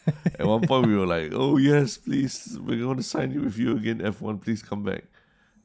At 0.39 0.45
one 0.45 0.67
point, 0.67 0.87
we 0.87 0.95
were 0.95 1.05
like, 1.07 1.31
oh, 1.33 1.57
yes, 1.57 1.97
please, 1.97 2.57
we're 2.61 2.79
going 2.83 2.97
to 2.97 3.03
sign 3.03 3.31
you 3.31 3.41
with 3.41 3.57
you 3.57 3.75
again, 3.75 3.99
F1, 3.99 4.41
please 4.41 4.61
come 4.61 4.83
back. 4.83 5.03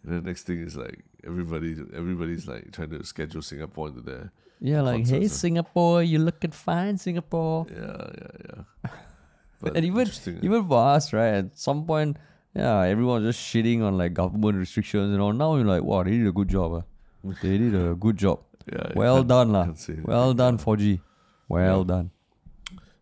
And 0.03 0.13
the 0.17 0.21
next 0.27 0.45
thing 0.45 0.61
is 0.61 0.77
like, 0.77 1.05
everybody, 1.27 1.77
everybody's 1.95 2.47
like 2.49 2.73
trying 2.73 2.91
to 2.91 3.05
schedule 3.05 3.43
Singapore 3.43 3.89
into 3.89 4.01
there. 4.01 4.33
Yeah, 4.61 4.83
like 4.83 5.07
hey. 5.07 5.27
Singapore, 5.29 6.03
you 6.03 6.19
looking 6.19 6.51
fine, 6.51 6.97
Singapore. 6.99 7.67
Yeah, 7.71 8.11
yeah, 8.21 8.65
yeah. 8.85 8.91
But 9.63 9.77
and 9.77 9.85
even 9.85 10.09
uh, 10.09 10.31
even 10.41 10.67
for 10.67 10.79
us, 10.87 11.13
right? 11.13 11.35
At 11.35 11.59
some 11.59 11.85
point, 11.85 12.17
yeah, 12.55 12.81
everyone 12.81 13.23
was 13.23 13.37
just 13.37 13.47
shitting 13.47 13.83
on 13.83 13.99
like 13.99 14.15
government 14.15 14.57
restrictions 14.57 15.13
and 15.13 15.21
all. 15.21 15.35
Now 15.35 15.57
you're 15.57 15.67
like, 15.67 15.83
wow, 15.83 16.03
they 16.03 16.13
did 16.13 16.27
a 16.27 16.33
good 16.33 16.49
job. 16.49 16.73
ah. 16.73 16.85
They 17.43 17.59
did 17.59 17.75
a 17.75 17.95
good 17.95 18.17
job. 18.17 18.41
yeah, 18.73 18.93
Well 18.95 19.23
done, 19.23 19.53
lah. 19.53 19.65
can't 19.65 19.79
say 19.79 19.93
anything, 19.93 20.09
Well 20.09 20.33
done, 20.33 20.57
4G. 20.57 21.01
Well 21.49 21.85
done. 21.85 22.11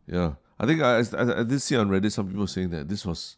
Yeah, 0.09 0.33
I 0.61 0.67
think 0.67 0.83
I, 0.83 0.99
I 1.17 1.41
I 1.41 1.43
did 1.45 1.61
see 1.63 1.77
on 1.77 1.89
Reddit 1.89 2.13
some 2.13 2.27
people 2.29 2.47
saying 2.47 2.71
that 2.71 2.89
this 2.89 3.07
was 3.07 3.37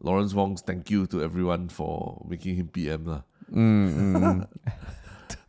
Lawrence 0.00 0.34
Wong's 0.34 0.60
thank 0.60 0.90
you 0.90 1.06
to 1.08 1.22
everyone 1.22 1.68
for 1.68 2.20
making 2.28 2.56
him 2.56 2.68
PM 2.68 3.04
lah. 3.06 3.22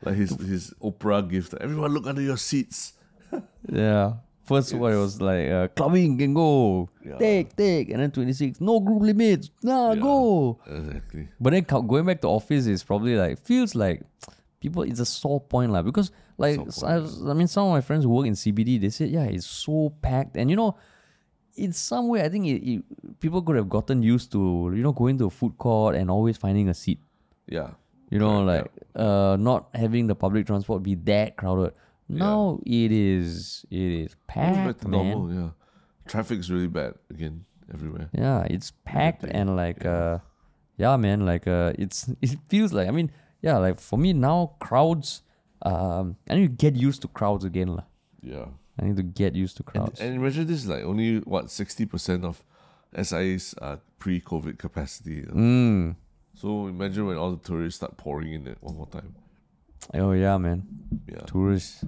like 0.04 0.16
his 0.16 0.32
his 0.42 0.74
Oprah 0.82 1.28
gift. 1.28 1.54
Everyone 1.60 1.92
look 1.94 2.08
under 2.08 2.22
your 2.22 2.38
seats. 2.38 2.94
Yeah. 3.68 4.14
First 4.46 4.74
one 4.74 4.94
it 4.94 4.98
was 4.98 5.22
like 5.22 5.48
uh, 5.50 5.68
clubbing 5.78 6.18
can 6.18 6.34
go, 6.34 6.90
Yeah. 7.06 7.18
take 7.20 7.56
take, 7.56 7.92
and 7.92 8.02
then 8.02 8.10
twenty 8.10 8.34
six 8.34 8.60
no 8.60 8.80
group 8.80 9.04
limits, 9.04 9.52
nah 9.62 9.94
Yeah. 9.94 10.02
go. 10.02 10.58
Exactly. 10.66 11.28
But 11.40 11.54
then 11.54 11.64
going 11.86 12.06
back 12.06 12.22
to 12.22 12.28
office 12.30 12.66
is 12.66 12.82
probably 12.82 13.16
like 13.16 13.38
feels 13.46 13.76
like 13.76 14.02
people 14.60 14.82
it's 14.84 15.00
a 15.00 15.06
sore 15.06 15.40
point 15.40 15.72
lah 15.72 15.84
because 15.84 16.10
like 16.40 16.58
I, 16.84 16.96
I 16.98 17.34
mean 17.38 17.46
some 17.48 17.68
of 17.68 17.74
my 17.78 17.82
friends 17.82 18.04
who 18.06 18.10
work 18.10 18.26
in 18.26 18.34
CBD 18.34 18.82
they 18.82 18.90
said 18.90 19.10
yeah 19.10 19.24
it's 19.30 19.46
so 19.46 19.94
packed 20.02 20.36
and 20.36 20.50
you 20.50 20.56
know 20.58 20.76
in 21.66 21.72
some 21.74 22.08
way 22.08 22.20
I 22.24 22.30
think 22.30 22.46
it, 22.48 22.60
it, 22.72 22.80
people 23.20 23.42
could 23.42 23.56
have 23.62 23.70
gotten 23.70 24.02
used 24.04 24.32
to 24.32 24.42
you 24.76 24.82
know 24.86 24.94
going 24.94 25.18
to 25.20 25.26
a 25.28 25.34
food 25.40 25.58
court 25.58 25.96
and 26.00 26.10
always 26.10 26.38
finding 26.38 26.70
a 26.70 26.74
seat 26.74 27.00
Yeah. 27.48 27.72
you 28.10 28.20
know 28.24 28.46
Correct, 28.46 28.72
like 28.96 29.06
uh 29.06 29.36
not 29.50 29.70
having 29.84 30.08
the 30.08 30.16
public 30.16 30.46
transport 30.48 30.84
be 30.84 30.96
that 31.12 31.36
crowded 31.38 31.74
now 32.08 32.60
it 32.66 32.92
is 32.92 33.66
it 33.70 33.92
is 34.04 34.16
packed 34.28 34.82
man 34.88 34.92
normal. 34.98 35.22
Yeah. 35.34 35.50
Traffic's 36.10 36.50
really 36.50 36.68
bad 36.68 36.94
again 37.14 37.46
everywhere. 37.74 38.10
Yeah, 38.18 38.42
it's 38.50 38.74
packed 38.84 39.26
and 39.30 39.56
like 39.56 39.86
uh 39.86 40.18
yeah 40.78 40.98
man, 40.98 41.26
like 41.28 41.46
uh 41.46 41.74
it's 41.78 42.10
it 42.26 42.40
feels 42.50 42.74
like 42.74 42.88
I 42.88 42.92
mean, 42.92 43.12
yeah, 43.46 43.58
like 43.62 43.78
for 43.80 43.98
me 44.00 44.14
now 44.14 44.56
crowds 44.60 45.22
um 45.62 46.16
I 46.30 46.34
need 46.36 46.50
to 46.50 46.56
get 46.66 46.74
used 46.76 47.02
to 47.06 47.08
crowds 47.14 47.46
again. 47.46 47.70
lah. 47.78 47.86
Yeah. 48.26 48.48
I 48.80 48.86
need 48.86 48.98
to 48.98 49.04
get 49.04 49.36
used 49.36 49.58
to 49.58 49.64
crowds. 49.64 50.00
and 50.00 50.16
imagine 50.16 50.48
this 50.48 50.64
is 50.64 50.68
like 50.68 50.84
only 50.84 51.20
what 51.20 51.52
sixty 51.52 51.86
percent 51.86 52.24
of 52.26 52.44
SIA's 52.96 53.54
uh, 53.62 53.78
pre-COVID 54.00 54.58
capacity. 54.58 55.22
Mm. 55.24 55.96
So 56.34 56.68
imagine 56.68 57.06
when 57.06 57.18
all 57.18 57.32
the 57.32 57.44
tourists 57.44 57.78
start 57.78 57.98
pouring 57.98 58.34
in 58.34 58.48
it 58.48 58.58
one 58.62 58.76
more 58.76 58.88
time. 58.88 59.16
Oh 59.94 60.12
yeah, 60.14 60.38
man. 60.38 60.64
Yeah. 61.08 61.20
Tourists. 61.28 61.84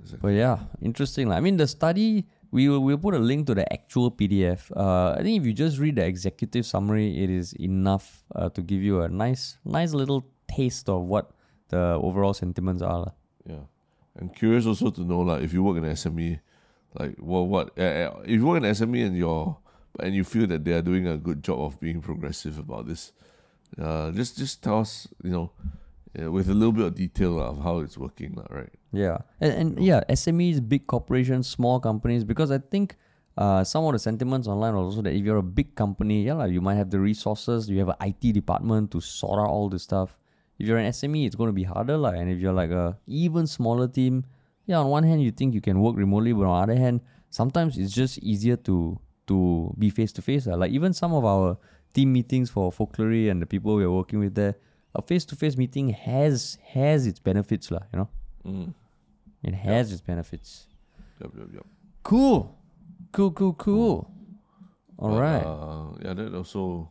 Exactly. 0.00 0.18
But 0.20 0.34
yeah, 0.34 0.58
interesting. 0.82 1.32
I 1.32 1.40
mean 1.40 1.56
the 1.56 1.66
study 1.66 2.26
we 2.50 2.68
will 2.68 2.80
we'll 2.80 2.98
put 2.98 3.14
a 3.14 3.18
link 3.18 3.46
to 3.46 3.54
the 3.54 3.70
actual 3.72 4.10
PDF. 4.10 4.70
Uh 4.76 5.16
I 5.18 5.22
think 5.22 5.40
if 5.40 5.46
you 5.46 5.52
just 5.52 5.78
read 5.78 5.96
the 5.96 6.04
executive 6.04 6.66
summary, 6.66 7.22
it 7.22 7.30
is 7.30 7.52
enough 7.54 8.24
uh, 8.34 8.48
to 8.50 8.62
give 8.62 8.82
you 8.82 9.02
a 9.02 9.08
nice 9.08 9.58
nice 9.64 9.92
little 9.94 10.26
taste 10.48 10.88
of 10.88 11.02
what 11.02 11.30
the 11.68 11.98
overall 12.02 12.34
sentiments 12.34 12.82
are. 12.82 13.12
Yeah. 13.48 13.64
I'm 14.18 14.30
curious 14.30 14.66
also 14.66 14.90
to 14.90 15.00
know 15.02 15.20
like 15.20 15.42
if 15.42 15.52
you 15.52 15.62
work 15.62 15.76
in 15.76 15.84
SME, 15.84 16.40
like 16.98 17.16
what 17.18 17.42
what 17.42 17.78
uh, 17.78 18.12
if 18.24 18.30
you 18.30 18.46
work 18.46 18.62
in 18.62 18.70
SME 18.70 19.06
and 19.06 19.16
you're 19.16 19.56
and 20.00 20.14
you 20.14 20.24
feel 20.24 20.46
that 20.46 20.64
they 20.64 20.72
are 20.72 20.82
doing 20.82 21.06
a 21.06 21.16
good 21.16 21.42
job 21.42 21.60
of 21.60 21.80
being 21.80 22.00
progressive 22.00 22.58
about 22.58 22.86
this, 22.86 23.12
uh, 23.80 24.10
just 24.12 24.38
just 24.38 24.62
tell 24.62 24.80
us 24.80 25.08
you 25.22 25.30
know 25.30 25.50
uh, 26.20 26.30
with 26.30 26.48
a 26.48 26.54
little 26.54 26.72
bit 26.72 26.86
of 26.86 26.94
detail 26.94 27.40
of 27.40 27.62
how 27.62 27.80
it's 27.80 27.98
working, 27.98 28.42
right? 28.50 28.72
Yeah, 28.92 29.18
and, 29.40 29.52
and 29.52 29.84
yeah, 29.84 30.00
SMEs, 30.08 30.66
big 30.66 30.86
corporations, 30.86 31.48
small 31.48 31.80
companies. 31.80 32.24
Because 32.24 32.50
I 32.50 32.58
think 32.58 32.96
uh, 33.36 33.64
some 33.64 33.84
of 33.84 33.92
the 33.92 33.98
sentiments 33.98 34.48
online 34.48 34.74
are 34.74 34.78
also 34.78 35.02
that 35.02 35.12
if 35.12 35.24
you're 35.24 35.36
a 35.36 35.42
big 35.42 35.74
company, 35.74 36.24
yeah, 36.24 36.34
like 36.34 36.52
you 36.52 36.60
might 36.60 36.76
have 36.76 36.90
the 36.90 37.00
resources, 37.00 37.68
you 37.68 37.78
have 37.78 37.88
an 37.88 37.96
IT 38.00 38.32
department 38.32 38.90
to 38.92 39.00
sort 39.00 39.38
out 39.38 39.48
all 39.48 39.68
this 39.68 39.82
stuff. 39.82 40.18
If 40.58 40.66
you're 40.66 40.78
an 40.78 40.90
SME, 40.90 41.26
it's 41.26 41.36
going 41.36 41.48
to 41.48 41.52
be 41.52 41.64
harder, 41.64 41.96
like. 41.96 42.16
And 42.16 42.30
if 42.30 42.38
you're 42.38 42.52
like 42.52 42.70
a 42.70 42.96
even 43.06 43.46
smaller 43.46 43.88
team, 43.88 44.24
yeah, 44.66 44.78
on 44.78 44.88
one 44.88 45.04
hand 45.04 45.22
you 45.22 45.30
think 45.30 45.54
you 45.54 45.60
can 45.60 45.80
work 45.80 45.96
remotely, 45.96 46.32
but 46.32 46.44
on 46.44 46.66
the 46.66 46.72
other 46.72 46.80
hand, 46.80 47.00
sometimes 47.30 47.76
it's 47.78 47.92
just 47.92 48.18
easier 48.18 48.56
to 48.56 48.98
to 49.26 49.74
be 49.78 49.90
face 49.90 50.12
to 50.12 50.22
face. 50.22 50.46
Like 50.46 50.70
even 50.70 50.92
some 50.92 51.12
of 51.12 51.24
our 51.24 51.58
team 51.92 52.12
meetings 52.12 52.48
for 52.50 52.70
Folklory 52.70 53.30
and 53.30 53.42
the 53.42 53.46
people 53.46 53.74
we're 53.74 53.90
working 53.90 54.20
with 54.20 54.34
there, 54.34 54.54
a 54.94 55.02
face 55.02 55.24
to 55.26 55.36
face 55.36 55.56
meeting 55.56 55.90
has 55.90 56.58
has 56.72 57.06
its 57.06 57.18
benefits, 57.20 57.70
lah. 57.70 57.80
You 57.92 57.98
know. 58.00 58.08
Mm. 58.46 58.74
It 59.42 59.54
has 59.54 59.92
its 59.92 60.00
benefits. 60.00 60.66
Yep, 61.20 61.30
yep, 61.38 61.48
yep. 61.54 61.66
Cool. 62.02 62.56
Cool, 63.12 63.30
cool, 63.30 63.54
cool. 63.54 64.10
All 64.98 65.10
But, 65.10 65.20
right. 65.20 65.44
Uh, 65.44 65.98
yeah, 66.02 66.14
that 66.14 66.34
also 66.34 66.90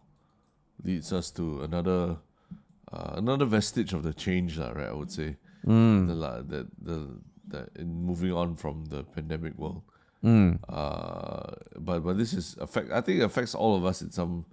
leads 0.83 1.11
us 1.11 1.31
to 1.31 1.61
another 1.63 2.17
uh, 2.95 3.13
another 3.17 3.45
vestige 3.45 3.93
of 3.93 4.01
the 4.03 4.13
change, 4.13 4.57
lah, 4.57 4.71
right? 4.71 4.89
I 4.89 4.93
would 4.93 5.11
say 5.11 5.35
Mm. 5.65 6.07
the 6.07 6.15
that 6.53 6.67
the 6.89 6.97
that 7.47 7.69
in 7.75 7.89
moving 8.05 8.31
on 8.31 8.55
from 8.55 8.85
the 8.93 9.03
pandemic 9.03 9.57
world. 9.57 9.81
Mm. 10.23 10.59
Uh, 10.69 11.55
but 11.79 11.99
but 12.05 12.17
this 12.17 12.33
is 12.33 12.55
affect. 12.61 12.91
I 12.91 13.01
think 13.01 13.19
it 13.19 13.23
affects 13.25 13.55
all 13.55 13.75
of 13.75 13.83
us 13.85 14.01
in 14.01 14.11
some. 14.11 14.45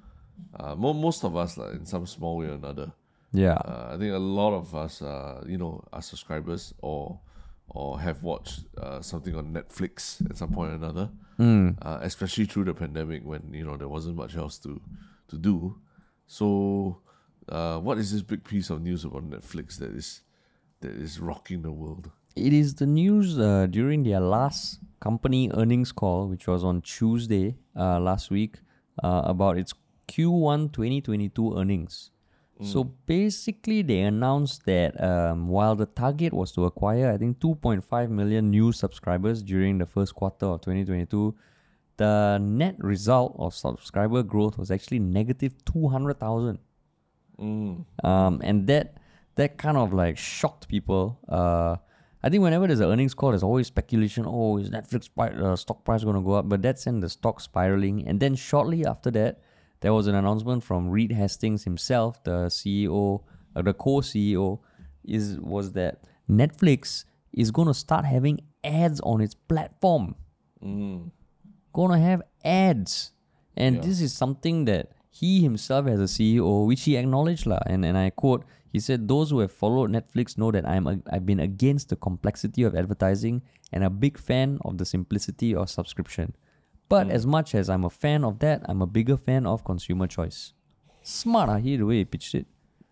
Uh, 0.58 0.74
mo- 0.74 0.94
most 0.96 1.24
of 1.24 1.36
us, 1.36 1.56
like 1.56 1.72
in 1.74 1.84
some 1.86 2.06
small 2.06 2.36
way 2.38 2.46
or 2.46 2.54
another. 2.56 2.92
Yeah. 3.32 3.54
Uh, 3.64 3.92
I 3.94 3.96
think 3.98 4.12
a 4.12 4.18
lot 4.18 4.52
of 4.56 4.74
us, 4.74 5.00
uh, 5.00 5.44
you 5.46 5.56
know, 5.56 5.84
are 5.92 6.02
subscribers 6.02 6.74
or 6.80 7.20
or 7.68 8.00
have 8.00 8.22
watched 8.22 8.64
uh, 8.76 9.00
something 9.00 9.34
on 9.36 9.52
Netflix 9.52 10.20
at 10.30 10.36
some 10.36 10.50
point 10.52 10.72
or 10.72 10.76
another. 10.76 11.08
Mm. 11.38 11.76
Uh, 11.80 11.98
especially 12.02 12.44
through 12.46 12.64
the 12.64 12.74
pandemic 12.74 13.22
when 13.24 13.52
you 13.52 13.64
know 13.64 13.76
there 13.76 13.88
wasn't 13.88 14.16
much 14.16 14.36
else 14.36 14.58
to 14.64 14.80
to 15.28 15.36
do. 15.36 15.76
So, 16.26 17.00
uh, 17.52 17.78
what 17.78 17.98
is 17.98 18.12
this 18.12 18.22
big 18.22 18.42
piece 18.44 18.70
of 18.70 18.82
news 18.82 19.04
about 19.04 19.28
Netflix 19.28 19.78
that 19.78 19.90
is 19.90 20.22
that 20.80 20.92
is 20.92 21.20
rocking 21.20 21.62
the 21.62 21.70
world? 21.70 22.10
It 22.34 22.52
is 22.52 22.74
the 22.74 22.86
news 22.86 23.38
uh, 23.38 23.66
during 23.66 24.02
their 24.04 24.20
last 24.20 24.80
company 25.00 25.50
earnings 25.54 25.92
call, 25.92 26.28
which 26.28 26.46
was 26.46 26.64
on 26.64 26.80
Tuesday 26.80 27.56
uh, 27.76 28.00
last 28.00 28.30
week, 28.30 28.56
uh, 29.04 29.22
about 29.24 29.58
its 29.58 29.74
Q1 30.08 30.72
2022 30.72 31.58
earnings. 31.58 32.10
So 32.64 32.84
basically, 32.84 33.82
they 33.82 34.02
announced 34.02 34.66
that 34.66 35.02
um, 35.02 35.48
while 35.48 35.74
the 35.74 35.86
target 35.86 36.32
was 36.32 36.52
to 36.52 36.64
acquire, 36.64 37.10
I 37.12 37.18
think, 37.18 37.40
2.5 37.40 38.08
million 38.08 38.50
new 38.50 38.70
subscribers 38.70 39.42
during 39.42 39.78
the 39.78 39.86
first 39.86 40.14
quarter 40.14 40.46
of 40.46 40.60
2022, 40.60 41.34
the 41.96 42.38
net 42.40 42.76
result 42.78 43.34
of 43.36 43.52
subscriber 43.52 44.22
growth 44.22 44.58
was 44.58 44.70
actually 44.70 45.00
negative 45.00 45.52
200,000. 45.64 46.60
Mm. 47.40 47.84
um, 48.04 48.40
and 48.44 48.66
that 48.68 48.98
that 49.36 49.56
kind 49.58 49.76
of 49.76 49.92
like 49.92 50.18
shocked 50.18 50.68
people. 50.68 51.18
Uh, 51.28 51.76
I 52.22 52.28
think 52.28 52.42
whenever 52.42 52.66
there's 52.68 52.80
an 52.80 52.88
earnings 52.90 53.14
call, 53.14 53.30
there's 53.30 53.42
always 53.42 53.66
speculation. 53.66 54.24
Oh, 54.26 54.58
is 54.58 54.70
Netflix 54.70 55.08
pri- 55.12 55.30
uh, 55.34 55.56
stock 55.56 55.84
price 55.84 56.04
going 56.04 56.14
to 56.16 56.22
go 56.22 56.34
up? 56.34 56.48
But 56.48 56.62
that 56.62 56.78
sent 56.78 57.00
the 57.00 57.08
stock 57.08 57.40
spiraling. 57.40 58.06
And 58.06 58.20
then 58.20 58.36
shortly 58.36 58.84
after 58.86 59.10
that, 59.12 59.40
there 59.80 59.92
was 59.92 60.06
an 60.06 60.14
announcement 60.14 60.62
from 60.62 60.88
Reed 60.88 61.10
Hastings 61.12 61.64
himself, 61.64 62.22
the 62.22 62.46
CEO, 62.48 63.24
uh, 63.56 63.62
the 63.62 63.74
co-CEO, 63.74 64.60
is 65.02 65.40
was 65.40 65.72
that 65.72 66.04
Netflix 66.30 67.04
is 67.32 67.50
going 67.50 67.66
to 67.68 67.74
start 67.74 68.04
having 68.04 68.38
ads 68.62 69.00
on 69.00 69.20
its 69.20 69.34
platform 69.34 70.14
Mm. 70.62 71.10
gonna 71.72 71.98
have 71.98 72.22
ads. 72.44 73.10
And 73.56 73.76
Yeah. 73.76 73.82
this 73.82 74.00
is 74.00 74.12
something 74.12 74.66
that 74.66 74.92
he 75.14 75.42
himself 75.42 75.86
as 75.86 76.00
a 76.00 76.04
CEO, 76.08 76.66
which 76.66 76.82
he 76.84 76.96
acknowledged 76.96 77.44
lah, 77.46 77.60
and, 77.66 77.84
and 77.84 77.96
I 77.98 78.08
quote, 78.10 78.44
he 78.72 78.80
said, 78.80 79.06
Those 79.06 79.28
who 79.30 79.40
have 79.40 79.52
followed 79.52 79.90
Netflix 79.92 80.38
know 80.38 80.50
that 80.50 80.66
I'm 80.66 80.86
a, 80.86 80.98
I've 81.12 81.26
been 81.26 81.40
against 81.40 81.90
the 81.90 81.96
complexity 81.96 82.62
of 82.64 82.74
advertising 82.74 83.42
and 83.70 83.84
a 83.84 83.90
big 83.90 84.16
fan 84.16 84.58
of 84.64 84.78
the 84.78 84.86
simplicity 84.86 85.54
of 85.54 85.68
subscription. 85.68 86.34
But 86.88 87.10
as 87.10 87.26
much 87.26 87.54
as 87.54 87.68
I'm 87.68 87.84
a 87.84 87.90
fan 87.90 88.24
of 88.24 88.38
that, 88.40 88.62
I'm 88.66 88.80
a 88.82 88.86
bigger 88.86 89.16
fan 89.18 89.46
of 89.46 89.62
consumer 89.64 90.06
choice. 90.06 90.52
Smart, 91.02 91.48
ah, 91.50 91.56
he 91.58 91.76
the 91.76 91.84
way 91.84 91.98
he 91.98 92.04
pitched 92.06 92.34
it. 92.34 92.46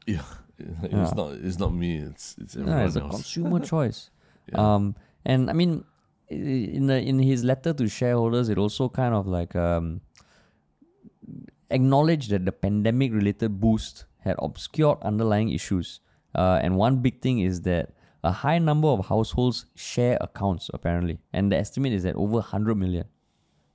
Yeah, 0.07 0.23
it's 0.59 0.93
Yeah. 0.93 1.13
not 1.17 1.33
it's 1.41 1.59
not 1.59 1.73
me. 1.73 1.97
It's 1.99 2.37
it's 2.39 2.57
everyone 2.57 2.81
it's 2.87 2.97
a 2.97 3.01
consumer 3.01 3.61
choice. 3.75 4.11
Yeah. 4.53 4.61
Um, 4.75 4.97
and 5.25 5.49
I 5.49 5.55
mean, 5.55 5.85
in 6.29 6.87
the 6.87 7.01
in 7.01 7.19
his 7.19 7.45
letter 7.45 7.73
to 7.73 7.89
shareholders, 7.89 8.49
it 8.49 8.59
also 8.59 8.89
kind 8.89 9.15
of 9.15 9.27
like 9.27 9.55
um, 9.57 10.01
acknowledged 11.71 12.31
that 12.31 12.45
the 12.45 12.53
pandemic-related 12.53 13.61
boost 13.61 14.05
had 14.19 14.37
obscured 14.39 14.99
underlying 15.03 15.51
issues. 15.51 16.01
Uh, 16.35 16.61
and 16.63 16.77
one 16.77 16.99
big 16.99 17.21
thing 17.21 17.41
is 17.41 17.63
that 17.63 17.91
a 18.23 18.31
high 18.31 18.59
number 18.59 18.89
of 18.89 19.07
households 19.07 19.67
share 19.75 20.19
accounts 20.21 20.71
apparently, 20.75 21.19
and 21.33 21.51
the 21.51 21.57
estimate 21.57 21.93
is 21.93 22.03
that 22.03 22.15
over 22.17 22.35
100 22.35 22.75
million. 22.75 23.05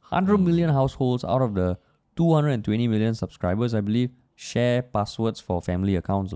100 0.10 0.38
million 0.38 0.70
households 0.70 1.24
out 1.24 1.42
of 1.42 1.56
the 1.56 1.78
220 2.16 2.88
million 2.88 3.16
subscribers, 3.16 3.74
I 3.74 3.82
believe, 3.82 4.12
share 4.36 4.84
passwords 4.84 5.40
for 5.40 5.62
family 5.62 5.96
accounts. 5.96 6.34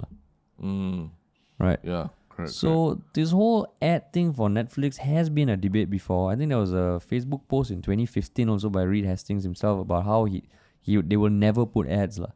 Mm. 0.62 1.12
right? 1.60 1.80
Yeah, 1.84 2.08
correct. 2.30 2.52
So 2.52 3.02
this 3.14 3.32
whole 3.32 3.74
ad 3.82 4.12
thing 4.12 4.34
for 4.34 4.50
Netflix 4.50 4.98
has 4.98 5.30
been 5.30 5.50
a 5.50 5.56
debate 5.56 5.90
before. 5.90 6.32
I 6.32 6.36
think 6.36 6.50
there 6.50 6.58
was 6.58 6.74
a 6.74 7.00
Facebook 7.10 7.48
post 7.48 7.72
in 7.72 7.82
2015 7.82 8.50
also 8.50 8.70
by 8.70 8.82
Reed 8.82 9.06
Hastings 9.06 9.44
himself 9.44 9.80
about 9.80 10.04
how 10.04 10.26
he 10.26 10.44
he 10.90 10.98
they 11.14 11.18
will 11.24 11.36
never 11.46 11.66
put 11.78 11.86
ads 12.02 12.18
lah. 12.26 12.34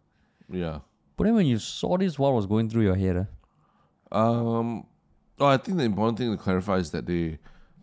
yeah. 0.62 0.80
But 1.18 1.26
then 1.30 1.36
when 1.38 1.46
you 1.50 1.58
saw 1.62 1.98
this, 2.02 2.18
what 2.22 2.34
was 2.34 2.46
going 2.50 2.70
through 2.70 2.86
your 2.90 2.96
head? 2.98 3.18
ah? 3.22 3.28
Um, 4.12 4.86
oh, 5.40 5.46
I 5.46 5.58
think 5.58 5.78
the 5.78 5.84
important 5.86 6.18
thing 6.18 6.32
to 6.32 6.38
clarify 6.38 6.78
is 6.78 6.92
that 6.92 7.06
they 7.06 7.40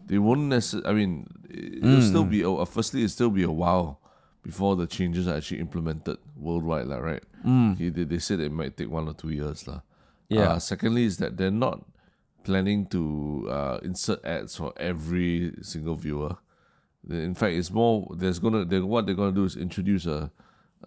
they 0.06 0.18
won't 0.18 0.42
necessarily. 0.50 0.88
I 0.88 0.92
mean, 0.94 1.26
it'll 1.50 2.02
still 2.02 2.24
be. 2.24 2.42
A, 2.42 2.66
firstly, 2.66 3.02
it'll 3.02 3.10
still 3.14 3.30
be 3.30 3.42
a 3.42 3.50
while 3.50 4.00
before 4.42 4.74
the 4.76 4.86
changes 4.86 5.28
are 5.28 5.36
actually 5.36 5.60
implemented 5.60 6.18
worldwide, 6.36 6.86
lah. 6.86 6.98
Right? 6.98 7.22
He- 7.78 7.90
They, 7.90 8.04
they 8.04 8.18
said 8.18 8.40
it 8.40 8.52
might 8.52 8.76
take 8.76 8.90
one 8.90 9.06
or 9.08 9.14
two 9.14 9.30
years, 9.30 9.66
lah. 9.66 9.80
Yeah. 10.28 10.54
Uh, 10.54 10.58
secondly, 10.58 11.04
is 11.04 11.18
that 11.18 11.36
they're 11.36 11.50
not 11.54 11.82
planning 12.44 12.86
to 12.86 13.46
uh, 13.50 13.78
insert 13.82 14.24
ads 14.24 14.56
for 14.56 14.72
every 14.78 15.52
single 15.62 15.94
viewer. 15.94 16.36
In 17.08 17.34
fact, 17.34 17.54
it's 17.54 17.70
more. 17.70 18.06
There's 18.16 18.38
gonna. 18.38 18.64
They, 18.64 18.78
what 18.80 19.06
they're 19.06 19.14
gonna 19.18 19.32
do 19.34 19.44
is 19.44 19.56
introduce 19.56 20.06
a, 20.06 20.30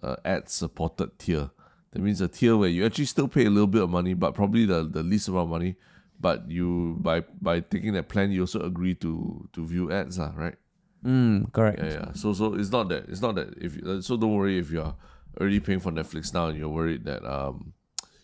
a 0.02 0.16
ad 0.24 0.48
supported 0.48 1.18
tier. 1.18 1.50
That 1.92 2.02
means 2.02 2.20
a 2.20 2.28
tier 2.28 2.56
where 2.56 2.68
you 2.68 2.84
actually 2.84 3.04
still 3.06 3.28
pay 3.28 3.46
a 3.46 3.50
little 3.50 3.68
bit 3.68 3.82
of 3.82 3.90
money, 3.90 4.14
but 4.14 4.34
probably 4.34 4.66
the, 4.66 4.82
the 4.82 5.02
least 5.02 5.28
amount 5.28 5.44
of 5.44 5.50
money. 5.50 5.76
But 6.20 6.50
you 6.50 6.96
by 7.00 7.20
by 7.40 7.60
taking 7.60 7.92
that 7.94 8.08
plan, 8.08 8.32
you 8.32 8.42
also 8.42 8.60
agree 8.62 8.94
to 8.96 9.48
to 9.52 9.66
view 9.66 9.90
ads, 9.92 10.18
lah, 10.18 10.32
right? 10.36 10.56
Mm, 11.04 11.52
correct. 11.52 11.78
Yeah, 11.82 11.90
yeah. 11.90 12.12
So 12.14 12.32
so 12.32 12.54
it's 12.54 12.70
not 12.70 12.88
that 12.88 13.08
it's 13.08 13.20
not 13.20 13.34
that 13.34 13.54
if 13.58 13.76
you, 13.76 13.82
uh, 13.86 14.00
so 14.00 14.16
don't 14.16 14.34
worry 14.34 14.58
if 14.58 14.70
you're 14.70 14.94
already 15.38 15.60
paying 15.60 15.80
for 15.80 15.90
Netflix 15.92 16.32
now 16.32 16.46
and 16.46 16.56
you're 16.58 16.68
worried 16.70 17.04
that 17.04 17.24
um 17.26 17.74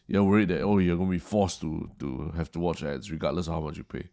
you're 0.07 0.25
worried 0.25 0.49
that 0.49 0.63
oh 0.63 0.79
you're 0.79 0.97
gonna 0.97 1.11
be 1.11 1.19
forced 1.19 1.61
to 1.61 1.91
to 1.99 2.33
have 2.37 2.51
to 2.53 2.59
watch 2.59 2.83
ads 2.83 3.11
regardless 3.11 3.49
of 3.49 3.55
how 3.55 3.61
much 3.61 3.77
you 3.77 3.85
pay. 3.85 4.09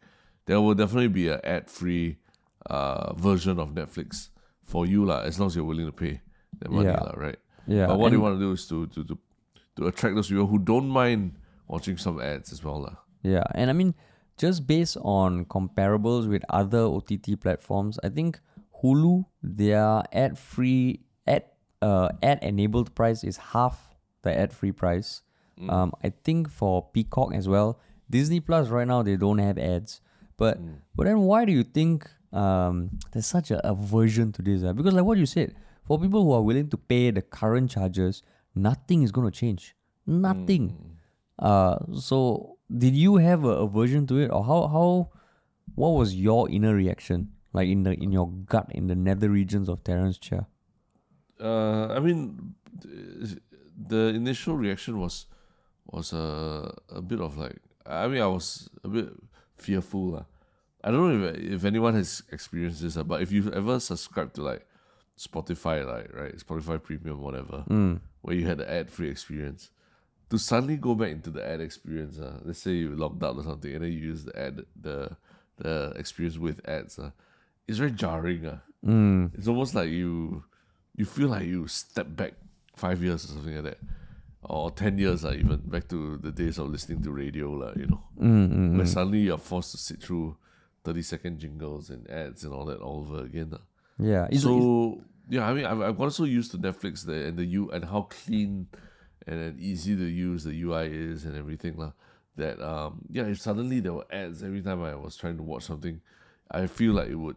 There 0.46 0.60
will 0.60 0.74
definitely 0.76 1.08
be 1.10 1.30
an 1.30 1.40
ad 1.44 1.70
free 1.70 2.18
uh 2.70 3.14
version 3.14 3.60
of 3.60 3.70
Netflix 3.74 4.30
for 4.66 4.86
you 4.86 5.06
lah, 5.06 5.22
as 5.22 5.40
long 5.40 5.48
as 5.48 5.56
you're 5.56 5.64
willing 5.66 5.86
to 5.86 5.94
pay 5.94 6.20
that 6.60 6.70
money 6.70 6.90
Yeah. 6.90 7.00
lah, 7.00 7.14
right? 7.16 7.38
Yeah, 7.68 7.88
But 7.88 8.00
what 8.00 8.12
you 8.12 8.22
want 8.22 8.36
to 8.36 8.40
do 8.40 8.52
is 8.54 8.66
to 8.68 8.88
to 8.88 9.04
to 9.04 9.18
to 9.76 9.88
attract 9.88 10.16
those 10.16 10.30
people 10.30 10.48
who 10.48 10.58
don't 10.58 10.88
mind 10.88 11.36
watching 11.68 11.98
some 11.98 12.20
ads 12.22 12.52
as 12.52 12.64
well 12.64 12.82
lah. 12.82 12.96
Yeah, 13.24 13.44
and 13.54 13.70
I 13.70 13.74
mean, 13.74 13.94
just 14.38 14.66
based 14.66 14.98
on 15.02 15.46
comparables 15.46 16.30
with 16.30 16.44
other 16.50 16.80
OTT 16.88 17.40
platforms, 17.40 18.00
I 18.04 18.10
think 18.10 18.40
Hulu 18.82 19.26
their 19.44 20.04
ad 20.14 20.38
free 20.40 21.02
ad 21.28 21.44
uh 21.82 22.10
ad 22.24 22.40
enabled 22.42 22.96
price 22.96 23.24
is 23.24 23.38
half 23.52 23.96
the 24.24 24.32
ad 24.32 24.54
free 24.54 24.72
price. 24.72 25.22
Um, 25.70 25.92
I 26.06 26.14
think 26.24 26.52
for 26.54 26.86
Peacock 26.94 27.34
as 27.34 27.50
well, 27.50 27.80
Disney 28.10 28.40
Plus 28.40 28.70
right 28.70 28.86
now 28.88 29.02
they 29.02 29.18
don't 29.18 29.40
have 29.40 29.58
ads, 29.58 30.02
but 30.38 30.62
but 30.96 31.06
then 31.10 31.20
why 31.26 31.46
do 31.46 31.52
you 31.52 31.64
think 31.66 32.06
um 32.32 32.92
there's 33.12 33.26
such 33.26 33.50
a 33.50 33.58
aversion 33.68 34.32
to 34.38 34.42
this? 34.46 34.62
ah? 34.64 34.72
Because 34.72 34.94
like 34.94 35.04
what 35.04 35.18
you 35.18 35.26
said, 35.26 35.56
for 35.88 36.00
people 36.00 36.24
who 36.24 36.34
are 36.34 36.42
willing 36.42 36.70
to 36.70 36.78
pay 36.78 37.12
the 37.12 37.22
current 37.22 37.72
charges, 37.72 38.22
nothing 38.54 39.04
is 39.04 39.12
going 39.12 39.32
to 39.32 39.40
change. 39.40 39.76
Nothing. 40.06 40.98
Uh, 41.40 41.78
so 41.94 42.58
did 42.76 42.96
you 42.96 43.18
have 43.18 43.46
a 43.46 43.64
aversion 43.66 44.06
to 44.08 44.18
it, 44.18 44.30
or 44.30 44.44
how 44.44 44.68
how 44.68 45.10
what 45.76 45.90
was 45.90 46.16
your 46.16 46.50
inner 46.50 46.76
reaction 46.76 47.32
like 47.54 47.70
in 47.70 47.84
the 47.84 47.94
in 47.94 48.12
your 48.12 48.28
gut 48.28 48.70
in 48.72 48.88
the 48.88 48.96
nether 48.96 49.30
regions 49.30 49.70
of 49.70 49.84
Terence 49.84 50.18
chair? 50.18 50.48
Uh, 51.40 51.88
I 51.88 52.00
mean, 52.00 52.56
the 52.82 54.08
initial 54.08 54.56
reaction 54.56 55.00
was 55.00 55.26
was 55.86 56.12
a 56.14 56.74
a 56.90 57.02
bit 57.02 57.22
of 57.22 57.38
like 57.38 57.58
I 57.86 58.08
mean 58.08 58.22
I 58.22 58.28
was 58.28 58.70
a 58.84 58.88
bit 58.88 59.10
fearful 59.56 60.12
lah. 60.12 60.26
I 60.84 60.92
don't 60.92 61.22
know 61.22 61.28
if 61.28 61.38
if 61.38 61.66
anyone 61.66 61.96
has 61.96 62.24
experienced 62.32 62.82
this, 62.82 62.98
ah, 62.98 63.04
but 63.04 63.22
if 63.22 63.32
you've 63.32 63.54
ever 63.54 63.80
subscribed 63.80 64.36
to 64.36 64.44
like 64.44 64.66
Spotify, 65.18 65.86
like 65.86 66.14
right 66.14 66.36
Spotify 66.38 66.82
Premium, 66.82 67.22
whatever, 67.22 67.64
where 68.22 68.36
you 68.36 68.46
had 68.46 68.60
the 68.60 68.70
ad 68.72 68.90
free 68.92 69.10
experience, 69.10 69.72
to 70.30 70.38
suddenly 70.38 70.78
go 70.78 70.94
back 70.96 71.10
into 71.12 71.30
the 71.30 71.46
ad 71.46 71.60
experience, 71.62 72.20
uh, 72.20 72.40
let's 72.44 72.60
say 72.60 72.72
you 72.72 72.96
logged 72.96 73.24
out 73.24 73.38
or 73.38 73.44
something, 73.44 73.74
and 73.74 73.84
then 73.84 73.92
you 73.92 74.00
use 74.00 74.26
the 74.26 74.40
ad 74.40 74.66
the 74.80 75.16
the 75.58 75.94
experience 75.96 76.38
with 76.38 76.62
ads, 76.70 77.00
uh, 77.00 77.12
it's 77.68 77.80
very 77.80 77.92
jarring. 77.92 78.46
Uh. 78.46 78.60
It's 79.34 79.48
almost 79.48 79.74
like 79.74 79.90
you 79.90 80.44
you 80.96 81.06
feel 81.06 81.30
like 81.30 81.46
you 81.48 81.68
step 81.68 82.08
back 82.16 82.34
five 82.76 83.02
years 83.02 83.26
or 83.26 83.30
something 83.30 83.56
like 83.56 83.64
that. 83.64 83.80
Or 84.44 84.70
ten 84.72 84.98
years, 85.00 85.26
uh, 85.26 85.34
even 85.34 85.58
back 85.66 85.88
to 85.90 86.18
the 86.18 86.32
days 86.32 86.60
of 86.60 86.70
listening 86.70 87.02
to 87.04 87.12
radio, 87.12 87.52
like, 87.52 87.76
you 87.76 87.88
know. 87.88 88.04
Where 88.78 88.86
suddenly 88.86 89.20
you're 89.22 89.40
forced 89.40 89.72
to 89.72 89.78
sit 89.78 90.02
through 90.02 90.38
thirty 90.84 91.02
second 91.02 91.40
jingles 91.40 91.90
and 91.90 92.08
ads 92.10 92.44
and 92.44 92.54
all 92.54 92.66
that 92.66 92.80
all 92.80 93.00
over 93.00 93.26
again. 93.26 93.50
Uh. 93.54 93.58
Yeah, 94.00 94.28
it's, 94.30 94.44
so 94.44 95.02
yeah, 95.30 95.48
I 95.48 95.54
mean 95.54 95.66
I've, 95.66 95.82
I've 95.82 95.98
got 95.98 96.14
so 96.14 96.24
used 96.24 96.52
to 96.52 96.58
Netflix 96.58 97.06
the, 97.06 97.28
and 97.28 97.38
the 97.38 97.46
U 97.46 97.70
and 97.72 97.86
how 97.86 98.04
clean 98.04 98.68
and, 99.26 99.60
easy 99.60 99.96
to 99.96 100.04
use 100.04 100.44
the 100.44 100.62
UI 100.62 100.88
is 100.88 101.26
and 101.26 101.36
everything 101.36 101.78
lah. 101.78 101.92
That 102.36 102.62
um 102.62 103.02
yeah, 103.10 103.24
if 103.24 103.42
suddenly 103.42 103.80
there 103.80 103.94
were 103.94 104.06
ads 104.12 104.44
every 104.44 104.62
time 104.62 104.84
I 104.84 104.96
was 104.96 105.18
trying 105.18 105.38
to 105.38 105.44
watch 105.44 105.64
something, 105.64 106.02
I 106.52 106.68
feel 106.68 106.94
like 106.94 107.10
it 107.10 107.16
would 107.16 107.36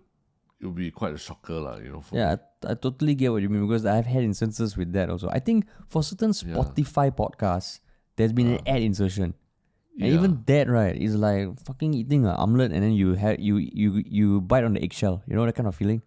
it 0.60 0.66
would 0.66 0.74
be 0.76 0.90
quite 0.90 1.14
a 1.14 1.18
shocker 1.18 1.58
lah, 1.58 1.76
you 1.78 1.90
know. 1.90 2.00
For 2.02 2.16
yeah, 2.16 2.36
I, 2.66 2.72
I 2.72 2.74
totally 2.74 3.14
get 3.14 3.32
what 3.32 3.40
you 3.40 3.48
mean 3.48 3.66
because 3.66 3.86
I've 3.86 4.06
had 4.06 4.22
instances 4.22 4.76
with 4.76 4.92
that 4.92 5.08
also. 5.08 5.30
I 5.30 5.38
think 5.38 5.66
for 5.88 6.02
certain 6.02 6.32
Spotify 6.32 7.10
podcasts, 7.10 7.80
there's 8.16 8.34
been 8.34 8.48
an 8.48 8.60
ad 8.66 8.82
insertion. 8.82 9.34
And 9.98 10.08
Yeah. 10.08 10.14
even 10.14 10.44
that, 10.46 10.68
right, 10.68 10.96
is 10.96 11.16
like 11.16 11.58
fucking 11.64 11.94
eating 11.94 12.24
an 12.24 12.36
omelette 12.36 12.72
and 12.72 12.82
then 12.82 12.92
you 12.92 13.14
have 13.14 13.40
you 13.40 13.56
you 13.56 14.02
you 14.06 14.40
bite 14.40 14.64
on 14.64 14.74
the 14.74 14.82
eggshell. 14.82 15.22
You 15.26 15.36
know 15.36 15.44
that 15.46 15.54
kind 15.54 15.66
of 15.66 15.74
feeling. 15.74 16.02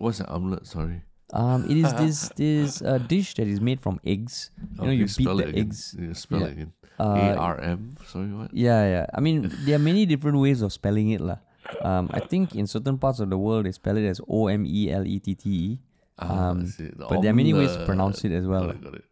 What's 0.00 0.20
an 0.24 0.26
omelet? 0.32 0.64
Sorry. 0.66 1.04
Um, 1.36 1.68
it 1.68 1.76
is 1.76 1.92
this 2.02 2.16
this 2.34 2.70
uh, 2.82 2.98
dish 2.98 3.36
that 3.36 3.46
is 3.46 3.60
made 3.60 3.78
from 3.84 4.00
eggs. 4.02 4.50
You 4.56 4.66
know, 4.80 4.82
Okay, 4.88 4.96
you 4.96 5.06
beat 5.06 5.14
spell 5.20 5.36
the 5.36 5.44
it 5.44 5.48
again. 5.52 5.60
eggs. 5.68 5.80
Yeah, 5.94 6.12
spell 6.16 6.42
it 6.48 6.52
again. 6.56 6.72
Uh, 6.98 7.16
A 7.16 7.26
R 7.36 7.56
M. 7.60 7.94
Sorry, 8.08 8.32
what? 8.32 8.48
Yeah, 8.52 8.82
yeah. 8.88 9.06
I 9.14 9.20
mean, 9.20 9.46
there 9.68 9.76
are 9.76 9.84
many 9.84 10.04
different 10.08 10.40
ways 10.40 10.60
of 10.64 10.72
spelling 10.72 11.12
it, 11.12 11.20
lah. 11.20 11.38
Um, 11.84 12.10
I 12.10 12.18
think 12.20 12.56
in 12.56 12.66
certain 12.66 12.98
parts 12.98 13.20
of 13.20 13.30
the 13.30 13.38
world 13.38 13.68
they 13.68 13.72
spell 13.76 13.94
it 14.00 14.04
as 14.08 14.18
O 14.26 14.48
M 14.48 14.64
E 14.66 14.90
L 14.90 15.06
E 15.06 15.20
T 15.20 15.36
T 15.36 15.44
E. 15.48 15.78
Ah, 16.18 16.50
Um, 16.50 16.66
see. 16.66 16.90
The 16.90 17.06
but 17.08 17.20
there 17.22 17.30
are 17.30 17.36
many 17.36 17.52
ways 17.54 17.72
to 17.76 17.84
pronounce 17.86 18.24
it 18.26 18.32
as 18.32 18.44
well. 18.48 18.66
Got 18.72 18.76
it, 18.76 18.84
got 18.84 18.94
it. 18.98 19.04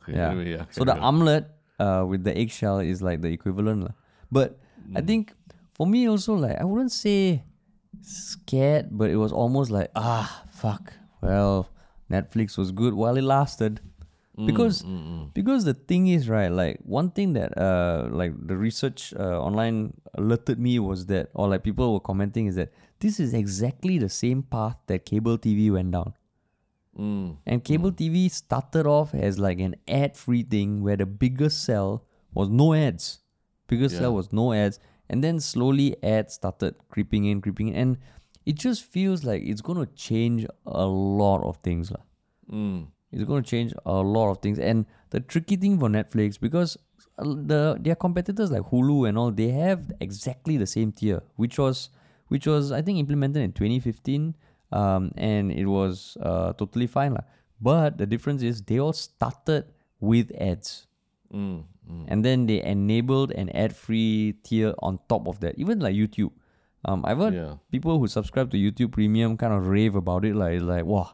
Okay. 0.00 0.12
Yeah. 0.16 0.30
Anyway, 0.32 0.48
yeah. 0.56 0.64
So 0.72 0.82
the 0.88 0.96
on. 0.96 1.02
omelette 1.14 1.46
uh, 1.78 2.02
with 2.08 2.24
the 2.24 2.32
eggshell 2.34 2.80
is 2.80 3.02
like 3.02 3.20
the 3.22 3.30
equivalent. 3.30 3.84
lah. 3.90 3.94
But 4.32 4.58
I 4.96 5.02
think 5.04 5.34
for 5.76 5.86
me 5.86 6.08
also 6.10 6.34
like 6.34 6.56
I 6.58 6.64
wouldn't 6.66 6.90
say 6.94 7.45
scared, 8.06 8.88
but 8.90 9.10
it 9.10 9.16
was 9.16 9.32
almost 9.32 9.70
like 9.70 9.90
ah 9.96 10.44
fuck. 10.50 10.92
Well, 11.20 11.68
Netflix 12.10 12.56
was 12.56 12.70
good 12.72 12.94
while 12.94 13.16
it 13.16 13.24
lasted. 13.24 13.80
Because 14.44 14.84
because 15.32 15.64
the 15.64 15.72
thing 15.72 16.08
is 16.08 16.28
right, 16.28 16.52
like 16.52 16.78
one 16.84 17.10
thing 17.10 17.32
that 17.32 17.56
uh 17.56 18.08
like 18.10 18.34
the 18.46 18.54
research 18.54 19.14
uh, 19.18 19.40
online 19.40 19.94
alerted 20.12 20.58
me 20.58 20.78
was 20.78 21.06
that 21.06 21.30
or 21.32 21.48
like 21.48 21.62
people 21.64 21.94
were 21.94 22.00
commenting 22.00 22.44
is 22.46 22.54
that 22.56 22.70
this 23.00 23.18
is 23.18 23.32
exactly 23.32 23.96
the 23.96 24.10
same 24.10 24.42
path 24.42 24.76
that 24.88 25.06
cable 25.06 25.38
TV 25.38 25.72
went 25.72 25.90
down. 25.90 26.12
Mm. 26.98 27.36
And 27.46 27.64
cable 27.64 27.92
TV 27.92 28.30
started 28.30 28.86
off 28.86 29.14
as 29.14 29.38
like 29.38 29.58
an 29.58 29.76
ad 29.88 30.18
free 30.18 30.42
thing 30.42 30.82
where 30.82 30.96
the 30.96 31.06
biggest 31.06 31.64
sell 31.64 32.04
was 32.34 32.50
no 32.50 32.74
ads. 32.74 33.20
Biggest 33.68 33.94
Yeah. 33.94 34.00
sell 34.02 34.14
was 34.14 34.32
no 34.34 34.52
ads. 34.52 34.78
And 35.08 35.22
then 35.22 35.40
slowly 35.40 35.96
ads 36.02 36.34
started 36.34 36.74
creeping 36.88 37.24
in, 37.26 37.40
creeping 37.40 37.68
in. 37.68 37.74
And 37.76 37.96
it 38.44 38.54
just 38.56 38.84
feels 38.84 39.24
like 39.24 39.42
it's 39.44 39.60
going 39.60 39.84
to 39.84 39.92
change 39.94 40.46
a 40.66 40.86
lot 40.86 41.42
of 41.42 41.56
things. 41.58 41.92
Mm. 42.50 42.86
It's 43.12 43.24
going 43.24 43.42
to 43.42 43.48
change 43.48 43.72
a 43.84 43.94
lot 43.94 44.30
of 44.30 44.38
things. 44.38 44.58
And 44.58 44.86
the 45.10 45.20
tricky 45.20 45.56
thing 45.56 45.78
for 45.78 45.88
Netflix, 45.88 46.38
because 46.38 46.76
uh, 47.18 47.24
the 47.24 47.78
their 47.80 47.94
competitors 47.94 48.50
like 48.50 48.62
Hulu 48.62 49.08
and 49.08 49.18
all, 49.18 49.30
they 49.30 49.48
have 49.48 49.90
exactly 50.00 50.56
the 50.56 50.66
same 50.66 50.92
tier, 50.92 51.22
which 51.36 51.58
was 51.58 51.90
which 52.28 52.46
was 52.46 52.72
I 52.72 52.82
think 52.82 52.98
implemented 52.98 53.42
in 53.42 53.52
2015, 53.52 54.36
um, 54.72 55.12
and 55.16 55.52
it 55.52 55.66
was 55.66 56.16
uh, 56.20 56.52
totally 56.54 56.86
fine 56.86 57.14
lah. 57.14 57.22
But 57.60 57.98
the 57.98 58.06
difference 58.06 58.42
is 58.42 58.62
they 58.62 58.78
all 58.78 58.92
started 58.92 59.64
with 60.00 60.30
ads, 60.38 60.86
Mm. 61.32 61.64
Mm. 61.90 62.04
and 62.08 62.24
then 62.24 62.46
they 62.46 62.62
enabled 62.62 63.30
an 63.32 63.48
ad-free 63.50 64.34
tier 64.42 64.74
on 64.80 64.98
top 65.08 65.28
of 65.28 65.38
that. 65.40 65.56
Even 65.56 65.78
like 65.78 65.94
YouTube, 65.94 66.32
um, 66.84 67.04
I've 67.04 67.18
heard 67.18 67.34
Yeah. 67.34 67.54
people 67.70 67.98
who 68.00 68.08
subscribe 68.08 68.50
to 68.50 68.56
YouTube 68.56 68.90
Premium 68.92 69.36
kind 69.36 69.52
of 69.52 69.68
rave 69.68 69.94
about 69.94 70.24
it. 70.24 70.34
Like, 70.34 70.54
it's 70.54 70.64
like, 70.64 70.84
wow, 70.84 71.10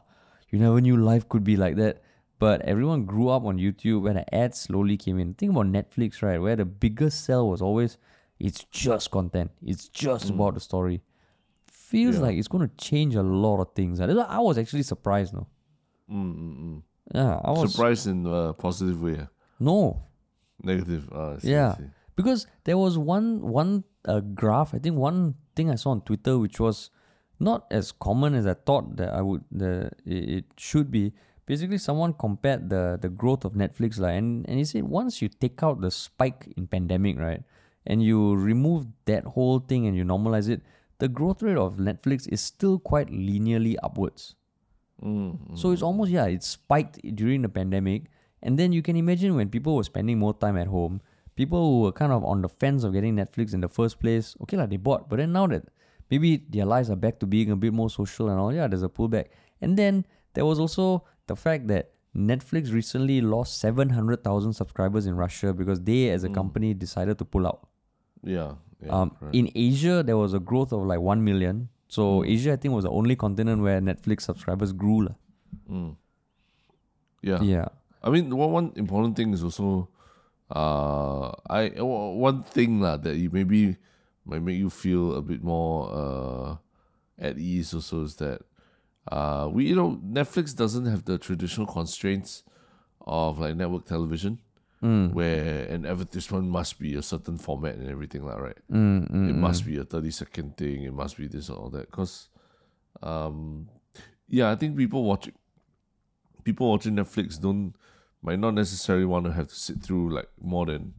you 0.49 0.57
never 0.59 0.81
knew 0.81 0.97
life 0.97 1.29
could 1.29 1.43
be 1.43 1.57
like 1.57 1.75
that. 1.75 2.01
But 2.39 2.61
everyone 2.61 3.05
grew 3.05 3.29
up 3.29 3.43
on 3.45 3.57
YouTube 3.57 4.01
when 4.01 4.15
the 4.15 4.35
ads 4.35 4.59
slowly 4.61 4.97
came 4.97 5.19
in. 5.19 5.35
Think 5.35 5.51
about 5.51 5.67
Netflix, 5.67 6.21
right? 6.23 6.39
Where 6.41 6.55
the 6.55 6.65
biggest 6.65 7.23
sell 7.23 7.47
was 7.49 7.61
always, 7.61 7.97
it's 8.39 8.63
just 8.71 9.11
content. 9.11 9.51
It's 9.61 9.87
just 9.89 10.29
about 10.31 10.55
the 10.55 10.59
story. 10.59 11.03
Feels 11.67 12.15
Yeah. 12.15 12.21
like 12.21 12.37
it's 12.37 12.47
going 12.47 12.67
to 12.67 12.75
change 12.77 13.15
a 13.15 13.21
lot 13.23 13.61
of 13.61 13.73
things. 13.75 13.99
I 14.01 14.39
was 14.39 14.57
actually 14.57 14.83
surprised, 14.83 15.33
no? 15.33 15.45
Mm, 16.09 16.35
mm, 16.35 16.57
mm. 16.59 16.81
Yeah, 17.13 17.39
I 17.43 17.51
was. 17.51 17.71
Surprised 17.73 18.07
in 18.07 18.25
a 18.25 18.53
positive 18.53 19.01
way. 19.01 19.27
No, 19.59 20.01
Negative. 20.61 21.09
Ah, 21.11 21.37
see, 21.37 21.51
Yeah, 21.51 21.75
because 22.15 22.47
there 22.63 22.77
was 22.77 22.97
one 22.97 23.41
one 23.41 23.83
uh, 24.05 24.19
graph. 24.19 24.73
I 24.73 24.79
think 24.79 24.97
one 24.97 25.35
thing 25.55 25.71
I 25.71 25.75
saw 25.75 25.91
on 25.91 26.01
Twitter, 26.01 26.37
which 26.37 26.59
was 26.59 26.89
not 27.39 27.65
as 27.71 27.91
common 27.91 28.35
as 28.35 28.45
I 28.45 28.53
thought 28.53 28.95
that 28.97 29.13
I 29.13 29.21
would 29.21 29.43
the 29.51 29.91
it, 30.05 30.45
should 30.57 30.91
be. 30.91 31.13
Basically, 31.45 31.77
someone 31.77 32.13
compared 32.13 32.69
the 32.69 32.97
the 33.01 33.09
growth 33.09 33.43
of 33.43 33.53
Netflix, 33.53 33.99
like, 33.99 34.15
and 34.15 34.47
and 34.47 34.57
he 34.57 34.63
said 34.63 34.83
once 34.83 35.21
you 35.21 35.27
take 35.27 35.61
out 35.63 35.81
the 35.81 35.91
spike 35.91 36.47
in 36.55 36.67
pandemic, 36.67 37.19
right, 37.19 37.43
and 37.85 38.01
you 38.01 38.35
remove 38.35 38.87
that 39.05 39.25
whole 39.25 39.59
thing 39.59 39.87
and 39.87 39.97
you 39.97 40.05
normalize 40.05 40.47
it, 40.47 40.61
the 40.99 41.09
growth 41.09 41.43
rate 41.43 41.57
of 41.57 41.75
Netflix 41.75 42.31
is 42.31 42.39
still 42.39 42.79
quite 42.79 43.09
linearly 43.09 43.75
upwards. 43.83 44.35
Mm, 45.03 45.57
So 45.57 45.71
it's 45.71 45.81
almost 45.81 46.11
yeah, 46.11 46.27
it 46.27 46.43
spiked 46.43 47.03
during 47.15 47.41
the 47.41 47.49
pandemic, 47.49 48.03
and 48.43 48.59
then 48.59 48.71
you 48.71 48.81
can 48.83 48.95
imagine 48.95 49.35
when 49.35 49.49
people 49.49 49.75
were 49.75 49.83
spending 49.83 50.19
more 50.19 50.33
time 50.33 50.57
at 50.57 50.67
home, 50.67 51.01
people 51.35 51.59
who 51.67 51.81
were 51.81 51.91
kind 51.91 52.11
of 52.11 52.23
on 52.23 52.41
the 52.41 52.49
fence 52.49 52.83
of 52.83 52.93
getting 52.93 53.15
Netflix 53.15 53.53
in 53.53 53.61
the 53.61 53.69
first 53.69 53.99
place, 53.99 54.35
okay 54.41 54.57
lah, 54.57 54.67
they 54.67 54.77
bought. 54.77 55.09
But 55.09 55.17
then 55.17 55.31
now 55.33 55.47
that 55.47 55.63
maybe 56.11 56.37
their 56.49 56.65
lives 56.65 56.89
are 56.89 56.95
back 56.95 57.19
to 57.19 57.25
being 57.25 57.49
a 57.51 57.55
bit 57.55 57.73
more 57.73 57.89
social 57.89 58.29
and 58.29 58.39
all, 58.39 58.53
yeah, 58.53 58.67
there's 58.67 58.83
a 58.83 58.89
pullback. 58.89 59.27
And 59.61 59.77
then 59.77 60.05
there 60.35 60.45
was 60.45 60.59
also 60.59 61.03
the 61.27 61.35
fact 61.35 61.67
that 61.67 61.91
Netflix 62.15 62.71
recently 62.71 63.21
lost 63.21 63.59
seven 63.59 63.89
hundred 63.89 64.23
thousand 64.23 64.53
subscribers 64.53 65.07
in 65.07 65.15
Russia 65.15 65.53
because 65.53 65.81
they, 65.81 66.09
as 66.11 66.23
a 66.23 66.29
company, 66.29 66.73
decided 66.73 67.17
to 67.17 67.25
pull 67.25 67.47
out. 67.47 67.67
yeah. 68.23 68.53
Yeah. 68.85 68.91
Um, 68.91 69.11
correct. 69.11 69.33
in 69.33 69.49
Asia, 69.55 70.03
there 70.03 70.17
was 70.17 70.33
a 70.33 70.39
growth 70.39 70.73
of 70.73 70.81
like 70.85 70.99
1 70.99 71.23
million. 71.23 71.69
So 71.87 72.25
Asia, 72.25 72.51
I 72.51 72.55
think, 72.57 72.73
was 72.73 72.83
the 72.83 72.89
only 72.91 73.15
continent 73.15 73.61
where 73.61 73.79
Netflix 73.79 74.21
subscribers 74.23 74.73
grew. 74.73 75.07
Mm. 75.71 75.95
Yeah. 77.21 77.41
Yeah. 77.41 77.65
I 78.03 78.09
mean, 78.09 78.35
one 78.35 78.51
one 78.51 78.71
important 78.75 79.15
thing 79.15 79.33
is 79.33 79.43
also, 79.43 79.89
uh, 80.51 81.31
I 81.49 81.69
one 81.79 82.43
thing 82.43 82.81
lah 82.81 82.97
that 82.97 83.15
you 83.15 83.29
maybe 83.31 83.77
might 84.25 84.41
make 84.41 84.57
you 84.57 84.69
feel 84.69 85.15
a 85.15 85.21
bit 85.21 85.43
more 85.43 85.89
uh 85.91 86.55
at 87.19 87.37
ease 87.37 87.73
also 87.73 88.03
is 88.03 88.15
that 88.15 88.41
uh 89.11 89.49
we 89.51 89.67
you 89.67 89.75
know 89.75 89.99
Netflix 90.03 90.55
doesn't 90.55 90.85
have 90.85 91.05
the 91.05 91.17
traditional 91.17 91.67
constraints 91.67 92.43
of 93.01 93.39
like 93.39 93.55
network 93.55 93.85
television 93.85 94.39
where 95.13 95.63
an 95.71 95.85
advertisement 95.85 96.43
must 96.47 96.77
be 96.77 96.95
a 96.95 97.01
certain 97.01 97.37
format 97.37 97.75
and 97.75 97.89
everything 97.89 98.25
like 98.25 98.37
right. 98.37 98.57
Mm, 98.69 99.29
it 99.29 99.33
must 99.33 99.65
be 99.65 99.77
a 99.77 99.85
thirty 99.85 100.11
second 100.11 100.57
thing. 100.57 100.83
It 100.83 100.93
must 100.93 101.15
be 101.15 101.27
this 101.27 101.49
or 101.49 101.55
all 101.57 101.69
that 101.69 101.89
because, 101.89 102.27
um, 103.01 103.69
yeah, 104.27 104.51
I 104.51 104.55
think 104.55 104.75
people 104.75 105.03
watching 105.05 105.35
people 106.43 106.69
watching 106.69 106.95
Netflix 106.95 107.39
don't 107.39 107.75
might 108.23 108.39
not 108.39 108.53
necessarily 108.53 109.05
want 109.05 109.25
to 109.25 109.31
have 109.31 109.47
to 109.47 109.55
sit 109.55 109.81
through 109.83 110.09
like 110.13 110.29
more 110.41 110.65
than 110.65 110.93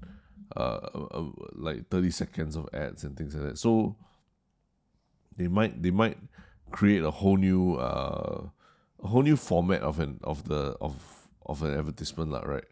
uh, 0.56 0.60
uh, 0.94 1.06
uh, 1.10 1.24
like 1.54 1.88
30 1.88 2.10
seconds 2.10 2.54
of 2.54 2.68
ads 2.72 3.02
and 3.02 3.16
things 3.16 3.34
like 3.34 3.44
that. 3.44 3.58
So 3.58 3.96
they 5.36 5.48
might 5.48 5.82
they 5.82 5.90
might 5.90 6.18
create 6.70 7.02
a 7.02 7.10
whole 7.10 7.36
new 7.36 7.74
uh, 7.74 8.46
a 9.02 9.06
whole 9.08 9.22
new 9.22 9.36
format 9.36 9.80
of 9.82 9.98
an 10.00 10.20
of 10.22 10.44
the 10.48 10.76
of 10.80 10.94
of 11.46 11.62
an 11.62 11.74
advertisement 11.74 12.30
lah, 12.30 12.42
right? 12.44 12.64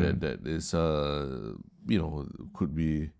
That 0.00 0.20
that 0.20 0.46
is 0.46 0.72
uh 0.72 1.54
you 1.86 1.98
know 1.98 2.28
could 2.54 2.74
be 2.74 3.10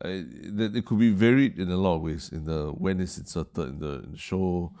uh, 0.00 0.20
that 0.56 0.72
it 0.74 0.84
could 0.84 0.98
be 0.98 1.10
varied 1.10 1.58
in 1.58 1.70
a 1.70 1.76
lot 1.76 1.96
of 1.96 2.02
ways 2.02 2.28
in 2.32 2.44
the 2.44 2.72
when 2.72 3.00
it's 3.00 3.16
inserted 3.18 3.68
in 3.68 3.78
the, 3.78 3.92
in 4.04 4.12
the 4.12 4.18
show 4.18 4.72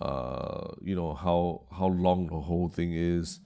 uh 0.00 0.68
you 0.82 0.94
know 0.94 1.14
how 1.14 1.62
how 1.72 1.86
long 1.88 2.28
the 2.28 2.40
whole 2.40 2.68
thing 2.68 2.92
is 2.92 3.40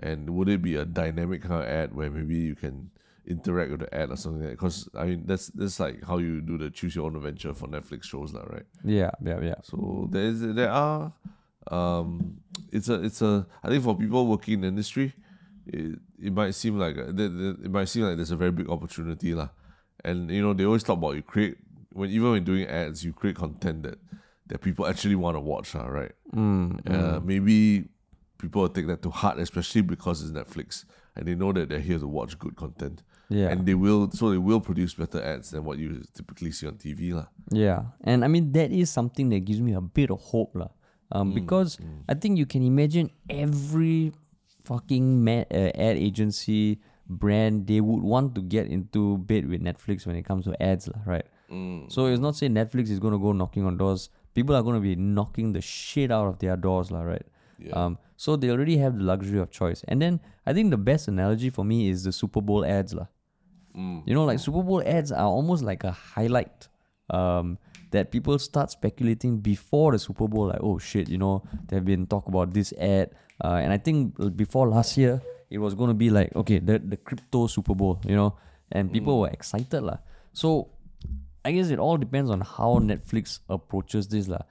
and 0.00 0.30
would 0.30 0.48
it 0.48 0.62
be 0.62 0.76
a 0.76 0.84
dynamic 0.84 1.42
kind 1.42 1.62
of 1.62 1.68
ad 1.68 1.94
where 1.94 2.10
maybe 2.10 2.36
you 2.36 2.54
can 2.54 2.90
interact 3.26 3.70
with 3.70 3.80
the 3.80 3.94
ad 3.94 4.10
or 4.10 4.16
something 4.16 4.40
like 4.42 4.50
that 4.50 4.56
because 4.56 4.88
i 4.94 5.04
mean 5.06 5.22
that's 5.26 5.48
that's 5.48 5.80
like 5.80 6.02
how 6.04 6.18
you 6.18 6.40
do 6.40 6.56
the 6.56 6.70
choose 6.70 6.94
your 6.94 7.06
own 7.06 7.16
adventure 7.16 7.52
for 7.52 7.66
netflix 7.66 8.04
shows 8.04 8.32
now 8.32 8.44
right 8.50 8.66
Yeah, 8.84 9.10
yeah, 9.24 9.40
yeah. 9.40 9.54
so 9.62 10.08
there 10.12 10.24
is 10.24 10.40
there 10.40 10.70
are 10.70 11.12
um 11.70 12.40
it's 12.70 12.88
a 12.88 13.02
it's 13.02 13.22
a 13.22 13.46
I 13.62 13.68
think 13.68 13.82
for 13.82 13.96
people 13.96 14.26
working 14.26 14.54
in 14.54 14.60
the 14.62 14.68
industry 14.68 15.12
it, 15.66 15.98
it 16.22 16.32
might 16.32 16.54
seem 16.54 16.78
like 16.78 16.96
a, 16.96 17.10
that- 17.12 17.58
it 17.64 17.70
might 17.70 17.88
seem 17.88 18.04
like 18.04 18.16
there's 18.16 18.30
a 18.30 18.36
very 18.36 18.52
big 18.52 18.70
opportunity 18.70 19.34
lah. 19.34 19.48
And 20.04 20.30
you 20.30 20.40
know 20.42 20.52
they 20.54 20.64
always 20.64 20.84
talk 20.84 20.98
about 20.98 21.16
you 21.16 21.22
create 21.22 21.56
when 21.92 22.10
even 22.10 22.30
when 22.30 22.44
doing 22.44 22.66
ads 22.68 23.04
you 23.04 23.12
create 23.12 23.34
content 23.36 23.82
that 23.82 23.98
that 24.46 24.60
people 24.60 24.86
actually 24.86 25.16
want 25.16 25.34
to 25.36 25.40
watch 25.40 25.74
right? 25.74 26.12
Mm, 26.32 26.86
Uh, 26.86 27.18
maybe 27.20 27.88
people 28.38 28.68
take 28.68 28.86
that 28.86 29.02
to 29.02 29.10
heart, 29.10 29.38
especially 29.38 29.82
because 29.82 30.22
it's 30.22 30.32
Netflix 30.32 30.84
and 31.16 31.26
they 31.26 31.34
know 31.34 31.52
that 31.52 31.68
they're 31.68 31.80
here 31.80 31.98
to 31.98 32.06
watch 32.06 32.38
good 32.38 32.56
content. 32.56 33.02
Yeah. 33.28 33.48
And 33.48 33.66
they 33.66 33.74
will 33.74 34.10
so 34.12 34.30
they 34.30 34.38
will 34.38 34.60
produce 34.60 34.94
better 34.94 35.20
ads 35.20 35.50
than 35.50 35.64
what 35.64 35.78
you 35.78 36.04
typically 36.14 36.52
see 36.52 36.68
on 36.68 36.74
TV 36.74 37.12
lah. 37.12 37.26
Yeah, 37.50 37.86
and 38.04 38.24
I 38.24 38.28
mean 38.28 38.52
that 38.52 38.70
is 38.70 38.88
something 38.88 39.30
that 39.30 39.40
gives 39.40 39.60
me 39.60 39.72
a 39.72 39.80
bit 39.80 40.10
of 40.10 40.20
hope, 40.20 40.54
lah. 40.54 40.68
Um, 41.10 41.34
because 41.34 41.78
I 42.08 42.14
think 42.14 42.38
you 42.38 42.46
can 42.46 42.62
imagine 42.62 43.10
every 43.30 44.12
fucking 44.64 45.24
ma- 45.24 45.46
uh, 45.50 45.70
ad 45.74 45.96
agency 45.96 46.78
brand 47.08 47.66
they 47.66 47.80
would 47.80 48.02
want 48.02 48.34
to 48.34 48.42
get 48.42 48.66
into 48.66 49.18
bed 49.18 49.48
with 49.48 49.60
Netflix 49.62 50.06
when 50.06 50.14
it 50.14 50.22
comes 50.22 50.44
to 50.44 50.54
ads, 50.62 50.86
lah, 50.86 51.00
right? 51.04 51.26
So 51.90 52.06
it's 52.06 52.20
not 52.20 52.36
saying 52.36 52.54
Netflix 52.54 52.90
is 52.90 52.98
gonna 53.00 53.18
go 53.18 53.32
knocking 53.32 53.64
on 53.64 53.76
doors. 53.76 54.10
People 54.34 54.54
are 54.54 54.62
gonna 54.62 54.80
be 54.80 54.94
knocking 54.94 55.52
the 55.52 55.60
shit 55.60 56.10
out 56.12 56.26
of 56.26 56.38
their 56.38 56.56
doors, 56.56 56.90
lah, 56.90 57.02
right? 57.02 57.26
Um, 57.72 57.98
so 58.16 58.36
they 58.36 58.50
already 58.50 58.76
have 58.78 58.96
the 58.98 59.04
luxury 59.04 59.38
of 59.40 59.50
choice. 59.50 59.84
And 59.88 60.00
then 60.00 60.20
I 60.46 60.52
think 60.52 60.70
the 60.70 60.76
best 60.76 61.08
analogy 61.08 61.50
for 61.50 61.64
me 61.64 61.88
is 61.88 62.04
the 62.04 62.12
Super 62.12 62.40
Bowl 62.40 62.64
ads, 62.64 62.94
lah. 62.94 63.06
You 64.06 64.14
know, 64.14 64.24
like 64.24 64.38
Super 64.40 64.62
Bowl 64.62 64.82
ads 64.84 65.12
are 65.12 65.26
almost 65.28 65.62
like 65.62 65.84
a 65.84 65.92
highlight 65.92 66.68
um, 67.10 67.58
that 67.92 68.10
people 68.10 68.38
start 68.38 68.70
speculating 68.70 69.38
before 69.38 69.92
the 69.92 69.98
Super 69.98 70.26
Bowl. 70.28 70.48
Like, 70.48 70.60
oh 70.62 70.78
shit, 70.78 71.08
you 71.08 71.18
know, 71.18 71.44
there 71.68 71.78
have 71.78 71.84
been 71.84 72.06
talk 72.06 72.26
about 72.26 72.54
this 72.54 72.72
ad, 72.80 73.12
uh, 73.44 73.60
and 73.60 73.72
I 73.72 73.78
think 73.78 74.16
before 74.36 74.68
last 74.68 74.96
year 74.96 75.20
it 75.50 75.58
was 75.58 75.74
going 75.74 75.88
to 75.88 75.94
be 75.94 76.08
like, 76.08 76.34
okay, 76.34 76.58
the 76.58 76.78
the 76.78 76.96
crypto 76.96 77.46
Super 77.48 77.74
Bowl, 77.74 78.00
you 78.04 78.16
know, 78.16 78.36
and 78.72 78.90
people 78.90 79.20
were 79.20 79.28
excited 79.28 79.82
lah. 79.82 79.98
So 80.32 80.72
I 81.44 81.52
guess 81.52 81.68
it 81.68 81.78
all 81.78 81.96
depends 81.96 82.30
on 82.30 82.40
how 82.40 82.80
Netflix 82.80 83.40
approaches 83.48 84.08
this 84.08 84.26
lah. 84.26 84.42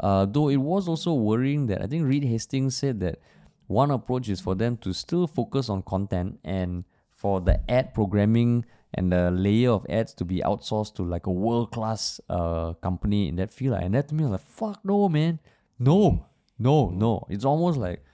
Uh, 0.00 0.26
though 0.26 0.48
it 0.48 0.56
was 0.56 0.88
also 0.88 1.12
worrying 1.14 1.66
that 1.66 1.82
I 1.82 1.86
think 1.86 2.04
Reed 2.06 2.24
Hastings 2.24 2.76
said 2.76 3.00
that 3.00 3.20
one 3.66 3.90
approach 3.90 4.28
is 4.28 4.40
for 4.40 4.54
them 4.54 4.76
to 4.78 4.92
still 4.92 5.26
focus 5.26 5.68
on 5.68 5.82
content 5.82 6.38
and 6.44 6.84
for 7.10 7.40
the 7.40 7.58
ad 7.70 7.94
programming 7.94 8.64
and 8.94 9.12
the 9.12 9.30
layer 9.30 9.70
of 9.70 9.86
ads 9.88 10.12
to 10.14 10.24
be 10.24 10.40
outsourced 10.40 10.94
to 10.96 11.02
like 11.02 11.26
a 11.26 11.30
world 11.30 11.72
class 11.72 12.20
uh, 12.28 12.74
company 12.74 13.28
in 13.28 13.36
that 13.36 13.50
field. 13.50 13.78
And 13.80 13.94
that 13.94 14.08
to 14.08 14.14
me, 14.14 14.24
was 14.24 14.32
like, 14.32 14.40
fuck 14.40 14.84
no, 14.84 15.08
man. 15.08 15.40
No, 15.78 16.26
no, 16.58 16.90
no. 16.90 17.26
It's 17.28 17.44
almost 17.44 17.78
like 17.78 18.04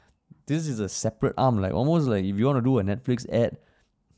this 0.46 0.66
is 0.66 0.80
a 0.80 0.88
separate 0.88 1.34
arm. 1.36 1.60
Like 1.60 1.72
almost 1.72 2.06
like 2.06 2.24
if 2.24 2.38
you 2.38 2.46
want 2.46 2.58
to 2.58 2.62
do 2.62 2.78
a 2.78 2.82
Netflix 2.82 3.28
ad, 3.30 3.58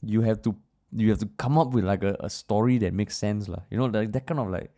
you 0.02 0.20
have 0.22 0.42
to 0.42 0.54
you 0.94 1.08
have 1.10 1.18
to 1.18 1.28
come 1.38 1.58
up 1.58 1.70
with 1.70 1.84
like 1.84 2.02
a, 2.02 2.16
a 2.20 2.30
story 2.30 2.78
that 2.78 2.92
makes 2.92 3.16
sense. 3.16 3.48
lah. 3.48 3.62
You 3.70 3.78
know, 3.78 3.86
like 3.86 4.12
that 4.12 4.26
kind 4.26 4.40
of 4.40 4.48
like 4.48 4.70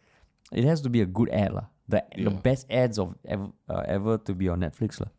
it 0.53 0.65
has 0.65 0.81
to 0.83 0.89
be 0.89 1.01
a 1.01 1.07
good 1.07 1.29
ad. 1.31 1.53
lah. 1.53 1.67
The 1.89 2.03
the 2.17 2.31
best 2.31 2.65
ads 2.71 2.99
of 2.99 3.15
ever, 3.29 3.53
uh, 3.69 3.85
ever 3.87 4.17
to 4.25 4.33
be 4.35 4.49
on 4.49 4.61
Netflix. 4.61 5.01
lah. 5.01 5.13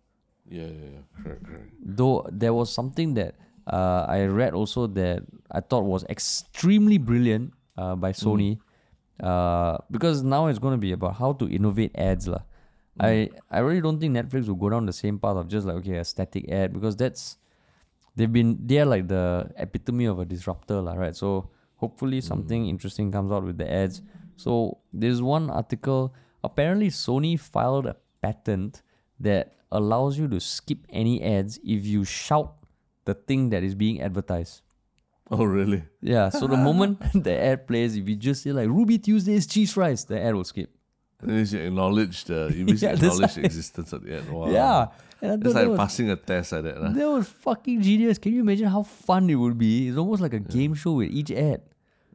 Yeah, 0.50 0.66
yeah, 0.66 0.90
yeah. 0.98 1.04
Correct, 1.22 1.44
correct. 1.46 1.70
Though 1.82 2.26
there 2.32 2.54
was 2.54 2.74
something 2.74 3.14
that 3.16 3.36
uh, 3.68 4.06
I 4.10 4.26
read 4.26 4.54
also 4.54 4.88
that 4.98 5.24
I 5.52 5.62
thought 5.62 5.86
was 5.86 6.06
extremely 6.10 6.98
brilliant 6.98 7.54
uh, 7.78 7.96
by 7.96 8.14
Sony, 8.14 8.58
uh, 9.22 9.78
because 9.90 10.24
now 10.24 10.48
it's 10.48 10.60
going 10.60 10.74
to 10.74 10.82
be 10.82 10.92
about 10.92 11.16
how 11.16 11.34
to 11.34 11.50
innovate 11.50 11.94
ads 11.98 12.28
lah. 12.28 12.42
I 13.00 13.30
I 13.52 13.60
really 13.60 13.82
don't 13.82 14.00
think 14.00 14.16
Netflix 14.16 14.48
will 14.48 14.56
go 14.56 14.70
down 14.70 14.86
the 14.86 14.94
same 14.94 15.20
path 15.20 15.36
of 15.36 15.48
just 15.50 15.68
like 15.68 15.76
okay 15.84 15.98
a 15.98 16.06
static 16.06 16.50
ad 16.50 16.74
because 16.74 16.96
that's 16.96 17.38
they've 18.16 18.32
been 18.32 18.58
they're 18.64 18.86
like 18.86 19.08
the 19.08 19.52
epitome 19.58 20.06
of 20.06 20.18
a 20.20 20.26
disruptor 20.26 20.82
lah, 20.82 20.94
right? 20.94 21.16
So 21.16 21.50
hopefully 21.76 22.22
something 22.22 22.68
interesting 22.70 23.12
comes 23.12 23.32
out 23.32 23.44
with 23.44 23.58
the 23.58 23.70
ads. 23.70 24.02
So 24.38 24.80
there's 24.94 25.22
one 25.22 25.50
article. 25.50 26.14
Apparently, 26.46 26.90
Sony 26.90 27.40
filed 27.40 27.86
a 27.88 27.96
patent 28.22 28.82
that 29.20 29.54
allows 29.72 30.18
you 30.18 30.28
to 30.28 30.40
skip 30.40 30.80
any 30.90 31.22
ads 31.22 31.58
if 31.64 31.86
you 31.86 32.04
shout 32.06 32.54
the 33.06 33.14
thing 33.14 33.50
that 33.50 33.64
is 33.64 33.76
being 33.76 34.02
advertised. 34.02 34.62
Oh, 35.32 35.44
really? 35.44 35.84
Yeah. 36.02 36.30
So 36.30 36.48
the 36.48 36.58
moment 36.58 37.00
the 37.14 37.34
ad 37.38 37.68
plays, 37.68 37.96
if 37.96 38.08
you 38.08 38.16
just 38.16 38.44
say 38.44 38.52
like 38.52 38.68
Ruby 38.68 38.98
Tuesdays 39.00 39.48
cheese 39.48 39.74
fries, 39.74 40.06
the 40.06 40.22
ad 40.22 40.36
will 40.36 40.44
skip. 40.44 40.70
Least 41.22 41.54
you 41.54 41.62
acknowledge 41.62 42.26
the 42.26 42.54
you 42.56 42.66
Yeah, 42.78 42.94
acknowledge 42.94 43.34
the 43.36 43.46
existence 43.46 43.94
of 43.94 44.04
the 44.04 44.18
ad. 44.18 44.30
Wow. 44.30 44.50
Yeah. 44.50 44.88
And 45.22 45.44
It's 45.44 45.56
like 45.56 45.68
was, 45.68 45.78
passing 45.78 46.12
a 46.12 46.16
test 46.16 46.52
like 46.52 46.64
that. 46.66 46.78
Huh? 46.78 46.90
that 46.90 47.10
was 47.10 47.28
fucking 47.28 47.82
genius. 47.82 48.20
Can 48.20 48.34
you 48.34 48.42
imagine 48.42 48.68
how 48.68 48.84
fun 48.84 49.30
it 49.30 49.36
would 49.36 49.58
be? 49.58 49.88
It's 49.88 49.98
almost 49.98 50.22
like 50.22 50.34
a 50.34 50.40
game 50.40 50.76
show 50.76 50.94
with 50.94 51.10
each 51.10 51.32
ad. 51.32 51.62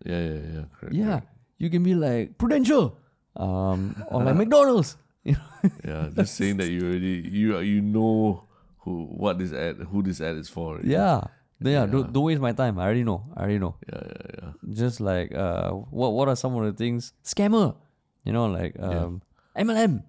Yeah, 0.05 0.21
yeah, 0.21 0.41
yeah. 0.55 0.65
Correct. 0.79 0.95
Yeah. 0.95 1.05
correct. 1.07 1.27
You 1.59 1.71
can 1.71 1.83
be 1.83 1.95
like 1.95 2.39
Prudential, 2.39 2.97
um, 3.37 3.95
or 4.09 4.25
like 4.25 4.37
McDonald's. 4.37 4.97
You 5.23 5.37
know? 5.37 5.71
Yeah, 5.85 6.09
just 6.17 6.35
saying 6.35 6.57
that 6.65 6.71
you 6.71 6.81
already 6.81 7.21
you 7.29 7.59
you 7.61 7.83
know 7.83 8.49
who 8.79 9.05
what 9.05 9.37
this 9.39 9.53
ad 9.53 9.77
who 9.93 10.03
this 10.03 10.19
ad 10.23 10.37
is 10.37 10.49
for. 10.49 10.75
already. 10.81 10.89
yeah. 10.89 11.21
Yeah, 11.63 11.85
Don't, 11.85 12.11
don't 12.11 12.25
waste 12.25 12.41
my 12.41 12.53
time. 12.53 12.79
I 12.79 12.85
already 12.89 13.05
know. 13.05 13.29
I 13.37 13.41
already 13.45 13.59
know. 13.59 13.77
Yeah, 13.93 14.01
yeah, 14.01 14.33
yeah. 14.43 14.51
Just 14.73 14.99
like 14.99 15.35
uh, 15.37 15.73
what 15.93 16.17
what 16.17 16.29
are 16.33 16.37
some 16.37 16.57
of 16.57 16.65
the 16.65 16.73
things? 16.73 17.13
Scammer, 17.23 17.77
you 18.25 18.33
know, 18.33 18.47
like 18.47 18.81
um, 18.81 19.21
MLM, 19.55 20.03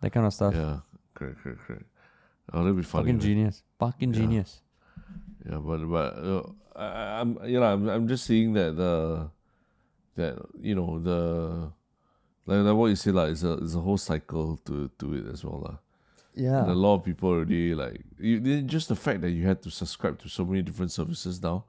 that 0.00 0.08
kind 0.08 0.24
of 0.24 0.32
stuff. 0.32 0.54
Yeah. 0.56 0.80
Correct, 1.12 1.36
correct, 1.44 1.60
correct. 1.66 1.84
Oh, 2.54 2.64
that'd 2.64 2.74
be 2.74 2.82
funny. 2.82 3.12
Fucking 3.12 3.20
genius. 3.20 3.62
Fucking 3.78 4.14
genius. 4.14 4.62
Yeah, 5.44 5.58
but 5.60 5.84
but 5.84 6.16
uh, 6.16 6.42
I- 6.74 7.20
I'm 7.20 7.36
you 7.44 7.60
know 7.60 7.66
I'm 7.68 7.86
I'm 7.86 8.08
just 8.08 8.24
seeing 8.24 8.54
that 8.54 8.72
the 8.80 9.28
that 10.16 10.38
you 10.64 10.74
know 10.74 10.96
the 10.98 11.72
like, 12.50 12.64
like 12.64 12.74
what 12.74 12.86
you 12.86 12.96
say, 12.96 13.10
like 13.10 13.30
it's 13.30 13.42
a 13.42 13.52
it's 13.54 13.74
a 13.74 13.80
whole 13.80 13.96
cycle 13.96 14.56
to 14.66 14.90
to 14.98 15.14
it 15.14 15.26
as 15.32 15.44
well, 15.44 15.60
lah. 15.60 15.76
Yeah. 16.34 16.62
And 16.62 16.70
a 16.70 16.74
lot 16.74 16.94
of 16.94 17.04
people 17.04 17.30
already 17.30 17.74
like 17.74 18.02
you, 18.18 18.40
then 18.40 18.68
just 18.68 18.88
the 18.88 18.96
fact 18.96 19.20
that 19.22 19.30
you 19.30 19.46
had 19.46 19.62
to 19.62 19.70
subscribe 19.70 20.20
to 20.20 20.28
so 20.28 20.44
many 20.44 20.62
different 20.62 20.92
services 20.92 21.42
now 21.42 21.64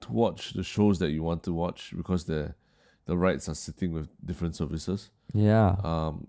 to 0.00 0.12
watch 0.12 0.52
the 0.52 0.62
shows 0.62 0.98
that 0.98 1.10
you 1.10 1.22
want 1.22 1.42
to 1.44 1.52
watch 1.52 1.92
because 1.96 2.24
the 2.24 2.54
the 3.06 3.16
rights 3.16 3.48
are 3.48 3.54
sitting 3.54 3.92
with 3.92 4.08
different 4.24 4.56
services. 4.56 5.10
Yeah. 5.32 5.76
Um, 5.84 6.26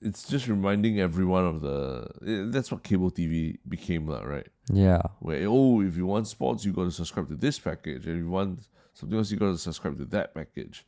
it's 0.00 0.28
just 0.28 0.46
reminding 0.46 1.00
everyone 1.00 1.44
of 1.44 1.60
the 1.60 2.08
eh, 2.26 2.50
that's 2.52 2.70
what 2.70 2.82
cable 2.82 3.10
TV 3.10 3.58
became, 3.68 4.06
lah, 4.06 4.22
right? 4.22 4.46
yeah. 4.72 5.02
Where 5.20 5.44
oh, 5.48 5.80
if 5.80 5.96
you 5.96 6.06
want 6.06 6.28
sports, 6.28 6.64
you 6.64 6.72
got 6.72 6.84
to 6.84 6.90
subscribe 6.90 7.28
to 7.28 7.36
this 7.36 7.58
package, 7.58 8.06
and 8.06 8.16
if 8.16 8.22
you 8.22 8.30
want 8.30 8.60
something 8.94 9.18
else, 9.18 9.30
you 9.30 9.38
got 9.38 9.52
to 9.52 9.58
subscribe 9.58 9.98
to 9.98 10.04
that 10.06 10.34
package. 10.34 10.86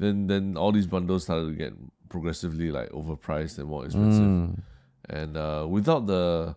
Then 0.00 0.26
then 0.32 0.56
all 0.56 0.72
these 0.72 0.88
bundles 0.88 1.24
started 1.28 1.46
to 1.52 1.56
get 1.64 1.72
progressively 2.08 2.72
like 2.72 2.88
overpriced 2.90 3.58
and 3.60 3.68
more 3.68 3.84
expensive 3.84 4.24
Mm. 4.26 4.58
and 5.12 5.36
uh, 5.36 5.66
without 5.68 6.06
the 6.08 6.56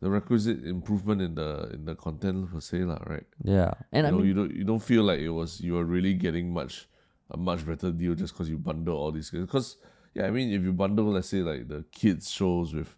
the 0.00 0.08
requisite 0.10 0.64
improvement 0.64 1.20
in 1.26 1.34
the 1.34 1.50
in 1.74 1.84
the 1.88 1.94
content 1.96 2.46
per 2.52 2.60
se, 2.60 2.84
lah, 2.84 3.00
right? 3.12 3.26
Yeah. 3.42 3.72
And 3.92 4.04
you 4.04 4.08
I 4.08 4.10
know, 4.12 4.18
mean, 4.18 4.26
you 4.30 4.34
don't 4.38 4.52
you 4.60 4.64
don't 4.70 4.84
feel 4.90 5.02
like 5.10 5.20
it 5.20 5.34
was 5.40 5.60
you 5.60 5.74
are 5.80 5.84
really 5.96 6.14
getting 6.14 6.52
much 6.52 6.86
a 7.30 7.36
much 7.36 7.64
better 7.66 7.90
deal 7.90 8.14
just 8.14 8.32
because 8.34 8.48
you 8.52 8.58
bundle 8.60 8.96
all 8.96 9.12
these 9.12 9.30
because 9.32 9.76
yeah, 10.14 10.26
I 10.28 10.30
mean 10.30 10.52
if 10.52 10.62
you 10.62 10.72
bundle 10.72 11.10
let's 11.16 11.28
say 11.34 11.40
like 11.42 11.68
the 11.68 11.84
kids 11.90 12.30
shows 12.30 12.74
with 12.76 12.92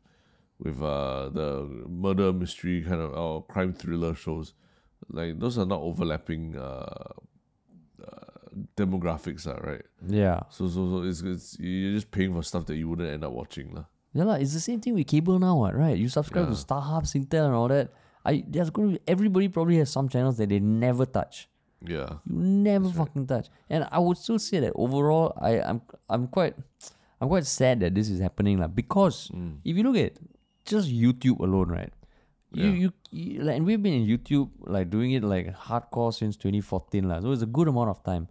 with 0.59 0.83
uh 0.83 1.31
the 1.31 1.49
murder 1.89 2.33
mystery 2.33 2.83
kind 2.83 3.01
of 3.01 3.15
or 3.15 3.45
crime 3.47 3.73
thriller 3.73 4.15
shows, 4.15 4.53
like 5.09 5.39
those 5.39 5.57
are 5.59 5.67
not 5.75 5.81
overlapping 5.81 6.57
uh 6.59 7.15
demographics, 8.77 9.47
lah, 9.47 9.59
right? 9.63 9.85
yeah. 10.07 10.41
So 10.51 10.69
so 10.69 10.89
so 10.91 10.97
it's, 11.09 11.21
it's 11.23 11.57
you're 11.61 11.93
just 11.95 12.11
paying 12.11 12.33
for 12.35 12.43
stuff 12.43 12.67
that 12.67 12.77
you 12.77 12.89
wouldn't 12.89 13.09
end 13.09 13.25
up 13.25 13.33
watching, 13.33 13.75
lah. 13.75 13.85
Yeah, 14.13 14.25
lah. 14.25 14.35
It's 14.41 14.55
the 14.55 14.61
same 14.65 14.81
thing 14.81 14.95
with 14.95 15.07
cable 15.07 15.39
now, 15.39 15.57
what, 15.61 15.77
right? 15.77 15.97
You 15.97 16.09
subscribe 16.09 16.49
to 16.49 16.57
StarHub, 16.57 17.05
Singtel, 17.05 17.47
and 17.47 17.55
all 17.55 17.69
that. 17.69 17.93
I 18.25 18.43
there's 18.49 18.71
going 18.71 18.89
to 18.89 18.93
be 18.97 19.01
everybody 19.07 19.49
probably 19.49 19.77
has 19.79 19.91
some 19.93 20.09
channels 20.09 20.37
that 20.39 20.49
they 20.49 20.59
never 20.59 21.05
touch. 21.07 21.49
Yeah. 21.85 22.19
You 22.25 22.41
never 22.41 22.89
fucking 22.89 23.27
touch. 23.29 23.49
And 23.69 23.87
I 23.93 23.99
would 24.01 24.17
still 24.17 24.39
say 24.41 24.59
that 24.61 24.73
overall, 24.75 25.37
I 25.41 25.61
I'm 25.61 25.83
I'm 26.09 26.27
quite 26.27 26.57
I'm 27.21 27.29
quite 27.29 27.45
sad 27.47 27.81
that 27.81 27.95
this 27.95 28.09
is 28.09 28.19
happening, 28.21 28.59
lah. 28.59 28.67
Because 28.73 29.29
Mm. 29.31 29.61
if 29.65 29.77
you 29.77 29.85
look 29.85 30.01
at 30.01 30.17
just 30.65 30.89
YouTube 30.89 31.39
alone, 31.45 31.69
right? 31.69 31.93
You, 32.57 32.65
Yeah. 32.65 32.73
you, 32.83 32.89
you 33.13 33.43
like, 33.45 33.57
and 33.61 33.67
we've 33.69 33.83
been 33.83 33.93
in 33.95 34.07
YouTube 34.09 34.49
like 34.65 34.89
doing 34.89 35.13
it 35.13 35.23
like 35.23 35.53
hardcore 35.55 36.11
since 36.15 36.37
2014 36.41 37.05
lah. 37.07 37.21
So 37.21 37.31
it's 37.37 37.43
a 37.45 37.51
good 37.53 37.69
amount 37.69 37.91
of 37.93 38.01
time. 38.03 38.27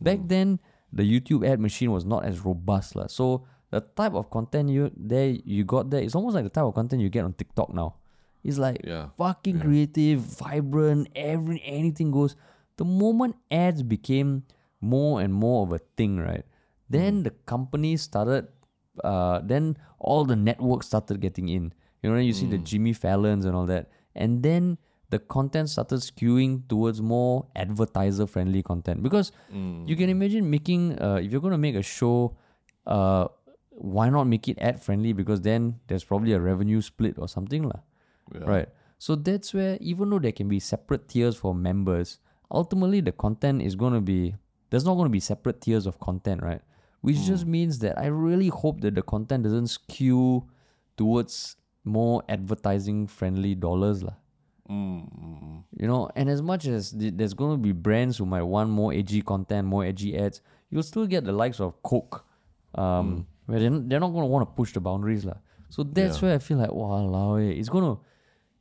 Back 0.00 0.18
Mm. 0.20 0.28
then, 0.28 0.48
the 0.92 1.04
YouTube 1.04 1.46
ad 1.46 1.60
machine 1.60 1.92
was 1.92 2.04
not 2.04 2.24
as 2.24 2.44
robust 2.44 2.96
lah. 2.96 3.06
So 3.06 3.44
the 3.70 3.80
type 3.80 4.14
of 4.14 4.30
content 4.30 4.70
you 4.70 4.90
there 4.96 5.30
you 5.44 5.62
got 5.64 5.90
there, 5.90 6.02
it's 6.02 6.14
almost 6.16 6.34
like 6.34 6.44
the 6.44 6.50
type 6.50 6.64
of 6.64 6.74
content 6.74 7.02
you 7.02 7.08
get 7.08 7.24
on 7.24 7.32
TikTok 7.34 7.72
now. 7.72 7.94
It's 8.42 8.58
like 8.58 8.80
Yeah. 8.82 9.12
fucking 9.20 9.60
creative, 9.60 10.20
vibrant, 10.40 11.08
every 11.14 11.60
anything 11.62 12.10
goes. 12.10 12.34
The 12.80 12.84
moment 12.88 13.36
ads 13.52 13.82
became 13.84 14.42
more 14.80 15.20
and 15.20 15.30
more 15.34 15.62
of 15.68 15.72
a 15.76 15.78
thing, 16.00 16.16
right? 16.18 16.42
Then 16.88 17.22
the 17.22 17.30
companies 17.46 18.00
started, 18.02 18.48
uh, 19.04 19.40
then 19.44 19.76
all 20.00 20.24
the 20.24 20.34
networks 20.34 20.86
started 20.88 21.20
getting 21.20 21.48
in. 21.52 21.72
You 22.02 22.10
know, 22.10 22.16
you 22.18 22.32
see 22.32 22.48
the 22.48 22.56
Jimmy 22.58 22.94
Fallons 22.96 23.44
and 23.44 23.54
all 23.54 23.66
that, 23.68 23.90
and 24.16 24.42
then 24.42 24.78
the 25.10 25.18
content 25.18 25.68
started 25.68 26.00
skewing 26.00 26.66
towards 26.68 27.02
more 27.02 27.46
advertiser 27.56 28.26
friendly 28.26 28.62
content 28.62 29.02
because 29.02 29.32
you 29.86 29.96
can 29.96 30.08
imagine 30.08 30.48
making 30.48 31.00
uh, 31.00 31.16
if 31.22 31.32
you're 31.32 31.40
going 31.40 31.52
to 31.52 31.58
make 31.58 31.74
a 31.74 31.82
show 31.82 32.36
uh, 32.86 33.26
why 33.70 34.08
not 34.08 34.24
make 34.24 34.48
it 34.48 34.58
ad 34.60 34.80
friendly 34.82 35.12
because 35.12 35.40
then 35.40 35.78
there's 35.88 36.04
probably 36.04 36.32
a 36.32 36.40
revenue 36.40 36.80
split 36.80 37.14
or 37.18 37.28
something 37.28 37.62
lah. 37.64 37.80
Yeah. 38.32 38.44
right 38.46 38.68
so 38.98 39.16
that's 39.16 39.52
where 39.52 39.76
even 39.80 40.10
though 40.10 40.20
there 40.20 40.30
can 40.32 40.48
be 40.48 40.60
separate 40.60 41.08
tiers 41.08 41.34
for 41.34 41.54
members 41.54 42.18
ultimately 42.50 43.00
the 43.00 43.10
content 43.12 43.62
is 43.62 43.74
going 43.74 43.92
to 43.94 44.00
be 44.00 44.36
there's 44.70 44.84
not 44.84 44.94
going 44.94 45.06
to 45.06 45.10
be 45.10 45.18
separate 45.18 45.60
tiers 45.60 45.86
of 45.86 45.98
content 45.98 46.40
right 46.42 46.62
which 47.00 47.16
just 47.26 47.46
means 47.46 47.80
that 47.80 47.98
i 47.98 48.06
really 48.06 48.48
hope 48.48 48.80
that 48.82 48.94
the 48.94 49.02
content 49.02 49.42
doesn't 49.42 49.66
skew 49.66 50.46
towards 50.96 51.56
more 51.84 52.22
advertising 52.28 53.06
friendly 53.06 53.54
dollars 53.54 54.02
lah. 54.04 54.19
Mm, 54.70 55.02
mm, 55.10 55.42
mm. 55.42 55.62
You 55.76 55.86
know, 55.88 56.08
and 56.14 56.28
as 56.30 56.42
much 56.42 56.66
as 56.66 56.92
th- 56.92 57.14
there's 57.16 57.34
going 57.34 57.52
to 57.52 57.58
be 57.58 57.72
brands 57.72 58.18
who 58.18 58.26
might 58.26 58.42
want 58.42 58.70
more 58.70 58.92
edgy 58.92 59.20
content, 59.22 59.66
more 59.66 59.84
edgy 59.84 60.16
ads, 60.16 60.40
you'll 60.70 60.84
still 60.84 61.06
get 61.06 61.24
the 61.24 61.32
likes 61.32 61.58
of 61.58 61.82
Coke, 61.82 62.24
um, 62.76 63.26
where 63.46 63.58
they're, 63.58 63.66
n- 63.66 63.88
they're 63.88 63.98
not 64.00 64.10
going 64.14 64.22
to 64.22 64.26
want 64.30 64.48
to 64.48 64.54
push 64.54 64.72
the 64.72 64.80
boundaries. 64.80 65.24
lah. 65.24 65.38
So 65.70 65.82
that's 65.82 66.22
Yeah. 66.22 66.28
where 66.28 66.34
I 66.36 66.38
feel 66.38 66.58
like, 66.58 66.72
wow, 66.72 67.36
it's 67.36 67.68
going 67.68 67.84
to 67.84 68.00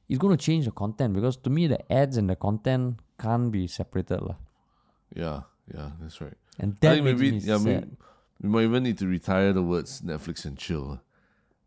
it's 0.10 0.18
going 0.18 0.36
to 0.36 0.44
change 0.44 0.66
the 0.66 0.72
content 0.72 1.14
because 1.14 1.38
to 1.38 1.52
me, 1.52 1.68
the 1.68 1.78
ads 1.94 2.18
and 2.18 2.28
the 2.28 2.36
content 2.36 2.98
can't 3.20 3.52
be 3.52 3.68
separated. 3.68 4.22
lah. 4.22 4.38
Yeah, 5.16 5.42
yeah, 5.72 5.92
that's 6.02 6.20
right. 6.22 6.34
And 6.58 6.74
I 6.74 6.78
that 6.82 6.94
think 6.96 7.06
maybe 7.06 7.28
yeah, 7.38 7.58
maybe, 7.60 7.86
we 8.42 8.50
might 8.50 8.64
even 8.64 8.82
need 8.84 8.98
to 8.98 9.08
retire 9.08 9.54
the 9.54 9.62
words 9.62 10.02
Netflix 10.02 10.46
and 10.46 10.58
chill. 10.58 11.00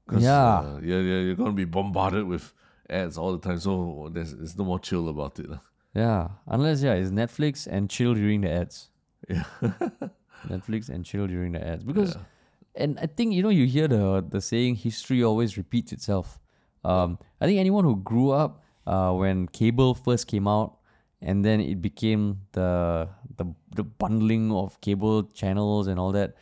Cause, 0.08 0.22
Yeah. 0.26 0.58
uh, 0.58 0.80
yeah, 0.82 0.98
yeah, 0.98 1.20
you're 1.30 1.36
gonna 1.38 1.52
be 1.54 1.64
bombarded 1.64 2.26
with 2.26 2.52
ads 2.90 3.16
all 3.18 3.32
the 3.36 3.38
time, 3.48 3.58
so 3.58 4.08
there's 4.12 4.34
there's 4.34 4.56
no 4.58 4.64
more 4.64 4.78
chill 4.78 5.08
about 5.08 5.38
it. 5.38 5.46
Yeah, 5.94 6.28
unless 6.46 6.82
yeah, 6.82 6.94
it's 6.94 7.10
Netflix 7.10 7.66
and 7.66 7.88
chill 7.90 8.14
during 8.14 8.40
the 8.42 8.50
ads. 8.50 8.88
Yeah. 9.28 9.44
Netflix 10.48 10.88
and 10.88 11.04
chill 11.04 11.26
during 11.28 11.52
the 11.52 11.62
ads 11.64 11.84
because, 11.84 12.14
Yeah. 12.16 12.82
and 12.82 12.98
I 12.98 13.06
think 13.06 13.32
you 13.34 13.42
know 13.42 13.48
you 13.54 13.66
hear 13.66 13.86
the 13.86 14.24
the 14.26 14.40
saying 14.40 14.76
history 14.76 15.22
always 15.22 15.56
repeats 15.56 15.92
itself. 15.92 16.40
Um, 16.84 17.18
I 17.40 17.46
think 17.46 17.60
anyone 17.60 17.84
who 17.84 17.96
grew 17.96 18.30
up 18.30 18.62
uh, 18.86 19.12
when 19.12 19.46
cable 19.46 19.94
first 19.94 20.26
came 20.26 20.48
out, 20.48 20.78
and 21.20 21.44
then 21.44 21.60
it 21.60 21.80
became 21.80 22.40
the 22.52 23.08
the 23.36 23.46
the 23.76 23.84
bundling 23.84 24.50
of 24.50 24.80
cable 24.80 25.24
channels 25.30 25.86
and 25.86 26.00
all 26.00 26.10
that. 26.12 26.34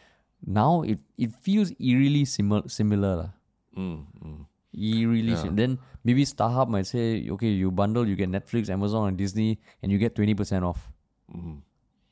Now 0.46 0.80
it 0.82 1.00
it 1.18 1.34
feels 1.44 1.72
eerily 1.78 2.24
similar 2.24 2.64
similar 2.68 3.16
lah. 3.16 3.30
Mm, 3.76 4.46
mm. 4.76 5.00
Eerily 5.00 5.36
sim- 5.36 5.56
Then 5.56 5.78
maybe 6.04 6.24
StarHub 6.24 6.68
might 6.68 6.86
say, 6.86 7.28
okay, 7.30 7.48
you 7.48 7.70
bundle, 7.70 8.06
you 8.06 8.16
get 8.16 8.30
Netflix, 8.30 8.70
Amazon, 8.70 9.08
and 9.08 9.16
Disney, 9.16 9.58
and 9.82 9.90
you 9.92 9.98
get 9.98 10.14
twenty 10.14 10.34
percent 10.34 10.64
off. 10.64 10.90
Mm. 11.34 11.60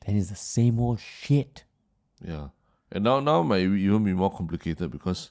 Then 0.05 0.17
it's 0.17 0.29
the 0.31 0.37
same 0.37 0.79
old 0.81 1.01
shit. 1.01 1.65
Yeah, 2.25 2.49
and 2.93 3.05
now 3.05 3.21
now 3.21 3.43
might 3.43 3.61
even 3.63 4.03
be 4.05 4.13
more 4.13 4.31
complicated 4.31 4.91
because 4.91 5.31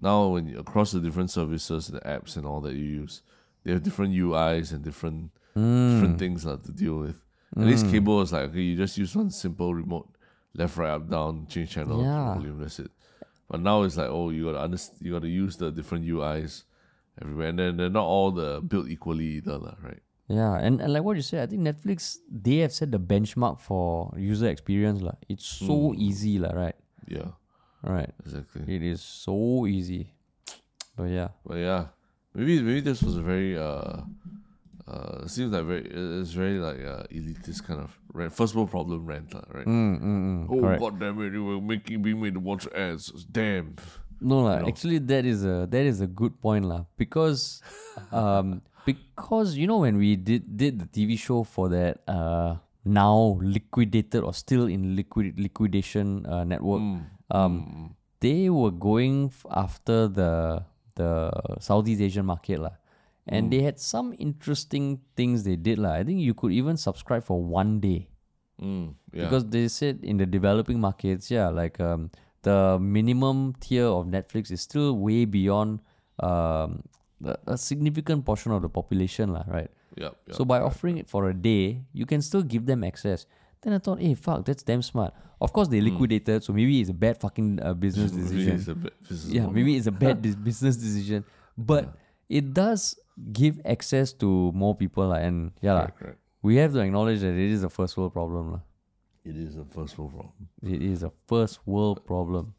now 0.00 0.28
when 0.28 0.46
you, 0.48 0.58
across 0.58 0.92
the 0.92 1.00
different 1.00 1.30
services, 1.30 1.88
the 1.88 2.00
apps 2.00 2.36
and 2.36 2.46
all 2.46 2.60
that 2.62 2.74
you 2.74 2.84
use, 2.84 3.22
they 3.64 3.72
have 3.72 3.82
different 3.82 4.14
UIs 4.14 4.72
and 4.72 4.82
different 4.82 5.30
Hmm. 5.54 5.92
different 5.94 6.18
things 6.18 6.46
uh, 6.46 6.56
to 6.64 6.72
deal 6.72 6.96
with. 6.96 7.16
At 7.54 7.64
least 7.64 7.90
cable 7.90 8.22
is 8.22 8.32
like 8.32 8.44
okay, 8.50 8.62
you 8.62 8.76
just 8.76 8.96
use 8.96 9.14
one 9.14 9.30
simple 9.30 9.74
remote, 9.74 10.08
left, 10.54 10.78
right, 10.78 10.92
up, 10.92 11.10
down, 11.10 11.46
change 11.46 11.70
channel, 11.72 12.02
Yeah. 12.02 12.34
volume. 12.34 12.58
That's 12.58 12.78
it. 12.78 12.90
But 13.52 13.60
now 13.60 13.84
it's 13.84 14.00
like 14.00 14.08
oh, 14.08 14.32
you 14.32 14.48
gotta 14.48 14.64
understand, 14.64 14.96
you 15.04 15.12
gotta 15.12 15.28
use 15.28 15.60
the 15.60 15.68
different 15.70 16.08
UIs 16.08 16.64
everywhere, 17.20 17.48
and 17.52 17.58
then 17.60 17.76
they're 17.76 17.92
not 17.92 18.08
all 18.08 18.32
the 18.32 18.64
built 18.64 18.88
equally 18.88 19.36
either, 19.44 19.76
right? 19.84 20.00
Yeah, 20.32 20.56
and, 20.56 20.80
and 20.80 20.88
like 20.88 21.04
what 21.04 21.16
you 21.20 21.22
said, 21.22 21.44
I 21.44 21.46
think 21.52 21.60
Netflix 21.60 22.16
they 22.32 22.64
have 22.64 22.72
set 22.72 22.88
the 22.90 22.98
benchmark 22.98 23.60
for 23.60 24.08
user 24.16 24.48
experience 24.48 25.04
lah. 25.04 25.20
It's 25.28 25.44
so 25.44 25.92
easy 25.92 26.40
lah, 26.40 26.56
right? 26.56 26.78
Yeah, 27.04 27.36
Right. 27.84 28.08
exactly. 28.24 28.64
It 28.64 28.80
is 28.82 29.02
so 29.04 29.66
easy. 29.68 30.16
But 30.96 31.12
yeah, 31.12 31.28
But 31.44 31.60
yeah, 31.60 31.82
maybe 32.32 32.64
maybe 32.64 32.80
this 32.80 33.04
was 33.04 33.20
a 33.20 33.22
very 33.22 33.52
uh 33.60 34.08
uh 34.92 35.26
seems 35.26 35.52
like 35.52 35.64
very 35.64 35.84
it's 36.20 36.32
very 36.36 36.58
like 36.60 36.80
uh 36.84 37.02
elitist 37.08 37.64
kind 37.64 37.80
of 37.80 37.90
rant. 38.12 38.32
First 38.36 38.54
world 38.54 38.70
problem 38.70 39.06
rant, 39.08 39.32
lah, 39.32 39.44
right? 39.48 39.64
mm, 39.64 39.96
mm, 39.96 40.04
mm, 40.04 40.42
Oh 40.52 40.60
correct. 40.60 40.80
god 40.84 41.00
damn 41.00 41.16
it, 41.24 41.32
you 41.32 41.44
were 41.44 41.60
making 41.60 42.02
being 42.04 42.20
made 42.20 42.34
to 42.36 42.40
watch 42.40 42.68
ads. 42.76 43.08
Damn. 43.24 43.76
No 44.20 44.44
know? 44.46 44.68
Actually, 44.68 45.00
that 45.10 45.24
is 45.26 45.42
a 45.48 45.66
that 45.66 45.82
is 45.88 45.98
a 46.04 46.06
good 46.06 46.36
point 46.38 46.68
lah. 46.68 46.84
Because, 47.00 47.58
um, 48.12 48.60
because 48.86 49.56
you 49.56 49.66
know 49.66 49.78
when 49.82 49.96
we 49.98 50.14
did 50.14 50.44
did 50.56 50.78
the 50.78 50.86
TV 50.86 51.18
show 51.18 51.42
for 51.42 51.66
that 51.72 52.04
uh 52.06 52.60
now 52.84 53.38
liquidated 53.42 54.22
or 54.22 54.34
still 54.34 54.66
in 54.70 54.94
liquid 54.94 55.38
liquidation 55.38 56.26
uh, 56.26 56.42
network, 56.44 56.82
Mm. 56.82 57.00
um, 57.34 57.54
they 58.22 58.50
were 58.50 58.70
going 58.74 59.30
after 59.50 60.06
the 60.06 60.62
the 60.94 61.30
Southeast 61.58 62.02
Asian 62.02 62.26
market 62.26 62.58
lah. 62.62 62.74
And 63.26 63.52
they 63.52 63.62
had 63.62 63.78
some 63.78 64.14
interesting 64.18 64.98
things 65.14 65.44
they 65.44 65.54
did 65.54 65.78
lah. 65.78 65.92
I 65.94 66.02
think 66.02 66.18
you 66.20 66.34
could 66.34 66.50
even 66.52 66.76
subscribe 66.76 67.22
for 67.24 67.42
one 67.42 67.78
day 67.80 68.08
Mm, 68.60 68.94
yeah. 69.12 69.24
because 69.24 69.46
they 69.46 69.66
said 69.66 70.00
in 70.02 70.18
the 70.18 70.26
developing 70.26 70.78
markets, 70.78 71.30
yeah, 71.30 71.48
like 71.48 71.80
um, 71.80 72.10
the 72.42 72.78
minimum 72.78 73.54
tier 73.58 73.86
of 73.86 74.06
Netflix 74.06 74.50
is 74.52 74.60
still 74.60 74.96
way 74.98 75.24
beyond 75.24 75.80
um, 76.20 76.82
a, 77.24 77.34
a 77.46 77.58
significant 77.58 78.24
portion 78.24 78.52
of 78.52 78.62
the 78.62 78.68
population, 78.68 79.32
lah, 79.32 79.42
right? 79.48 79.70
yep, 79.96 80.14
yep. 80.26 80.36
so 80.36 80.44
by 80.44 80.60
offering 80.60 80.98
it 80.98 81.08
for 81.08 81.28
a 81.30 81.34
day, 81.34 81.82
you 81.92 82.06
can 82.06 82.22
still 82.22 82.42
give 82.42 82.66
them 82.66 82.84
access. 82.84 83.26
Then 83.62 83.72
I 83.72 83.78
thought, 83.78 83.98
hey, 84.00 84.14
fuck, 84.14 84.44
that's 84.44 84.62
damn 84.62 84.82
smart. 84.82 85.14
Of 85.40 85.52
course, 85.52 85.66
they 85.68 85.80
liquidated, 85.80 86.44
so 86.44 86.52
maybe 86.52 86.80
it's 86.80 86.90
a 86.90 86.94
bad 86.94 87.18
fucking 87.20 87.58
uh, 87.62 87.74
business 87.74 88.12
decision. 88.20 88.54
is 88.56 88.68
a 88.68 88.74
bit- 88.74 88.94
this 89.08 89.26
yeah, 89.26 89.46
maybe 89.46 89.76
it's 89.76 89.86
a 89.86 89.92
bad 89.94 90.22
business 90.44 90.76
decision, 90.76 91.24
but 91.58 91.94
it 92.32 92.52
does 92.56 92.96
give 93.32 93.60
access 93.68 94.12
to 94.24 94.50
more 94.56 94.72
people, 94.74 95.12
lah. 95.12 95.20
and 95.20 95.52
yeah, 95.60 95.74
lah, 95.76 95.86
Correct, 95.92 95.98
correct. 96.00 96.18
we 96.40 96.56
have 96.56 96.72
to 96.72 96.80
acknowledge 96.80 97.20
that 97.20 97.36
it 97.36 97.50
is 97.52 97.62
a 97.62 97.68
first 97.68 97.96
world 98.00 98.12
problem. 98.16 98.52
lah. 98.56 98.62
It 99.24 99.36
is 99.36 99.54
a 99.60 99.64
first 99.68 99.94
world 100.00 100.12
problem. 100.16 100.48
It 100.64 100.80
is 100.82 101.04
a 101.04 101.12
first 101.28 101.60
world 101.66 102.02
problem. 102.08 102.54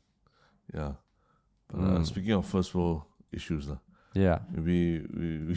Yeah. 0.74 0.94
But 1.68 1.82
uh, 1.82 2.04
speaking 2.06 2.38
of 2.38 2.46
first 2.46 2.72
world 2.78 3.02
issues, 3.34 3.68
lah, 3.68 3.82
Yeah. 4.14 4.40
maybe 4.54 5.02
we, 5.10 5.28
we 5.50 5.56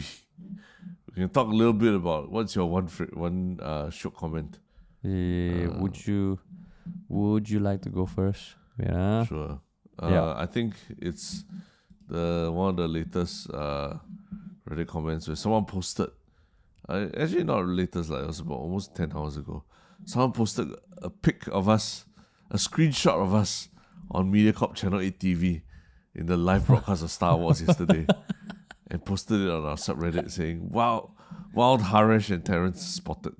we 1.13 1.15
can 1.21 1.29
talk 1.29 1.47
a 1.47 1.55
little 1.55 1.77
bit 1.77 1.93
about 1.93 2.27
what's 2.33 2.57
your 2.57 2.65
one 2.67 2.87
fr- 2.89 3.13
one 3.13 3.61
uh 3.61 3.87
shook 3.93 4.17
comment. 4.17 4.59
Eh, 5.05 5.69
would 5.79 5.95
you 6.09 6.41
would 7.07 7.47
you 7.47 7.61
like 7.61 7.81
to 7.85 7.89
go 7.93 8.05
first? 8.09 8.57
Yeah. 8.81 9.23
Sure. 9.29 9.61
Uh, 10.01 10.09
Yeah. 10.11 10.33
I 10.35 10.45
think 10.49 10.73
it's 10.97 11.45
the 12.07 12.49
one 12.53 12.69
of 12.69 12.77
the 12.77 12.87
latest 12.87 13.49
uh 13.51 13.97
Reddit 14.69 14.87
comments 14.87 15.27
where 15.27 15.35
someone 15.35 15.65
posted. 15.65 16.09
Uh, 16.89 17.07
actually, 17.17 17.43
not 17.43 17.65
latest. 17.65 18.09
Like 18.09 18.23
it 18.23 18.27
was 18.27 18.39
about 18.39 18.55
almost 18.59 18.95
ten 18.95 19.11
hours 19.15 19.37
ago. 19.37 19.63
Someone 20.05 20.31
posted 20.31 20.69
a 21.01 21.09
pic 21.09 21.47
of 21.47 21.67
us, 21.69 22.05
a 22.51 22.57
screenshot 22.57 23.21
of 23.21 23.33
us 23.33 23.69
on 24.11 24.31
MediaCorp 24.31 24.75
Channel 24.75 25.01
Eight 25.01 25.19
TV 25.19 25.61
in 26.15 26.27
the 26.27 26.37
live 26.37 26.67
broadcast 26.67 27.03
of 27.03 27.11
Star 27.11 27.33
Awards 27.33 27.61
yesterday, 27.61 28.05
and 28.91 29.03
posted 29.05 29.41
it 29.41 29.49
on 29.49 29.65
our 29.65 29.75
subreddit 29.75 30.31
saying, 30.31 30.69
"Wow, 30.69 31.11
wild 31.53 31.81
Harish 31.81 32.29
and 32.29 32.45
Terence 32.45 32.81
spotted." 32.81 33.35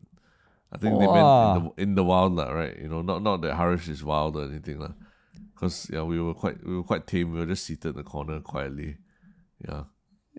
I 0.71 0.77
think 0.77 0.99
they 0.99 1.07
meant 1.07 1.17
in 1.17 1.63
the, 1.63 1.81
in 1.81 1.95
the 1.95 2.03
wild, 2.03 2.35
lah, 2.35 2.51
right? 2.51 2.77
You 2.77 2.89
know, 2.89 3.01
not 3.01 3.21
not 3.23 3.41
that 3.41 3.55
Harish 3.55 3.87
is 3.87 4.03
wild 4.03 4.35
or 4.35 4.45
anything, 4.45 4.79
lah. 4.79 4.91
Because 5.57 5.89
yeah, 5.91 6.03
we 6.03 6.21
were 6.21 6.35
quite 6.35 6.63
we 6.63 6.75
were 6.75 6.83
quite 6.83 7.07
tame. 7.07 7.33
We 7.33 7.39
were 7.39 7.47
just 7.47 7.65
seated 7.65 7.89
in 7.89 7.95
the 7.97 8.03
corner 8.03 8.39
quietly. 8.41 8.97
Yeah. 9.67 9.83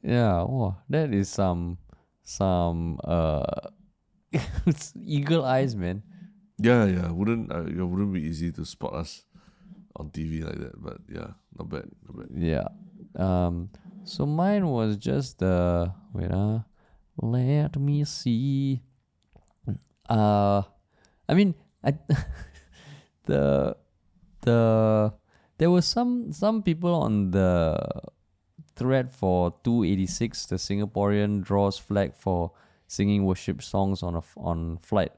Yeah. 0.03 0.47
Wow, 0.47 0.79
that 0.89 1.13
is 1.13 1.29
some 1.29 1.79
some 2.23 3.01
uh 3.03 3.43
eagle 5.05 5.45
eyes, 5.45 5.75
man. 5.75 6.05
Yeah, 6.59 6.85
yeah. 6.85 7.11
Wouldn't 7.11 7.51
uh, 7.51 7.67
it 7.67 7.83
wouldn't 7.83 8.15
be 8.15 8.23
easy 8.23 8.53
to 8.53 8.65
spot 8.65 8.95
us 8.95 9.25
on 9.97 10.11
TV 10.11 10.45
like 10.45 10.61
that, 10.61 10.81
but 10.81 10.99
yeah, 11.11 11.35
not 11.59 11.69
bad, 11.69 11.91
not 12.07 12.15
bad. 12.15 12.29
Yeah. 12.31 12.69
Um. 13.19 13.71
So 14.05 14.25
mine 14.25 14.69
was 14.69 14.97
just 14.97 15.41
the 15.41 15.93
wait 16.15 16.31
uh, 16.31 16.61
let 17.19 17.77
me 17.77 18.05
see. 18.05 18.83
Uh, 20.09 20.63
I 21.29 21.35
mean, 21.35 21.55
I 21.83 21.99
the 23.27 23.77
the 24.49 25.13
there 25.59 25.71
were 25.71 25.85
some 25.85 26.33
some 26.33 26.63
people 26.63 26.95
on 26.95 27.31
the 27.31 27.77
thread 28.79 29.11
for 29.11 29.53
286 29.65 30.47
the 30.47 30.57
singaporean 30.57 31.43
draws 31.43 31.77
flag 31.77 32.15
for 32.15 32.53
singing 32.87 33.25
worship 33.25 33.61
songs 33.61 34.03
on 34.03 34.17
a 34.17 34.23
on 34.37 34.79
flight 34.79 35.13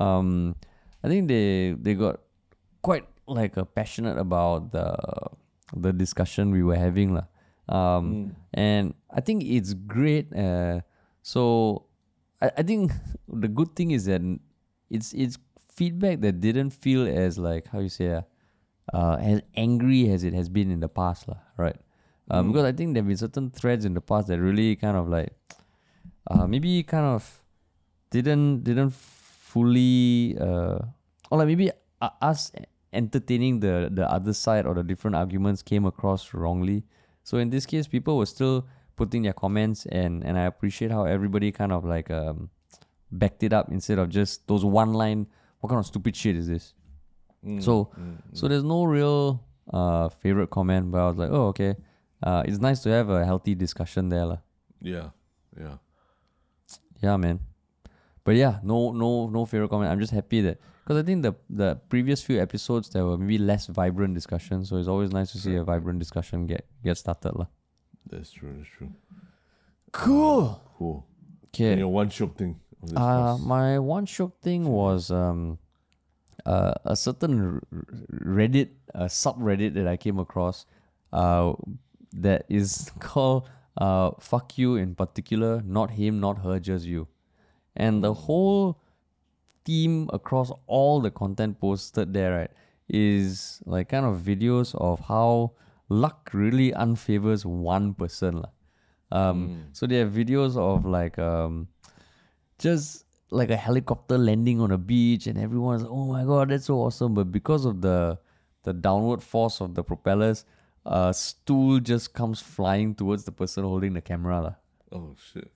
um 0.00 0.54
i 1.02 1.08
think 1.08 1.28
they 1.28 1.72
they 1.78 1.94
got 1.94 2.20
quite 2.82 3.06
like 3.26 3.56
uh, 3.56 3.64
passionate 3.64 4.18
about 4.18 4.72
the 4.72 4.86
the 5.76 5.92
discussion 5.92 6.50
we 6.50 6.62
were 6.62 6.76
having 6.76 7.14
lah. 7.14 7.26
um 7.70 8.34
and 8.52 8.92
i 9.10 9.20
think 9.22 9.42
it's 9.46 9.72
great 9.72 10.28
uh 10.36 10.82
so 11.22 11.86
I, 12.42 12.50
I 12.58 12.62
think 12.62 12.92
the 13.28 13.48
good 13.48 13.72
thing 13.78 13.92
is 13.92 14.04
that 14.10 14.20
it's 14.90 15.14
it's 15.14 15.38
feedback 15.72 16.20
that 16.20 16.40
didn't 16.44 16.70
feel 16.70 17.06
as 17.06 17.38
like 17.38 17.66
how 17.72 17.80
you 17.80 17.88
say 17.88 18.20
uh, 18.20 18.22
uh 18.92 19.16
as 19.20 19.42
angry 19.56 20.10
as 20.10 20.24
it 20.24 20.34
has 20.34 20.48
been 20.48 20.70
in 20.70 20.80
the 20.80 20.88
past 20.88 21.28
lah, 21.28 21.38
right? 21.56 21.76
Um, 22.30 22.52
because 22.52 22.64
I 22.64 22.72
think 22.72 22.94
there 22.94 23.02
have 23.02 23.08
been 23.08 23.16
certain 23.16 23.50
threads 23.50 23.84
in 23.84 23.94
the 23.94 24.00
past 24.00 24.28
that 24.28 24.40
really 24.40 24.76
kind 24.76 24.96
of 24.96 25.08
like 25.08 25.32
uh 26.30 26.46
maybe 26.46 26.82
kind 26.82 27.06
of 27.06 27.42
didn't 28.10 28.64
didn't 28.64 28.92
fully 28.92 30.36
uh 30.40 30.78
or 31.30 31.38
like 31.38 31.46
maybe 31.46 31.70
uh, 32.00 32.10
us 32.20 32.52
entertaining 32.92 33.60
the 33.60 33.90
the 33.92 34.10
other 34.10 34.32
side 34.32 34.66
or 34.66 34.74
the 34.74 34.82
different 34.82 35.16
arguments 35.16 35.62
came 35.62 35.84
across 35.84 36.32
wrongly. 36.34 36.84
So 37.24 37.38
in 37.38 37.50
this 37.50 37.66
case 37.66 37.88
people 37.88 38.18
were 38.18 38.26
still 38.26 38.66
putting 38.96 39.22
their 39.22 39.32
comments 39.32 39.86
and 39.86 40.24
and 40.24 40.38
i 40.38 40.42
appreciate 40.42 40.90
how 40.90 41.04
everybody 41.04 41.50
kind 41.50 41.72
of 41.72 41.84
like 41.84 42.10
um 42.10 42.50
backed 43.10 43.42
it 43.42 43.52
up 43.52 43.70
instead 43.70 43.98
of 43.98 44.08
just 44.08 44.46
those 44.46 44.64
one 44.64 44.92
line 44.92 45.26
what 45.60 45.68
kind 45.68 45.78
of 45.78 45.86
stupid 45.86 46.14
shit 46.14 46.36
is 46.36 46.48
this 46.48 46.74
so 47.60 47.90
so 48.32 48.48
there's 48.48 48.64
no 48.64 48.84
real 48.84 49.40
uh 49.72 50.08
favorite 50.08 50.50
comment 50.50 50.90
but 50.90 50.98
i 50.98 51.06
was 51.08 51.16
like 51.16 51.30
oh 51.30 51.48
okay 51.48 51.74
uh 52.22 52.42
it's 52.46 52.58
nice 52.58 52.80
to 52.82 52.88
have 52.90 53.08
a 53.10 53.24
healthy 53.24 53.54
discussion 53.54 54.08
there 54.08 54.24
lah. 54.24 54.40
Yeah, 54.80 55.10
yeah. 55.58 55.76
Yeah, 57.02 57.16
man. 57.16 57.40
But 58.24 58.36
yeah, 58.36 58.60
no, 58.62 58.92
no, 58.92 59.28
no 59.28 59.44
favorite 59.44 59.68
comment. 59.68 59.90
I'm 59.92 60.00
just 60.00 60.12
happy 60.12 60.40
that 60.42 60.58
because 60.82 60.96
I 61.00 61.04
think 61.04 61.22
the 61.22 61.34
the 61.48 61.76
previous 61.88 62.22
few 62.22 62.40
episodes 62.40 62.88
there 62.90 63.04
were 63.04 63.16
maybe 63.16 63.36
less 63.36 63.66
vibrant 63.68 64.14
discussions, 64.14 64.68
so 64.68 64.76
it's 64.76 64.88
always 64.88 65.12
nice 65.12 65.32
to 65.32 65.38
see 65.38 65.56
a 65.56 65.64
vibrant 65.64 65.98
discussion 65.98 66.46
get 66.46 66.64
get 66.84 66.96
started, 66.96 67.36
lah. 67.36 67.48
That's 68.08 68.32
true. 68.32 68.52
That's 68.56 68.68
true. 68.68 68.92
Cool. 69.92 70.60
Cool. 70.78 71.06
Okay. 71.48 71.78
your 71.78 71.88
one 71.88 72.08
shook 72.10 72.36
thing. 72.36 72.60
Of 72.82 72.96
Uh, 72.96 73.38
my 73.38 73.78
one 73.78 74.04
shock 74.06 74.40
thing 74.40 74.68
was 74.68 75.10
um, 75.10 75.58
uh, 76.46 76.74
a 76.84 76.96
certain 76.96 77.60
Reddit, 78.12 78.70
a 78.94 79.04
subreddit 79.04 79.74
that 79.74 79.86
I 79.86 79.96
came 79.96 80.18
across, 80.18 80.66
uh, 81.12 81.52
that 82.12 82.44
is 82.48 82.90
called 83.00 83.48
uh, 83.78 84.12
"fuck 84.20 84.58
you" 84.58 84.76
in 84.76 84.94
particular, 84.94 85.62
not 85.64 85.90
him, 85.90 86.20
not 86.20 86.38
her, 86.38 86.58
just 86.60 86.84
you, 86.86 87.08
and 87.76 88.04
the 88.04 88.14
whole 88.14 88.80
theme 89.64 90.10
across 90.12 90.52
all 90.66 91.00
the 91.00 91.10
content 91.10 91.58
posted 91.60 92.12
there, 92.12 92.36
right, 92.36 92.50
is 92.88 93.62
like 93.64 93.88
kind 93.88 94.04
of 94.04 94.20
videos 94.20 94.74
of 94.74 95.00
how 95.00 95.52
luck 95.88 96.30
really 96.32 96.72
unfavors 96.72 97.44
one 97.44 97.94
person. 97.94 98.44
Um, 99.10 99.66
so 99.72 99.86
they 99.86 99.96
have 99.96 100.10
videos 100.10 100.56
of 100.56 100.84
like 100.84 101.18
um, 101.18 101.68
just 102.58 103.04
like 103.34 103.50
a 103.50 103.56
helicopter 103.56 104.16
landing 104.16 104.60
on 104.60 104.70
a 104.70 104.78
beach 104.78 105.26
and 105.26 105.38
everyone's 105.38 105.82
like, 105.82 105.90
oh 105.90 106.06
my 106.06 106.24
god 106.24 106.50
that's 106.50 106.66
so 106.66 106.76
awesome 106.76 107.14
but 107.14 107.30
because 107.32 107.64
of 107.64 107.80
the 107.80 108.18
the 108.62 108.72
downward 108.72 109.22
force 109.22 109.60
of 109.60 109.74
the 109.74 109.82
propellers 109.82 110.44
a 110.86 111.12
stool 111.12 111.80
just 111.80 112.12
comes 112.14 112.40
flying 112.40 112.94
towards 112.94 113.24
the 113.24 113.32
person 113.32 113.64
holding 113.64 113.94
the 113.94 114.00
camera 114.00 114.40
lah. 114.40 114.54
oh 114.92 115.14
shit. 115.32 115.50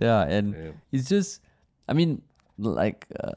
yeah 0.00 0.22
and 0.22 0.54
Damn. 0.54 0.80
it's 0.90 1.08
just 1.08 1.40
i 1.88 1.92
mean 1.92 2.22
like 2.58 3.06
uh, 3.20 3.32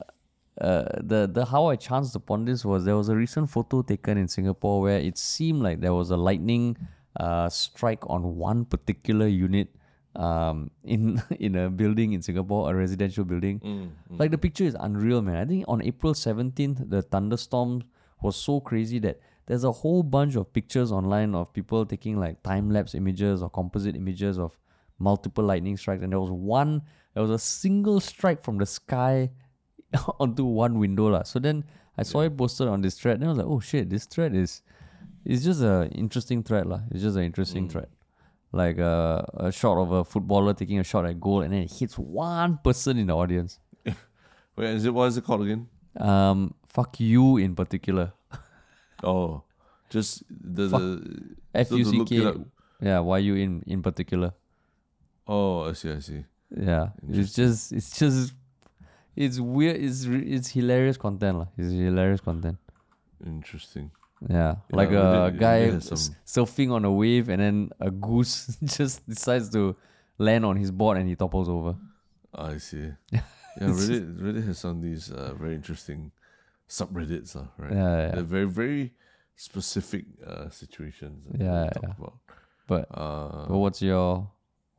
uh, 0.62 0.90
the 1.02 1.30
the 1.32 1.46
how 1.46 1.66
i 1.68 1.76
chanced 1.76 2.16
upon 2.16 2.46
this 2.46 2.66
was 2.66 2.86
there 2.86 2.98
was 2.98 3.10
a 3.10 3.16
recent 3.16 3.50
photo 3.50 3.82
taken 3.82 4.18
in 4.18 4.28
singapore 4.28 4.82
where 4.82 5.00
it 5.00 5.18
seemed 5.18 5.62
like 5.62 5.82
there 5.82 5.94
was 5.94 6.12
a 6.12 6.18
lightning 6.18 6.78
uh, 7.20 7.50
strike 7.50 8.04
on 8.10 8.36
one 8.36 8.64
particular 8.66 9.28
unit 9.28 9.70
um, 10.16 10.72
in 10.84 11.22
in 11.40 11.56
a 11.56 11.70
building 11.70 12.14
in 12.14 12.22
Singapore, 12.22 12.72
a 12.72 12.76
residential 12.76 13.24
building. 13.24 13.60
Mm, 13.60 13.90
mm. 14.12 14.20
Like 14.20 14.32
the 14.32 14.38
picture 14.38 14.64
is 14.64 14.76
unreal, 14.80 15.22
man. 15.22 15.38
I 15.38 15.46
think 15.46 15.66
on 15.68 15.82
April 15.82 16.14
seventeenth, 16.14 16.90
the 16.90 17.02
thunderstorm 17.02 17.84
was 18.22 18.36
so 18.36 18.60
crazy 18.60 19.00
that 19.00 19.20
there's 19.46 19.64
a 19.64 19.72
whole 19.72 20.04
bunch 20.04 20.36
of 20.36 20.52
pictures 20.52 20.92
online 20.92 21.36
of 21.36 21.54
people 21.54 21.86
taking 21.86 22.20
like 22.20 22.42
time 22.44 22.70
lapse 22.70 22.96
images 22.96 23.42
or 23.42 23.50
composite 23.50 23.96
images 23.96 24.38
of 24.40 24.58
multiple 25.00 25.44
lightning 25.44 25.78
strikes, 25.78 26.04
and 26.04 26.12
there 26.12 26.20
was 26.20 26.32
one, 26.32 26.82
there 27.14 27.22
was 27.22 27.32
a 27.32 27.40
single 27.40 28.00
strike 28.00 28.44
from 28.44 28.58
the 28.58 28.66
sky 28.66 29.30
onto 30.20 30.44
one 30.44 30.80
window, 30.80 31.08
lah. 31.08 31.24
So 31.24 31.40
then 31.40 31.64
I 31.98 32.04
saw 32.04 32.22
it 32.22 32.36
posted 32.36 32.68
on 32.68 32.82
this 32.82 33.00
thread, 33.00 33.18
and 33.18 33.26
I 33.26 33.28
was 33.30 33.38
like, 33.38 33.48
oh 33.48 33.60
shit, 33.60 33.90
this 33.90 34.06
thread 34.06 34.36
is, 34.36 34.64
it's 35.24 35.44
just 35.44 35.62
a 35.62 35.88
interesting 35.92 36.42
thread, 36.42 36.66
lah. 36.66 36.82
It's 36.92 37.04
just 37.04 37.18
an 37.18 37.24
interesting 37.24 37.68
mm. 37.68 37.72
thread 37.72 37.88
like 38.52 38.78
a, 38.78 39.26
a 39.38 39.52
shot 39.52 39.78
of 39.78 39.92
a 39.92 40.04
footballer 40.04 40.54
taking 40.54 40.80
a 40.80 40.84
shot 40.84 41.06
at 41.06 41.20
goal 41.20 41.42
and 41.42 41.54
then 41.54 41.64
it 41.64 41.72
hits 41.72 41.98
one 41.98 42.60
person 42.64 42.98
in 42.98 43.08
the 43.08 43.16
audience. 43.16 43.60
Wait, 44.56 44.70
is 44.76 44.86
it 44.86 44.94
what 44.94 45.06
is 45.06 45.18
it 45.18 45.24
called 45.24 45.44
again? 45.44 45.68
Um, 45.98 46.54
fuck 46.68 47.00
you 47.00 47.38
in 47.38 47.56
particular. 47.56 48.14
Oh, 49.04 49.44
just 49.92 50.24
the 50.30 50.70
Fuck. 50.70 50.80
the. 50.82 51.36
F 51.54 51.72
U 51.72 51.84
C 51.84 52.04
K. 52.06 52.34
Yeah, 52.82 53.00
why 53.00 53.20
you 53.20 53.36
in 53.36 53.62
in 53.68 53.84
particular? 53.84 54.34
Oh, 55.28 55.70
I 55.70 55.74
see. 55.74 55.92
I 55.92 56.00
see. 56.00 56.26
Yeah, 56.50 56.90
it's 57.08 57.34
just 57.36 57.72
it's 57.74 57.92
just 58.00 58.34
it's 59.16 59.40
weird. 59.40 59.76
It's 59.78 60.06
it's 60.06 60.50
hilarious 60.50 60.98
content 60.98 61.38
lah. 61.38 61.48
It's 61.58 61.72
hilarious 61.72 62.22
content. 62.22 62.58
Interesting. 63.24 63.92
Yeah, 64.30 64.56
like 64.72 64.90
a 64.90 64.94
Reddit 65.32 65.40
guy 65.40 65.60
s- 65.78 66.12
surfing 66.26 66.72
on 66.72 66.86
a 66.86 66.92
wave 66.92 67.30
and 67.30 67.40
then 67.42 67.70
a 67.80 67.92
goose 67.92 68.58
just 68.64 69.08
decides 69.08 69.50
to 69.52 69.76
land 70.18 70.44
on 70.46 70.56
his 70.58 70.72
board 70.72 70.98
and 70.98 71.08
he 71.08 71.16
topples 71.16 71.50
over. 71.50 71.76
I 72.34 72.58
see. 72.58 72.90
Yeah, 73.60 73.70
Reddit 73.70 74.20
Reddit 74.22 74.46
has 74.46 74.60
some 74.60 74.78
of 74.78 74.82
these 74.84 75.12
uh, 75.12 75.34
very 75.34 75.56
interesting 75.56 76.12
subreddits, 76.70 77.36
uh, 77.36 77.46
right? 77.58 77.74
Yeah, 77.74 77.98
yeah. 77.98 78.12
They're 78.16 78.24
very 78.24 78.46
very 78.46 78.94
specific 79.36 80.06
uh, 80.26 80.50
situations. 80.50 81.26
Yeah, 81.40 81.70
talk 81.74 81.84
yeah. 81.84 81.94
About. 81.98 82.18
But 82.68 82.88
Uh, 82.92 83.48
but 83.48 83.58
what's 83.58 83.82
your 83.82 84.30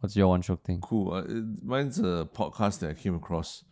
what's 0.00 0.14
your 0.16 0.28
one 0.28 0.42
shock 0.42 0.62
thing? 0.62 0.80
cool. 0.80 1.12
Uh, 1.12 1.22
it- 1.22 1.64
mine's 1.64 1.98
a 1.98 2.28
podcast 2.32 2.78
that 2.80 2.90
I 2.90 2.94
came 2.94 3.14
across 3.16 3.64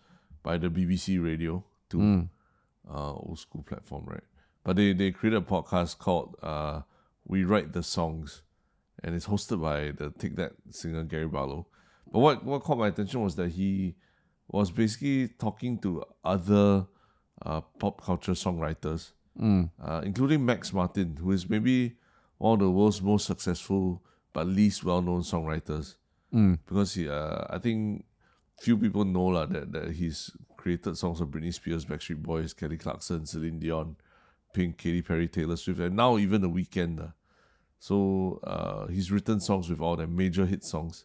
by 0.42 0.58
the 0.58 0.68
BBC 0.68 1.22
Radio 1.22 1.62
2. 1.90 1.98
Mm. 1.98 2.28
uh, 2.90 3.12
old 3.14 3.38
school 3.38 3.62
platform, 3.62 4.04
right? 4.06 4.24
But 4.66 4.74
they 4.76 4.92
they 4.92 5.12
created 5.12 5.38
a 5.42 5.46
podcast 5.46 5.98
called 5.98 6.34
uh, 6.42 6.82
"We 7.24 7.44
Write 7.44 7.72
the 7.72 7.84
Songs," 7.84 8.42
and 9.04 9.14
it's 9.14 9.26
hosted 9.26 9.62
by 9.62 9.92
the 9.94 10.10
Take 10.18 10.34
That 10.34 10.52
singer 10.70 11.04
Gary 11.04 11.28
Barlow. 11.28 11.68
But 12.12 12.18
what 12.18 12.44
what 12.44 12.62
caught 12.64 12.78
my 12.78 12.88
attention 12.88 13.22
was 13.22 13.36
that 13.36 13.50
he 13.50 13.94
was 14.48 14.72
basically 14.72 15.28
talking 15.38 15.78
to 15.82 16.02
other 16.24 16.86
uh, 17.46 17.60
pop 17.78 18.02
culture 18.02 18.32
songwriters, 18.34 19.12
Mm. 19.38 19.70
uh, 19.80 20.00
including 20.04 20.44
Max 20.44 20.72
Martin, 20.72 21.16
who 21.22 21.30
is 21.30 21.48
maybe 21.48 21.94
one 22.38 22.54
of 22.54 22.66
the 22.66 22.70
world's 22.70 23.00
most 23.02 23.26
successful 23.26 24.02
but 24.32 24.46
least 24.48 24.82
well 24.82 25.00
known 25.00 25.22
songwriters 25.22 25.94
Mm. 26.34 26.58
because 26.66 26.94
he 26.94 27.08
uh, 27.08 27.44
I 27.50 27.58
think 27.58 28.04
few 28.58 28.76
people 28.76 29.04
know 29.04 29.26
lah 29.26 29.46
that, 29.46 29.70
that 29.72 29.92
he's 29.92 30.32
created 30.56 30.96
songs 30.98 31.18
for 31.20 31.26
Britney 31.26 31.54
Spears, 31.54 31.84
Backstreet 31.84 32.20
Boys, 32.22 32.52
Kelly 32.52 32.76
Clarkson, 32.78 33.26
Celine 33.26 33.60
Dion, 33.60 33.94
Pink, 34.56 34.78
Katy 34.78 35.02
Perry, 35.02 35.28
Taylor 35.28 35.56
Swift, 35.56 35.80
and 35.80 35.94
now 35.94 36.16
even 36.16 36.40
The 36.40 36.48
Weeknd. 36.48 36.98
lah. 36.98 37.12
So 37.78 38.40
uh, 38.42 38.86
he's 38.86 39.12
written 39.12 39.38
songs 39.38 39.68
with 39.68 39.80
all 39.80 39.96
the 39.96 40.06
major 40.06 40.46
hit 40.46 40.64
songs, 40.64 41.04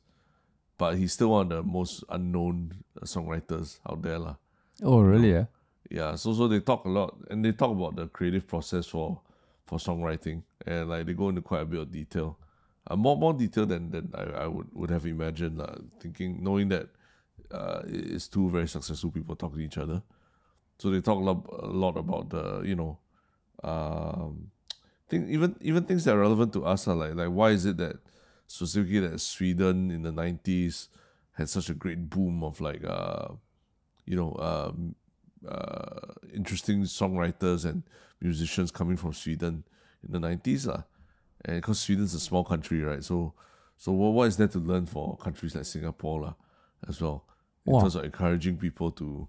but 0.77 0.95
he's 0.95 1.11
still 1.11 1.31
one 1.31 1.51
of 1.51 1.57
the 1.57 1.63
most 1.63 2.05
unknown 2.07 2.83
uh, 2.95 3.03
songwriters 3.03 3.79
out 3.83 4.01
there 4.01 4.19
lah. 4.19 4.35
Oh 4.81 5.01
really? 5.01 5.31
Yeah. 5.31 5.45
Yeah, 5.91 6.15
so 6.15 6.33
so 6.33 6.47
they 6.47 6.61
talk 6.61 6.85
a 6.85 6.89
lot 6.89 7.17
and 7.29 7.43
they 7.43 7.51
talk 7.51 7.71
about 7.71 7.97
the 7.97 8.07
creative 8.07 8.47
process 8.47 8.87
for 8.87 9.19
for 9.67 9.77
songwriting 9.77 10.43
and 10.65 10.87
like 10.87 11.05
they 11.05 11.13
go 11.13 11.27
into 11.27 11.41
quite 11.41 11.63
a 11.63 11.65
bit 11.65 11.81
of 11.81 11.91
detail. 11.91 12.39
Uh, 12.87 12.95
more 12.95 13.17
more 13.17 13.33
detail 13.35 13.65
than, 13.65 13.91
than 13.91 14.09
I, 14.15 14.43
I 14.43 14.47
would, 14.47 14.67
would 14.71 14.89
have 14.89 15.05
imagined, 15.05 15.59
uh, 15.59 15.75
thinking 15.99 16.39
knowing 16.41 16.69
that 16.69 16.87
uh, 17.51 17.81
it's 17.85 18.29
two 18.29 18.49
very 18.49 18.67
successful 18.67 19.11
people 19.11 19.35
talking 19.35 19.59
to 19.59 19.65
each 19.65 19.77
other. 19.77 20.01
So 20.79 20.89
they 20.89 21.01
talk 21.01 21.19
a 21.19 21.25
lot, 21.29 21.45
a 21.51 21.67
lot 21.67 21.97
about 21.97 22.29
the 22.31 22.63
you 22.63 22.75
know, 22.79 22.97
um, 23.63 24.51
think 25.11 25.29
even 25.29 25.55
even 25.61 25.83
things 25.83 26.05
that 26.05 26.15
are 26.15 26.19
relevant 26.19 26.53
to 26.53 26.65
us 26.65 26.87
are 26.87 26.95
like 26.95 27.15
like 27.15 27.29
why 27.29 27.51
is 27.51 27.65
it 27.65 27.77
that 27.77 27.97
specifically 28.47 28.99
that 28.99 29.19
Sweden 29.19 29.91
in 29.91 30.01
the 30.03 30.11
nineties 30.11 30.89
had 31.33 31.49
such 31.49 31.69
a 31.69 31.73
great 31.73 32.09
boom 32.09 32.43
of 32.43 32.61
like 32.61 32.83
uh, 32.83 33.27
you 34.05 34.15
know 34.15 34.35
um, 34.39 34.95
uh, 35.47 36.13
interesting 36.33 36.83
songwriters 36.83 37.65
and 37.65 37.83
musicians 38.21 38.71
coming 38.71 38.97
from 38.97 39.13
Sweden 39.13 39.63
in 40.05 40.11
the 40.11 40.19
nineties 40.19 40.65
lah. 40.65 40.83
And 41.43 41.57
because 41.57 41.79
Sweden's 41.79 42.13
a 42.13 42.19
small 42.19 42.43
country, 42.43 42.81
right? 42.81 43.03
So 43.03 43.33
so 43.77 43.91
what, 43.91 44.13
what 44.13 44.27
is 44.27 44.37
there 44.37 44.47
to 44.49 44.59
learn 44.59 44.85
for 44.85 45.17
countries 45.17 45.55
like 45.55 45.65
Singapore 45.65 46.21
lah, 46.21 46.33
as 46.87 47.01
well? 47.01 47.25
In 47.65 47.73
Wow. 47.73 47.81
terms 47.81 47.95
of 47.95 48.03
encouraging 48.05 48.57
people 48.57 48.91
to 48.91 49.27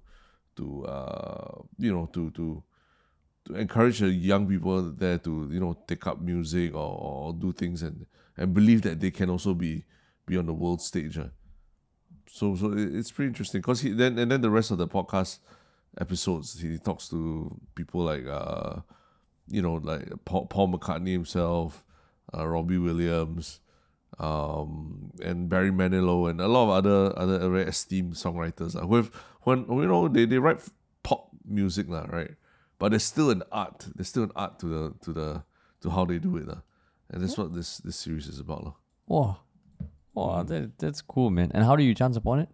to 0.56 0.84
uh 0.86 1.62
you 1.78 1.92
know 1.92 2.06
to 2.12 2.30
to 2.32 2.62
to 3.44 3.54
encourage 3.54 3.98
the 3.98 4.08
young 4.08 4.46
people 4.46 4.82
there 4.82 5.18
to 5.18 5.48
you 5.50 5.60
know 5.60 5.76
take 5.86 6.06
up 6.06 6.20
music 6.20 6.74
or, 6.74 6.78
or 6.78 7.32
do 7.32 7.52
things 7.52 7.82
and 7.82 8.06
and 8.36 8.54
believe 8.54 8.82
that 8.82 9.00
they 9.00 9.10
can 9.10 9.30
also 9.30 9.54
be 9.54 9.84
be 10.26 10.36
on 10.36 10.46
the 10.46 10.54
world 10.54 10.80
stage. 10.80 11.18
ah. 11.18 11.30
So 12.28 12.56
so 12.56 12.72
it's 12.76 13.10
pretty 13.10 13.28
interesting 13.28 13.60
because 13.60 13.80
he 13.80 13.90
then 13.90 14.18
and 14.18 14.30
then 14.30 14.40
the 14.40 14.50
rest 14.50 14.70
of 14.70 14.78
the 14.78 14.88
podcast 14.88 15.38
episodes 16.00 16.58
he 16.58 16.78
talks 16.78 17.08
to 17.08 17.60
people 17.74 18.00
like 18.00 18.26
uh 18.26 18.80
you 19.48 19.60
know 19.60 19.74
like 19.74 20.08
Paul, 20.24 20.46
Paul 20.46 20.72
McCartney 20.72 21.12
himself, 21.12 21.84
uh, 22.32 22.46
Robbie 22.46 22.78
Williams, 22.78 23.60
um, 24.18 25.10
and 25.22 25.48
Barry 25.48 25.70
Manilow 25.70 26.30
and 26.30 26.40
a 26.40 26.48
lot 26.48 26.64
of 26.64 26.70
other 26.70 27.18
other 27.18 27.38
very 27.50 27.64
esteemed 27.64 28.14
songwriters. 28.14 28.80
Uh, 28.80 28.86
with 28.86 29.10
when 29.42 29.66
you 29.68 29.86
know 29.86 30.08
they, 30.08 30.24
they 30.24 30.38
write 30.38 30.60
pop 31.02 31.30
music 31.44 31.88
lah, 31.88 32.06
right? 32.08 32.30
But 32.82 32.90
there's 32.90 33.04
still 33.04 33.30
an 33.30 33.44
art. 33.52 33.86
There's 33.94 34.08
still 34.08 34.24
an 34.24 34.32
art 34.34 34.58
to 34.58 34.66
the 34.66 34.94
to 35.04 35.12
the 35.12 35.44
to 35.82 35.88
how 35.88 36.04
they 36.04 36.18
do 36.18 36.36
it. 36.38 36.48
lah. 36.48 36.62
And 37.08 37.22
that's 37.22 37.38
what 37.38 37.54
this 37.54 37.78
this 37.78 37.94
series 37.94 38.26
is 38.26 38.40
about. 38.40 38.64
lah. 38.64 38.72
Wow. 39.06 39.36
Wow, 40.12 40.42
that, 40.42 40.80
that's 40.80 41.00
cool, 41.00 41.30
man. 41.30 41.52
And 41.54 41.64
how 41.64 41.76
do 41.76 41.84
you 41.84 41.94
chance 41.94 42.16
upon 42.16 42.40
it? 42.40 42.48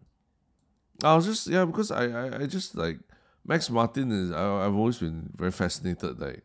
I 1.02 1.16
was 1.16 1.24
just 1.24 1.46
yeah 1.46 1.64
because 1.64 1.90
I 1.90 2.04
I, 2.08 2.42
I 2.42 2.46
just 2.46 2.76
like 2.76 2.98
Max 3.46 3.70
Martin 3.70 4.12
is 4.12 4.30
I, 4.30 4.66
I've 4.66 4.74
always 4.74 4.98
been 4.98 5.30
very 5.34 5.50
fascinated 5.50 6.20
like 6.20 6.44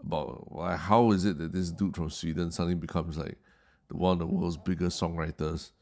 about 0.00 0.52
why 0.52 0.76
how 0.76 1.10
is 1.10 1.24
it 1.24 1.38
that 1.38 1.52
this 1.52 1.72
dude 1.72 1.96
from 1.96 2.10
Sweden 2.10 2.52
suddenly 2.52 2.76
becomes 2.76 3.18
like 3.18 3.38
the 3.88 3.96
one 3.96 4.12
of 4.12 4.18
the 4.20 4.26
world's 4.26 4.56
biggest 4.56 5.02
songwriters, 5.02 5.72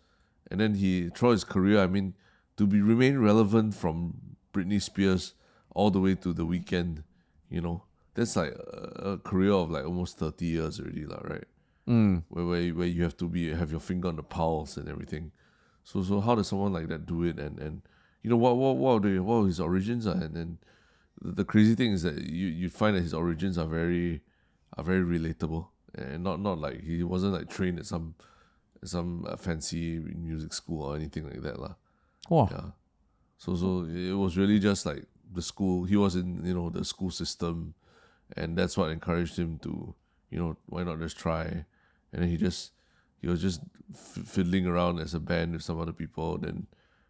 and 0.50 0.58
then 0.58 0.72
he 0.76 1.10
throughout 1.10 1.32
his 1.32 1.44
career 1.44 1.80
I 1.80 1.86
mean 1.86 2.14
to 2.56 2.66
be 2.66 2.80
remain 2.80 3.18
relevant 3.18 3.74
from 3.74 4.38
Britney 4.54 4.80
Spears 4.80 5.34
all 5.74 5.90
the 5.90 6.00
way 6.00 6.14
to 6.14 6.32
The 6.32 6.46
Weeknd, 6.46 7.02
you 7.50 7.60
know 7.60 7.82
that's 8.14 8.36
like 8.36 8.52
a, 8.52 9.12
a 9.12 9.18
career 9.18 9.52
of 9.52 9.70
like 9.70 9.84
almost 9.84 10.18
thirty 10.18 10.46
years 10.46 10.80
already 10.80 11.04
lah 11.06 11.20
right 11.24 11.44
Mm. 11.86 12.24
where 12.28 12.44
where 12.46 12.60
you- 12.60 12.74
where 12.74 12.86
you 12.88 13.02
have 13.04 13.16
to 13.16 13.28
be 13.28 13.54
have 13.54 13.70
your 13.70 13.78
finger 13.80 14.08
on 14.08 14.16
the 14.16 14.22
pulse 14.24 14.76
and 14.76 14.88
everything. 14.88 15.30
So 15.84 16.02
so 16.02 16.20
how 16.20 16.34
does 16.34 16.48
someone 16.48 16.72
like 16.72 16.88
that 16.88 17.06
do 17.06 17.22
it? 17.22 17.38
And 17.38 17.60
and 17.62 17.82
you 18.22 18.30
know 18.30 18.36
what 18.36 18.56
what 18.58 18.74
what 18.76 19.04
are 19.06 19.22
what 19.22 19.36
are 19.42 19.46
his 19.46 19.60
origins 19.60 20.04
are? 20.04 20.18
And 20.18 20.34
then 20.34 20.58
the, 21.22 21.30
the 21.30 21.44
crazy 21.44 21.76
thing 21.76 21.92
is 21.92 22.02
that 22.02 22.18
you 22.18 22.48
you 22.50 22.68
find 22.68 22.96
that 22.96 23.02
his 23.06 23.14
origins 23.14 23.56
are 23.56 23.70
very 23.70 24.20
are 24.76 24.82
very 24.82 25.04
relatable 25.06 25.68
and 25.94 26.24
not 26.24 26.40
not 26.42 26.58
like 26.58 26.82
he 26.82 27.04
wasn't 27.06 27.34
like 27.38 27.48
trained 27.48 27.78
at 27.78 27.86
some 27.86 28.16
some 28.82 29.24
uh, 29.30 29.36
fancy 29.36 30.00
music 30.00 30.52
school 30.52 30.82
or 30.82 30.96
anything 30.96 31.22
like 31.22 31.42
that 31.42 31.60
lah. 31.60 31.74
Wow. 32.28 32.48
Yeah. 32.50 32.70
So 33.38 33.54
so 33.54 33.84
it 33.86 34.10
was 34.18 34.34
really 34.36 34.58
just 34.58 34.86
like 34.86 35.06
the 35.32 35.42
school. 35.42 35.84
He 35.84 35.96
was 35.96 36.16
in 36.16 36.44
you 36.44 36.54
know 36.54 36.70
the 36.70 36.84
school 36.84 37.10
system, 37.10 37.74
and 38.36 38.56
that's 38.56 38.76
what 38.76 38.90
encouraged 38.90 39.38
him 39.38 39.58
to 39.62 39.94
you 40.30 40.38
know 40.38 40.56
why 40.66 40.84
not 40.84 40.98
just 40.98 41.18
try, 41.18 41.44
and 42.12 42.22
then 42.22 42.28
he 42.28 42.36
just 42.36 42.72
he 43.20 43.28
was 43.28 43.40
just 43.40 43.60
f- 43.92 44.24
fiddling 44.26 44.66
around 44.66 44.98
as 45.00 45.14
a 45.14 45.20
band 45.20 45.52
with 45.52 45.62
some 45.62 45.80
other 45.80 45.92
people. 45.92 46.38
Then 46.38 46.66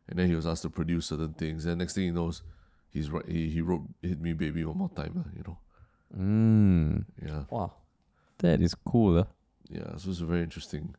and 0.09 0.19
then 0.19 0.29
he 0.29 0.35
was 0.35 0.47
asked 0.47 0.62
to 0.62 0.71
produce 0.71 1.07
certain 1.07 1.35
things. 1.35 1.67
And 1.67 1.79
next 1.79 1.95
thing 1.95 2.05
he 2.05 2.11
knows, 2.11 2.43
he's 2.91 3.11
right. 3.11 3.27
He 3.29 3.51
he 3.51 3.61
wrote 3.61 3.83
"Hit 4.03 4.21
Me 4.21 4.33
Baby" 4.33 4.64
one 4.64 4.79
more 4.79 4.91
time. 4.91 5.25
You 5.37 5.45
know. 5.47 5.59
Mm. 6.17 7.05
Yeah. 7.25 7.45
Wow. 7.51 7.73
That 8.39 8.61
is 8.61 8.75
cool. 8.75 9.19
Uh. 9.19 9.25
Yeah. 9.69 9.97
So 9.97 10.11
it's 10.11 10.21
a 10.21 10.27
very 10.27 10.43
interesting 10.43 10.95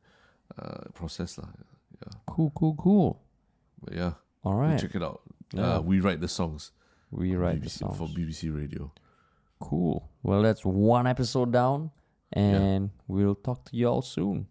uh, 0.59 0.89
process 0.93 1.37
lah. 1.37 1.47
Yeah. 2.01 2.13
Cool, 2.25 2.51
cool, 2.55 2.75
cool. 2.75 3.21
But 3.83 3.93
yeah. 3.93 4.13
All 4.43 4.55
right. 4.55 4.79
Check 4.79 4.95
it 4.95 5.03
out. 5.03 5.21
Yeah. 5.53 5.75
Uh, 5.75 5.81
we 5.81 5.99
write 5.99 6.19
the 6.21 6.27
songs. 6.27 6.71
We 7.11 7.35
write 7.35 7.63
the 7.63 7.69
songs. 7.69 7.97
for 7.97 8.07
BBC 8.07 8.55
Radio. 8.55 8.91
Cool. 9.59 10.09
Well, 10.23 10.41
that's 10.41 10.63
one 10.65 11.07
episode 11.07 11.51
down, 11.51 11.91
and 12.33 12.91
we'll 13.07 13.35
talk 13.35 13.65
to 13.65 13.77
y'all 13.77 14.01
soon. 14.01 14.47